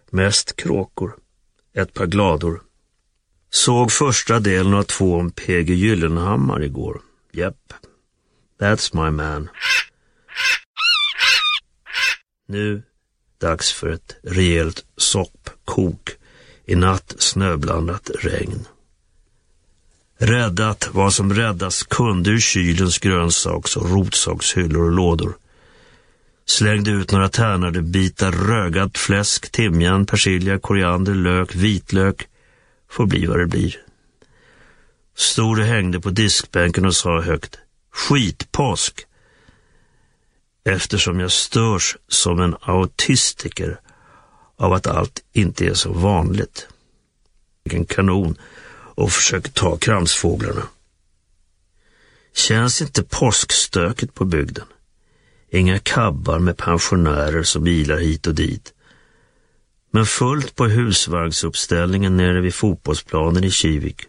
Mest 0.10 0.56
kråkor. 0.56 1.16
Ett 1.74 1.94
par 1.94 2.06
glador. 2.06 2.62
Såg 3.50 3.92
första 3.92 4.40
delen 4.40 4.74
av 4.74 4.84
två 4.84 5.16
om 5.16 5.32
PG 5.32 5.70
Gyllenhammar 5.70 6.64
igår. 6.64 7.02
Japp. 7.32 7.74
That's 8.60 9.04
my 9.04 9.12
man. 9.12 9.50
Nu 12.48 12.84
dags 13.38 13.74
för 13.74 13.90
ett 13.90 14.16
rejält 14.24 14.86
soppkok 14.98 16.10
i 16.66 16.76
natt 16.76 17.16
snöblandat 17.18 18.12
regn. 18.20 18.68
Räddat 20.24 20.90
vad 20.92 21.14
som 21.14 21.34
räddas 21.34 21.84
kunde 21.84 22.30
ur 22.30 22.40
kylens 22.40 23.00
grönsaks 23.00 23.78
och 23.78 23.90
rotsakshyllor 23.90 24.84
och 24.84 24.92
lådor. 24.92 25.38
Slängde 26.46 26.92
ut 26.92 27.12
några 27.12 27.30
tärnade 27.30 27.82
bitar 27.82 28.32
rögat 28.32 28.98
fläsk, 28.98 29.52
timjan, 29.52 30.06
persilja, 30.06 30.60
koriander, 30.60 31.16
lök, 31.16 31.56
vitlök. 31.56 32.28
Får 32.90 33.06
bli 33.06 33.26
vad 33.26 33.40
det 33.40 33.48
blir. 33.48 33.76
Stod 35.16 35.60
och 35.60 35.66
hängde 35.66 36.00
på 36.00 36.10
diskbänken 36.10 36.86
och 36.86 36.96
sa 36.96 37.22
högt 37.22 37.60
Skitpåsk! 37.92 39.06
Eftersom 40.66 41.20
jag 41.20 41.32
störs 41.32 41.98
som 42.08 42.42
en 42.42 42.56
autistiker 42.62 43.80
av 44.58 44.74
att 44.74 44.88
allt 44.88 45.24
inte 45.34 45.66
är 45.66 45.74
så 45.74 45.94
vanligt. 45.94 46.68
En 47.64 47.86
kanon 47.86 48.38
och 49.02 49.12
försöker 49.12 49.52
ta 49.52 49.78
kramsfåglarna. 49.78 50.68
Känns 52.34 52.82
inte 52.82 53.04
påskstöket 53.04 54.14
på 54.14 54.26
bygden? 54.26 54.66
Inga 55.50 55.80
kabbar 55.80 56.40
med 56.40 56.58
pensionärer 56.58 57.44
som 57.44 57.64
bilar 57.64 57.98
hit 57.98 58.28
och 58.28 58.36
dit. 58.36 58.74
Men 59.92 60.06
fullt 60.06 60.56
på 60.56 60.66
husvagnsuppställningen 60.66 62.18
nere 62.18 62.42
vid 62.42 62.54
fotbollsplanen 62.54 63.44
i 63.44 63.52
Kivik. 63.52 64.02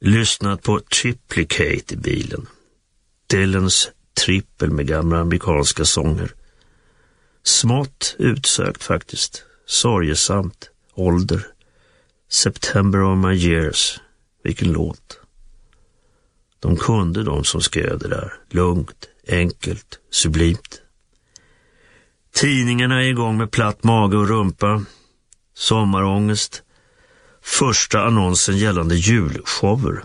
Lyssnat 0.00 0.62
på 0.62 0.80
Triplicate 0.80 1.94
i 1.94 1.96
bilen. 1.96 2.46
Dylans 3.26 3.90
trippel 4.24 4.70
med 4.70 4.86
gamla 4.86 5.18
amerikanska 5.18 5.84
sånger. 5.84 6.34
Smått 7.42 8.16
utsökt 8.18 8.82
faktiskt. 8.82 9.42
Sorgesamt. 9.66 10.70
Ålder. 10.94 11.57
September 12.30 13.02
of 13.02 13.18
my 13.18 13.34
years. 13.34 14.00
Vilken 14.44 14.72
låt. 14.72 15.20
De 16.60 16.76
kunde 16.76 17.22
de 17.22 17.44
som 17.44 17.60
skrev 17.60 17.98
det 17.98 18.08
där. 18.08 18.32
Lugnt, 18.50 19.08
enkelt, 19.28 19.98
sublimt. 20.10 20.82
Tidningarna 22.34 23.02
är 23.02 23.08
igång 23.08 23.36
med 23.36 23.50
platt 23.50 23.84
mage 23.84 24.16
och 24.16 24.28
rumpa. 24.28 24.84
Sommarångest. 25.54 26.62
Första 27.42 28.00
annonsen 28.00 28.56
gällande 28.56 28.94
julshower. 28.94 30.04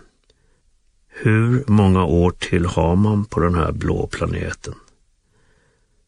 Hur 1.09 1.63
många 1.67 2.03
år 2.03 2.31
till 2.31 2.65
har 2.65 2.95
man 2.95 3.25
på 3.25 3.39
den 3.39 3.55
här 3.55 3.71
blå 3.71 4.07
planeten? 4.07 4.73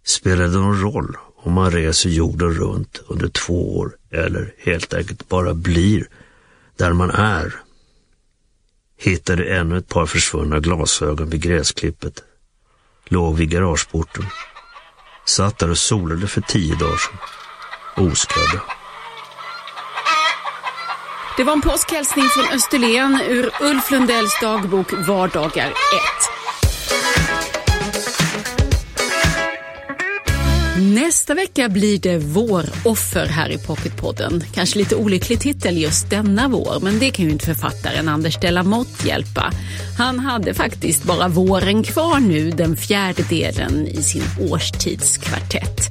Spelar 0.06 0.48
det 0.48 0.58
någon 0.58 0.82
roll 0.82 1.18
om 1.36 1.54
man 1.54 1.72
reser 1.72 2.10
jorden 2.10 2.54
runt 2.54 3.02
under 3.08 3.28
två 3.28 3.78
år 3.78 3.96
eller 4.16 4.54
helt 4.58 4.94
enkelt 4.94 5.30
bara 5.30 5.54
blir 5.54 6.08
där 6.78 6.94
man 6.94 7.12
är. 7.12 7.56
Hittade 8.98 9.44
ännu 9.44 9.78
ett 9.78 9.90
par 9.90 10.06
försvunna 10.06 10.60
glasögon 10.60 11.30
vid 11.30 11.42
gräsklippet. 11.42 12.24
Låg 13.06 13.38
vid 13.38 13.50
garageporten. 13.50 14.26
Satt 15.26 15.58
där 15.58 15.70
och 15.70 15.78
solade 15.78 16.28
för 16.28 16.42
tio 16.42 16.76
dagar 16.76 16.98
sedan. 16.98 17.18
Oskadda. 18.12 18.64
Det 21.38 21.44
var 21.44 21.54
en 21.54 21.62
påskhälsning 21.62 22.26
från 22.26 22.46
Österlen 22.56 23.22
ur 23.30 23.52
Ulf 23.62 23.92
Lundells 23.92 24.40
dagbok 24.42 24.94
Vardagar 25.08 25.68
1. 25.70 25.76
Nästa 30.80 31.34
vecka 31.34 31.70
blir 31.70 32.00
det 32.00 32.18
våroffer 32.18 33.26
här 33.26 33.50
i 33.50 33.58
Pocketpodden. 33.58 34.44
Kanske 34.54 34.80
lite 34.80 34.96
olycklig 34.96 35.40
titel 35.40 35.78
just 35.78 36.10
denna 36.10 36.48
vår, 36.48 36.80
men 36.82 37.00
det 37.00 37.12
kan 37.12 37.26
ju 37.26 37.32
inte 37.32 37.46
författaren 37.46 38.08
Anders 38.08 38.38
Delamotte 38.40 39.08
hjälpa. 39.08 39.52
Han 39.98 40.20
hade 40.20 40.54
faktiskt 40.54 41.04
bara 41.04 41.28
våren 41.28 41.84
kvar 41.84 42.20
nu, 42.20 42.52
den 42.52 42.78
fjärde 42.78 43.24
delen 43.24 43.88
i 43.88 44.04
sin 44.04 44.24
årstidskvartett. 44.50 45.90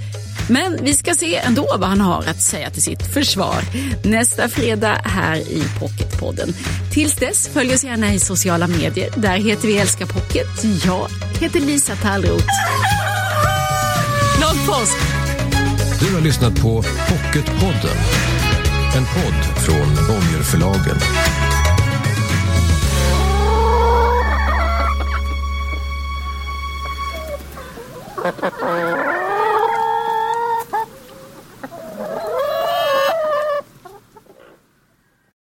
Men 0.49 0.85
vi 0.85 0.95
ska 0.95 1.15
se 1.15 1.37
ändå 1.37 1.67
vad 1.79 1.89
han 1.89 2.01
har 2.01 2.25
att 2.29 2.43
säga 2.43 2.71
till 2.71 2.83
sitt 2.83 3.03
försvar 3.15 3.63
nästa 4.05 4.49
fredag 4.49 5.01
här 5.05 5.37
i 5.37 5.63
Pocketpodden. 5.81 6.49
Tills 6.93 7.17
dess, 7.17 7.49
följ 7.49 7.75
oss 7.75 7.85
gärna 7.85 8.15
i 8.15 8.19
sociala 8.19 8.67
medier. 8.67 9.11
Där 9.17 9.37
heter 9.37 9.69
vi 9.69 9.79
Älska 9.79 10.07
Pocket. 10.07 10.65
Jag 10.85 11.09
heter 11.41 11.61
Lisa 11.61 11.97
Tallroth. 11.97 12.47
Glad 14.45 14.67
påsk! 14.67 14.99
Du 16.01 16.15
har 16.15 16.21
lyssnat 16.21 16.63
på 16.63 16.83
Pocketpodden. 16.83 17.97
En 18.97 19.05
podd 19.05 19.65
från 19.65 20.07
Bonnierförlagen. 20.09 20.97
Ha 28.17 28.33
ha 28.41 28.51
ha! 28.61 29.24